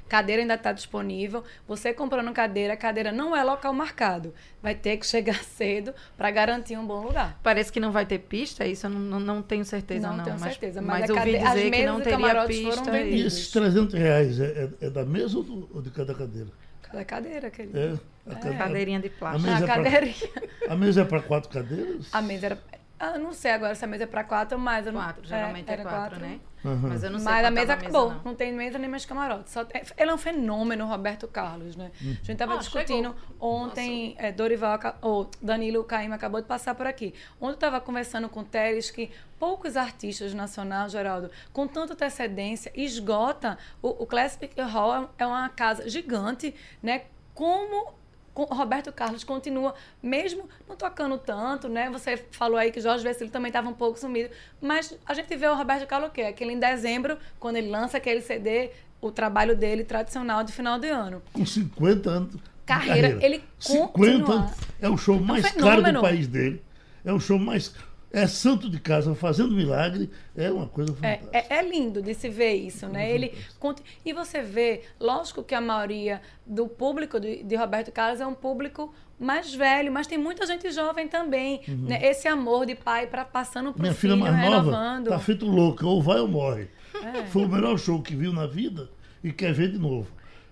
cadeira 0.08 0.40
ainda 0.42 0.54
está 0.54 0.72
disponível. 0.72 1.44
Você 1.68 1.92
comprando 1.92 2.32
cadeira, 2.32 2.72
a 2.72 2.76
cadeira 2.78 3.12
não 3.12 3.36
é 3.36 3.44
local 3.44 3.72
marcado. 3.74 4.32
Vai 4.62 4.74
ter 4.74 4.96
que 4.96 5.06
chegar 5.06 5.36
cedo 5.44 5.92
para 6.16 6.30
garantir 6.30 6.78
um 6.78 6.86
bom 6.86 7.02
lugar. 7.02 7.38
Parece 7.42 7.70
que 7.70 7.78
não 7.78 7.92
vai 7.92 8.06
ter 8.06 8.20
pista, 8.20 8.66
isso 8.66 8.86
eu 8.86 8.90
não, 8.90 8.98
não, 9.00 9.20
não 9.20 9.42
tenho 9.42 9.66
certeza, 9.66 10.08
não. 10.08 10.16
Não 10.16 10.24
tenho 10.24 10.40
mas, 10.40 10.50
certeza, 10.52 10.80
mas, 10.80 11.00
mas 11.02 11.10
a 11.10 11.12
ouvi 11.14 11.38
dizer 11.38 11.70
que 11.70 11.84
não 11.86 12.00
teria 12.00 12.12
camarotes 12.18 12.60
foram 12.62 12.82
pista. 12.84 12.98
E 13.00 13.20
esses 13.20 13.50
300 13.50 13.94
reais 13.94 14.40
é, 14.40 14.44
é- 14.80 14.86
é 14.86 14.90
da 14.90 15.04
mesa 15.04 15.36
ou, 15.36 15.44
do- 15.44 15.68
ou 15.74 15.82
de 15.82 15.90
cada 15.90 16.14
cadeira? 16.14 16.48
Cada 16.90 17.04
cadeira, 17.04 17.50
querido. 17.50 17.78
É, 17.78 17.98
a, 18.26 18.34
cadeira- 18.34 18.58
cadeirinha 18.58 19.00
de 19.00 19.08
a 19.08 19.10
plástico. 19.10 19.46
mesa 19.50 19.58
A 19.58 19.62
é 19.62 19.66
pra- 19.66 19.76
cadeirinha. 19.84 20.30
a 20.68 20.76
mesa 20.76 21.00
é 21.02 21.04
para 21.04 21.22
quatro 21.22 21.50
cadeiras? 21.50 22.08
A 22.12 22.22
mesa 22.22 22.46
era. 22.46 22.58
Ah, 23.02 23.12
eu 23.14 23.18
não 23.18 23.32
sei 23.32 23.52
agora 23.52 23.74
se 23.74 23.82
a 23.82 23.88
mesa 23.88 24.04
é 24.04 24.06
para 24.06 24.22
quatro, 24.22 24.58
mas. 24.58 24.86
eu 24.86 24.92
não- 24.92 25.00
Quatro, 25.00 25.26
geralmente 25.26 25.70
é, 25.70 25.72
era 25.72 25.82
quatro, 25.82 26.20
né? 26.20 26.38
Aham. 26.62 26.88
Mas 26.90 27.02
eu 27.02 27.10
não 27.10 27.18
sei 27.18 27.24
Mas 27.24 27.38
a 27.38 27.48
quanto 27.48 27.54
mesa 27.54 27.66
tava 27.68 27.80
acabou. 27.80 28.10
não. 28.12 28.22
não. 28.22 28.34
tem 28.34 28.52
mesa 28.52 28.78
nem 28.78 28.90
mais 28.90 29.06
camarote. 29.06 29.48
Só 29.50 29.64
tem- 29.64 29.80
Ele 29.96 30.10
é 30.10 30.14
um 30.14 30.18
fenômeno, 30.18 30.86
Roberto 30.86 31.26
Carlos, 31.26 31.74
né? 31.76 31.90
A 31.98 32.04
gente 32.04 32.32
estava 32.32 32.54
Ah, 32.54 32.58
discutindo 32.58 33.16
ontem, 33.40 34.14
é, 34.18 34.30
Dorival, 34.30 34.78
ou 35.00 35.30
Danilo 35.40 35.82
Caim 35.84 36.12
acabou 36.12 36.42
de 36.42 36.46
passar 36.46 36.74
por 36.74 36.86
aqui. 36.86 37.14
Ontem 37.40 37.52
eu 37.52 37.54
estava 37.54 37.80
conversando 37.80 38.28
com 38.28 38.40
o 38.40 38.44
Teres 38.44 38.90
que 38.90 39.10
poucos 39.38 39.74
artistas 39.78 40.34
nacional, 40.34 40.86
Geraldo, 40.90 41.30
com 41.54 41.66
tanta 41.66 41.94
antecedência, 41.94 42.70
esgota. 42.74 43.56
O, 43.80 44.02
o 44.02 44.06
Classic 44.06 44.54
Hall 44.60 45.08
é 45.16 45.26
uma 45.26 45.48
casa 45.48 45.88
gigante, 45.88 46.54
né? 46.82 47.04
Como 47.34 47.84
com- 47.86 47.99
Roberto 48.44 48.92
Carlos 48.92 49.24
continua, 49.24 49.74
mesmo 50.02 50.48
não 50.68 50.76
tocando 50.76 51.16
tanto, 51.18 51.68
né? 51.68 51.90
Você 51.90 52.16
falou 52.30 52.56
aí 52.56 52.70
que 52.70 52.80
Jorge 52.80 53.02
Vecilo 53.02 53.30
também 53.30 53.48
estava 53.48 53.68
um 53.68 53.74
pouco 53.74 53.98
sumido, 53.98 54.30
mas 54.60 54.96
a 55.06 55.14
gente 55.14 55.34
vê 55.36 55.46
o 55.46 55.54
Roberto 55.54 55.86
Carlos 55.86 56.10
o 56.10 56.12
quê? 56.12 56.22
Aquele 56.22 56.52
em 56.52 56.58
dezembro, 56.58 57.18
quando 57.38 57.56
ele 57.56 57.68
lança 57.68 57.96
aquele 57.96 58.20
CD, 58.20 58.70
o 59.00 59.10
trabalho 59.10 59.56
dele 59.56 59.84
tradicional 59.84 60.44
de 60.44 60.52
final 60.52 60.78
de 60.78 60.88
ano. 60.88 61.22
Com 61.32 61.44
50 61.44 62.10
anos. 62.10 62.32
de 62.32 62.40
Carreira, 62.66 63.18
ele 63.24 63.42
50 63.58 63.92
continua. 63.92 64.34
anos. 64.34 64.52
É 64.80 64.88
o 64.88 64.96
show 64.96 65.18
mais 65.18 65.50
caro 65.52 65.82
do 65.82 66.00
país 66.00 66.28
dele. 66.28 66.62
É 67.04 67.12
o 67.12 67.18
show 67.18 67.38
mais. 67.38 67.74
É 68.12 68.26
santo 68.26 68.68
de 68.68 68.80
casa 68.80 69.14
fazendo 69.14 69.54
milagre. 69.54 70.10
É 70.36 70.50
uma 70.50 70.66
coisa 70.66 70.92
É, 71.02 71.16
fantástica. 71.18 71.30
é, 71.54 71.58
é 71.58 71.62
lindo 71.62 72.02
de 72.02 72.12
se 72.14 72.28
ver 72.28 72.54
isso, 72.54 72.88
né? 72.88 73.10
Ele 73.10 73.32
conti- 73.58 73.82
e 74.04 74.12
você 74.12 74.42
vê, 74.42 74.82
lógico 74.98 75.42
que 75.44 75.54
a 75.54 75.60
maioria 75.60 76.20
do 76.44 76.66
público 76.66 77.20
de, 77.20 77.42
de 77.44 77.54
Roberto 77.56 77.92
Carlos 77.92 78.20
é 78.20 78.26
um 78.26 78.34
público 78.34 78.92
mais 79.18 79.54
velho, 79.54 79.92
mas 79.92 80.06
tem 80.06 80.18
muita 80.18 80.44
gente 80.46 80.70
jovem 80.72 81.06
também, 81.06 81.60
né? 81.68 82.04
Esse 82.04 82.26
amor 82.26 82.66
de 82.66 82.74
pai 82.74 83.06
para 83.06 83.24
passando 83.24 83.72
para 83.72 83.82
Minha 83.82 83.92
o 83.92 83.94
filha 83.96 84.14
filho, 84.14 84.24
mais 84.24 84.50
nova 84.50 85.02
tá 85.08 85.18
feito 85.18 85.46
louca, 85.46 85.86
ou 85.86 86.02
vai 86.02 86.18
ou 86.20 86.26
morre. 86.26 86.68
É. 87.02 87.26
Foi 87.26 87.44
o 87.44 87.48
melhor 87.48 87.78
show 87.78 88.02
que 88.02 88.16
viu 88.16 88.32
na 88.32 88.46
vida 88.46 88.90
e 89.22 89.30
quer 89.32 89.52
ver 89.52 89.70
de 89.70 89.78
novo. 89.78 90.08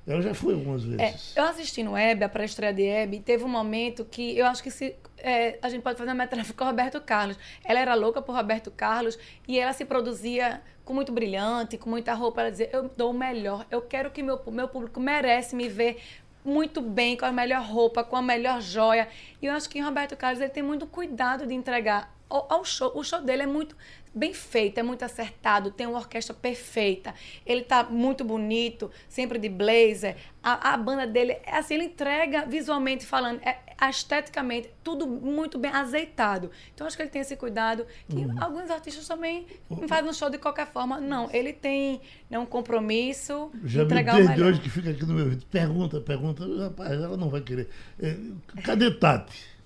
Ela 0.08 0.22
já 0.22 0.32
foi 0.34 0.54
algumas 0.54 0.82
É, 0.84 1.10
vezes. 1.10 1.36
eu 1.36 1.44
assisti 1.44 1.82
no 1.82 1.96
Hebe, 1.96 2.24
a 2.24 2.28
pré-estreia 2.28 2.72
de 2.72 2.82
Hebe, 2.82 3.18
e 3.18 3.20
teve 3.20 3.44
um 3.44 3.48
momento 3.48 4.04
que 4.04 4.36
eu 4.38 4.46
acho 4.46 4.62
que 4.62 4.70
se, 4.70 4.96
é, 5.18 5.58
a 5.60 5.68
gente 5.68 5.82
pode 5.82 5.98
fazer 5.98 6.08
uma 6.10 6.14
metáfora 6.16 6.54
com 6.56 6.64
o 6.64 6.66
Roberto 6.66 7.00
Carlos. 7.00 7.38
Ela 7.62 7.80
era 7.80 7.94
louca 7.94 8.22
por 8.22 8.34
Roberto 8.34 8.70
Carlos 8.70 9.18
e 9.46 9.58
ela 9.58 9.72
se 9.72 9.84
produzia 9.84 10.62
com 10.84 10.94
muito 10.94 11.12
brilhante, 11.12 11.76
com 11.76 11.90
muita 11.90 12.14
roupa. 12.14 12.40
Ela 12.40 12.50
dizia, 12.50 12.70
eu 12.72 12.90
dou 12.96 13.10
o 13.10 13.14
melhor, 13.14 13.66
eu 13.70 13.82
quero 13.82 14.10
que 14.10 14.22
meu, 14.22 14.40
meu 14.50 14.68
público 14.68 14.98
merece 14.98 15.54
me 15.54 15.68
ver 15.68 16.00
muito 16.44 16.80
bem, 16.80 17.14
com 17.14 17.26
a 17.26 17.32
melhor 17.32 17.62
roupa, 17.62 18.02
com 18.02 18.16
a 18.16 18.22
melhor 18.22 18.62
joia. 18.62 19.08
E 19.42 19.46
eu 19.46 19.52
acho 19.52 19.68
que 19.68 19.80
o 19.82 19.84
Roberto 19.84 20.16
Carlos 20.16 20.40
ele 20.40 20.48
tem 20.48 20.62
muito 20.62 20.86
cuidado 20.86 21.46
de 21.46 21.52
entregar 21.52 22.16
ao, 22.28 22.64
show. 22.64 22.92
O 22.94 23.02
show 23.02 23.20
dele 23.20 23.42
é 23.42 23.46
muito 23.46 23.76
bem 24.14 24.34
feito, 24.34 24.78
é 24.78 24.82
muito 24.82 25.04
acertado, 25.04 25.70
tem 25.70 25.86
uma 25.86 25.98
orquestra 25.98 26.34
perfeita. 26.34 27.14
Ele 27.46 27.62
tá 27.62 27.84
muito 27.84 28.24
bonito, 28.24 28.90
sempre 29.08 29.38
de 29.38 29.48
blazer. 29.48 30.16
A, 30.42 30.74
a 30.74 30.76
banda 30.76 31.06
dele, 31.06 31.32
é 31.44 31.56
assim, 31.56 31.74
ele 31.74 31.84
entrega 31.84 32.44
visualmente 32.46 33.06
falando, 33.06 33.40
é, 33.42 33.58
esteticamente, 33.88 34.70
tudo 34.82 35.06
muito 35.06 35.58
bem 35.58 35.70
azeitado. 35.70 36.50
Então 36.74 36.86
acho 36.86 36.96
que 36.96 37.02
ele 37.02 37.10
tem 37.10 37.22
esse 37.22 37.36
cuidado 37.36 37.86
que 38.08 38.26
alguns 38.40 38.70
artistas 38.70 39.06
também 39.06 39.46
fazem 39.86 40.10
um 40.10 40.12
show 40.12 40.28
de 40.28 40.38
qualquer 40.38 40.66
forma. 40.66 41.00
Não, 41.00 41.28
ele 41.32 41.52
tem 41.52 42.00
né, 42.28 42.38
um 42.38 42.46
compromisso 42.46 43.50
de 43.54 43.68
Já 43.68 43.80
me 43.80 43.86
entregar 43.86 44.14
o 44.14 44.16
desde 44.16 44.34
melhor. 44.34 44.50
hoje 44.50 44.60
que 44.60 44.70
fica 44.70 44.90
aqui 44.90 45.04
no 45.06 45.14
meu 45.14 45.28
vídeo. 45.28 45.46
Pergunta, 45.50 46.00
pergunta. 46.00 46.44
Rapaz, 46.58 46.92
ela 46.92 47.16
não 47.16 47.28
vai 47.28 47.40
querer. 47.40 47.68
É, 48.00 48.16
cadê 48.64 48.90
Tati? 48.90 49.57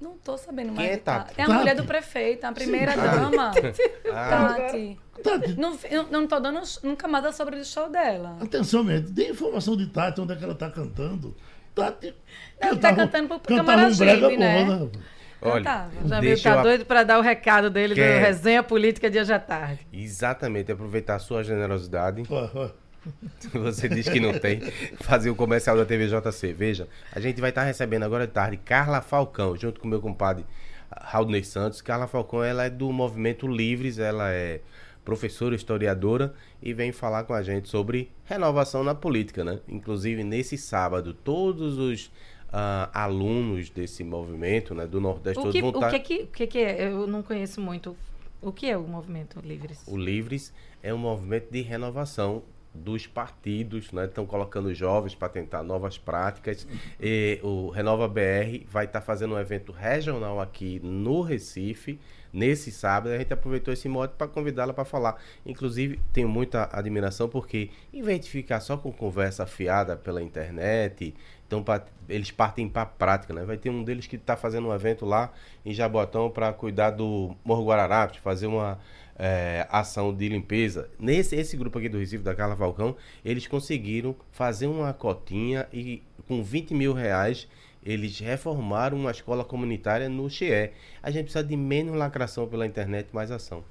Não 0.00 0.18
tô 0.18 0.36
sabendo 0.36 0.68
Quem 0.68 0.76
mais. 0.76 0.90
é 0.90 0.96
de 0.96 1.00
Tati. 1.00 1.26
Tati? 1.28 1.40
É 1.40 1.44
a 1.44 1.46
Tati? 1.46 1.58
mulher 1.58 1.74
do 1.76 1.84
prefeito, 1.84 2.44
a 2.44 2.52
primeira 2.52 2.92
Sim. 2.92 3.00
dama. 3.00 3.50
Ah, 4.12 4.54
Tati. 4.56 4.98
Tati, 5.22 5.58
Não, 5.58 5.78
não 6.10 6.26
tô 6.26 6.38
dando 6.38 6.60
nunca 6.82 7.08
mais 7.08 7.34
sobre 7.34 7.56
o 7.56 7.64
show 7.64 7.88
dela. 7.88 8.36
atenção, 8.40 8.84
mesmo. 8.84 9.08
Dê 9.10 9.30
informação 9.30 9.76
de 9.76 9.86
Tati, 9.86 10.20
onde 10.20 10.32
é 10.34 10.36
que 10.36 10.44
ela 10.44 10.52
está 10.52 10.70
cantando. 10.70 11.34
Tati. 11.74 12.14
Ela 12.60 12.76
tá 12.76 12.94
cantando 12.94 13.38
pro 13.38 13.56
Camaragibe, 13.56 14.02
um 14.02 14.18
brega 14.18 14.38
né? 14.38 14.64
bom, 14.64 14.70
rapaz? 14.72 14.90
olha, 15.42 15.64
Cantava. 15.64 15.90
Já 16.08 16.20
viu, 16.20 16.42
tá 16.42 16.50
eu... 16.56 16.62
doido 16.62 16.84
pra 16.86 17.02
dar 17.04 17.18
o 17.18 17.22
recado 17.22 17.70
dele 17.70 17.94
Quer. 17.94 18.18
do 18.20 18.26
Resenha 18.26 18.62
Política 18.62 19.10
de 19.10 19.18
hoje 19.18 19.32
à 19.32 19.38
tarde. 19.38 19.86
Exatamente, 19.92 20.72
aproveitar 20.72 21.16
a 21.16 21.18
sua 21.18 21.42
generosidade. 21.42 22.22
Ó, 22.28 22.48
ó. 22.54 22.70
Você 23.52 23.88
diz 23.88 24.08
que 24.08 24.20
não 24.20 24.32
tem. 24.38 24.60
Fazer 25.00 25.30
o 25.30 25.34
comercial 25.34 25.76
da 25.76 25.84
TVJC. 25.84 26.52
Veja, 26.52 26.88
a 27.12 27.20
gente 27.20 27.40
vai 27.40 27.50
estar 27.50 27.64
recebendo 27.64 28.02
agora 28.02 28.26
de 28.26 28.32
tarde 28.32 28.56
Carla 28.56 29.00
Falcão, 29.00 29.56
junto 29.56 29.80
com 29.80 29.88
meu 29.88 30.00
compadre 30.00 30.44
Raul 30.90 31.42
Santos. 31.44 31.80
Carla 31.80 32.06
Falcão, 32.06 32.42
ela 32.42 32.64
é 32.64 32.70
do 32.70 32.92
Movimento 32.92 33.46
Livres, 33.46 33.98
ela 33.98 34.30
é 34.30 34.60
professora, 35.04 35.54
historiadora 35.54 36.34
e 36.60 36.72
vem 36.72 36.90
falar 36.90 37.22
com 37.24 37.32
a 37.32 37.40
gente 37.40 37.68
sobre 37.68 38.10
renovação 38.24 38.82
na 38.82 38.94
política, 38.94 39.44
né? 39.44 39.60
Inclusive, 39.68 40.24
nesse 40.24 40.58
sábado, 40.58 41.14
todos 41.14 41.78
os 41.78 42.06
uh, 42.06 42.90
alunos 42.92 43.70
desse 43.70 44.02
movimento, 44.02 44.74
né, 44.74 44.84
do 44.84 45.00
Nordeste 45.00 45.46
o 45.46 45.52
que, 45.52 45.60
vão 45.60 45.70
estar... 45.70 45.94
O 45.94 46.00
que, 46.00 46.22
o 46.22 46.26
que, 46.26 46.46
que 46.48 46.58
é? 46.58 46.88
Eu 46.88 47.06
não 47.06 47.22
conheço 47.22 47.60
muito. 47.60 47.96
O 48.42 48.52
que 48.52 48.68
é 48.68 48.76
o 48.76 48.82
movimento 48.82 49.40
Livres? 49.40 49.84
O 49.86 49.96
Livres 49.96 50.52
é 50.82 50.92
um 50.92 50.98
movimento 50.98 51.52
de 51.52 51.62
renovação 51.62 52.42
dos 52.76 53.06
partidos, 53.06 53.92
né? 53.92 54.04
Estão 54.04 54.26
colocando 54.26 54.72
jovens 54.74 55.14
para 55.14 55.28
tentar 55.28 55.62
novas 55.62 55.98
práticas. 55.98 56.66
E 57.00 57.40
o 57.42 57.70
Renova 57.70 58.06
BR 58.06 58.64
vai 58.68 58.84
estar 58.84 59.00
tá 59.00 59.06
fazendo 59.06 59.34
um 59.34 59.38
evento 59.38 59.72
regional 59.72 60.40
aqui 60.40 60.80
no 60.82 61.20
Recife 61.22 61.98
nesse 62.32 62.70
sábado. 62.70 63.14
A 63.14 63.18
gente 63.18 63.32
aproveitou 63.32 63.72
esse 63.72 63.88
modo 63.88 64.10
para 64.10 64.28
convidá-la 64.28 64.74
para 64.74 64.84
falar. 64.84 65.20
Inclusive, 65.44 65.98
tenho 66.12 66.28
muita 66.28 66.68
admiração 66.70 67.28
porque, 67.28 67.70
em 67.92 68.02
vez 68.02 68.20
de 68.20 68.30
ficar 68.30 68.60
só 68.60 68.76
com 68.76 68.92
conversa 68.92 69.46
fiada 69.46 69.96
pela 69.96 70.22
internet, 70.22 71.14
então 71.46 71.62
pra, 71.62 71.82
eles 72.08 72.30
partem 72.30 72.68
para 72.68 72.82
a 72.82 72.86
prática. 72.86 73.32
Né? 73.32 73.44
Vai 73.44 73.56
ter 73.56 73.70
um 73.70 73.82
deles 73.82 74.06
que 74.06 74.16
está 74.16 74.36
fazendo 74.36 74.68
um 74.68 74.74
evento 74.74 75.06
lá 75.06 75.32
em 75.64 75.72
Jabotão 75.72 76.30
para 76.30 76.52
cuidar 76.52 76.90
do 76.90 77.34
Morro 77.42 77.64
Guararapes, 77.64 78.18
fazer 78.18 78.46
uma 78.46 78.78
é, 79.18 79.66
ação 79.70 80.14
de 80.14 80.28
limpeza. 80.28 80.88
Nesse 80.98 81.36
esse 81.36 81.56
grupo 81.56 81.78
aqui 81.78 81.88
do 81.88 81.98
Recife, 81.98 82.22
da 82.22 82.34
Carla 82.34 82.56
Falcão, 82.56 82.96
eles 83.24 83.46
conseguiram 83.46 84.14
fazer 84.30 84.66
uma 84.66 84.92
cotinha 84.92 85.66
e 85.72 86.02
com 86.26 86.42
20 86.42 86.74
mil 86.74 86.92
reais 86.92 87.48
eles 87.84 88.18
reformaram 88.18 88.98
uma 88.98 89.12
escola 89.12 89.44
comunitária 89.44 90.08
no 90.08 90.28
Xie. 90.28 90.72
A 91.00 91.10
gente 91.10 91.24
precisa 91.24 91.44
de 91.44 91.56
menos 91.56 91.94
lacração 91.94 92.48
pela 92.48 92.66
internet, 92.66 93.08
mais 93.12 93.30
ação. 93.30 93.64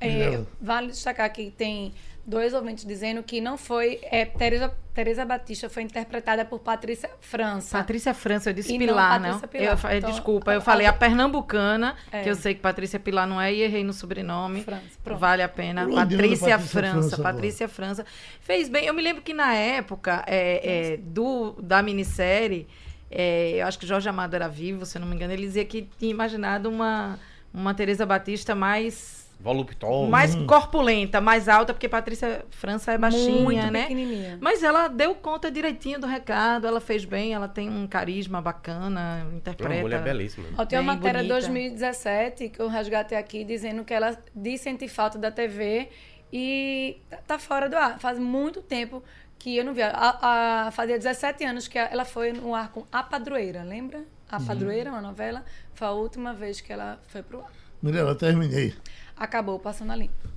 É, 0.00 0.40
vale 0.60 0.88
destacar 0.88 1.32
que 1.32 1.50
tem 1.50 1.92
dois 2.28 2.52
ouvintes 2.52 2.84
dizendo 2.84 3.22
que 3.22 3.40
não 3.40 3.56
foi. 3.56 3.98
É, 4.02 4.26
Teresa, 4.26 4.72
Teresa 4.92 5.24
Batista 5.24 5.70
foi 5.70 5.82
interpretada 5.82 6.44
por 6.44 6.60
Patrícia 6.60 7.10
França. 7.20 7.78
Patrícia 7.78 8.12
França, 8.12 8.50
eu 8.50 8.54
disse 8.54 8.74
e 8.74 8.78
Pilar, 8.78 9.18
não? 9.18 9.40
Pilar. 9.40 9.78
Eu, 9.84 9.96
então, 9.96 10.10
desculpa, 10.10 10.52
eu 10.52 10.60
falei 10.60 10.86
a, 10.86 10.90
a 10.90 10.92
pernambucana, 10.92 11.96
é. 12.12 12.22
que 12.22 12.28
eu 12.28 12.34
sei 12.34 12.54
que 12.54 12.60
Patrícia 12.60 13.00
Pilar 13.00 13.26
não 13.26 13.40
é, 13.40 13.52
e 13.52 13.62
errei 13.62 13.82
no 13.82 13.94
sobrenome. 13.94 14.62
França, 14.62 15.14
vale 15.16 15.42
a 15.42 15.48
pena. 15.48 15.88
Patrícia, 15.88 16.06
Patrícia 16.16 16.58
França. 16.58 16.92
França 16.92 17.22
Patrícia 17.22 17.68
França. 17.68 18.06
Fez 18.42 18.68
bem. 18.68 18.84
Eu 18.84 18.92
me 18.92 19.00
lembro 19.00 19.22
que 19.22 19.32
na 19.32 19.54
época 19.54 20.22
é, 20.26 20.92
é 20.92 20.96
do, 20.98 21.52
da 21.62 21.82
minissérie. 21.82 22.68
É, 23.10 23.62
eu 23.62 23.66
acho 23.66 23.78
que 23.78 23.86
Jorge 23.86 24.06
Amado 24.06 24.34
era 24.34 24.48
vivo, 24.48 24.84
se 24.84 24.98
eu 24.98 25.00
não 25.00 25.08
me 25.08 25.14
engano, 25.14 25.32
ele 25.32 25.46
dizia 25.46 25.64
que 25.64 25.88
tinha 25.98 26.10
imaginado 26.10 26.68
uma, 26.68 27.18
uma 27.54 27.72
Teresa 27.72 28.04
Batista 28.04 28.54
mais 28.54 29.27
voluptuosa. 29.40 30.10
Mais 30.10 30.34
hum. 30.34 30.46
corpulenta, 30.46 31.20
mais 31.20 31.48
alta, 31.48 31.72
porque 31.72 31.88
Patrícia 31.88 32.44
França 32.50 32.92
é 32.92 32.98
baixinha, 32.98 33.42
Muito 33.42 33.70
né? 33.70 33.82
Pequenininha. 33.82 34.38
Mas 34.40 34.62
ela 34.62 34.88
deu 34.88 35.14
conta 35.14 35.50
direitinho 35.50 36.00
do 36.00 36.06
recado, 36.06 36.66
ela 36.66 36.80
fez 36.80 37.04
bem, 37.04 37.32
ela 37.32 37.48
tem 37.48 37.70
um 37.70 37.86
carisma 37.86 38.42
bacana, 38.42 39.26
interpreta. 39.32 39.74
Uma 39.74 39.82
mulher 39.82 40.02
belíssima. 40.02 40.48
Ó, 40.56 40.64
tem 40.64 40.78
uma 40.78 40.94
matéria 40.94 41.22
de 41.22 41.28
2017 41.28 42.48
que 42.48 42.60
eu 42.60 42.68
resgatei 42.68 43.16
aqui 43.16 43.44
dizendo 43.44 43.84
que 43.84 43.94
ela 43.94 44.18
diz 44.34 44.60
sentir 44.60 44.88
falta 44.88 45.18
da 45.18 45.30
TV 45.30 45.88
e 46.32 46.98
tá 47.26 47.38
fora 47.38 47.68
do 47.68 47.76
ar. 47.76 47.98
Faz 48.00 48.18
muito 48.18 48.60
tempo 48.60 49.02
que 49.38 49.56
eu 49.56 49.64
não 49.64 49.72
vi. 49.72 49.82
A, 49.82 50.66
a, 50.66 50.70
fazia 50.72 50.98
17 50.98 51.44
anos 51.44 51.68
que 51.68 51.78
ela 51.78 52.04
foi 52.04 52.32
no 52.32 52.54
ar 52.54 52.70
com 52.72 52.84
A 52.90 53.02
Padroeira, 53.02 53.62
lembra? 53.62 54.02
A. 54.28 54.40
Padroeira, 54.40 54.90
uma 54.90 55.00
novela. 55.00 55.44
Foi 55.74 55.86
a 55.86 55.92
última 55.92 56.34
vez 56.34 56.60
que 56.60 56.72
ela 56.72 57.00
foi 57.06 57.22
pro 57.22 57.40
ar. 57.40 57.52
Mirela, 57.80 58.14
terminei. 58.14 58.74
Acabou 59.18 59.58
passando 59.58 59.92
a 59.92 59.96
limpo. 59.96 60.28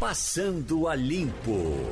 Passando 0.00 0.88
a 0.88 0.94
limpo. 0.94 1.88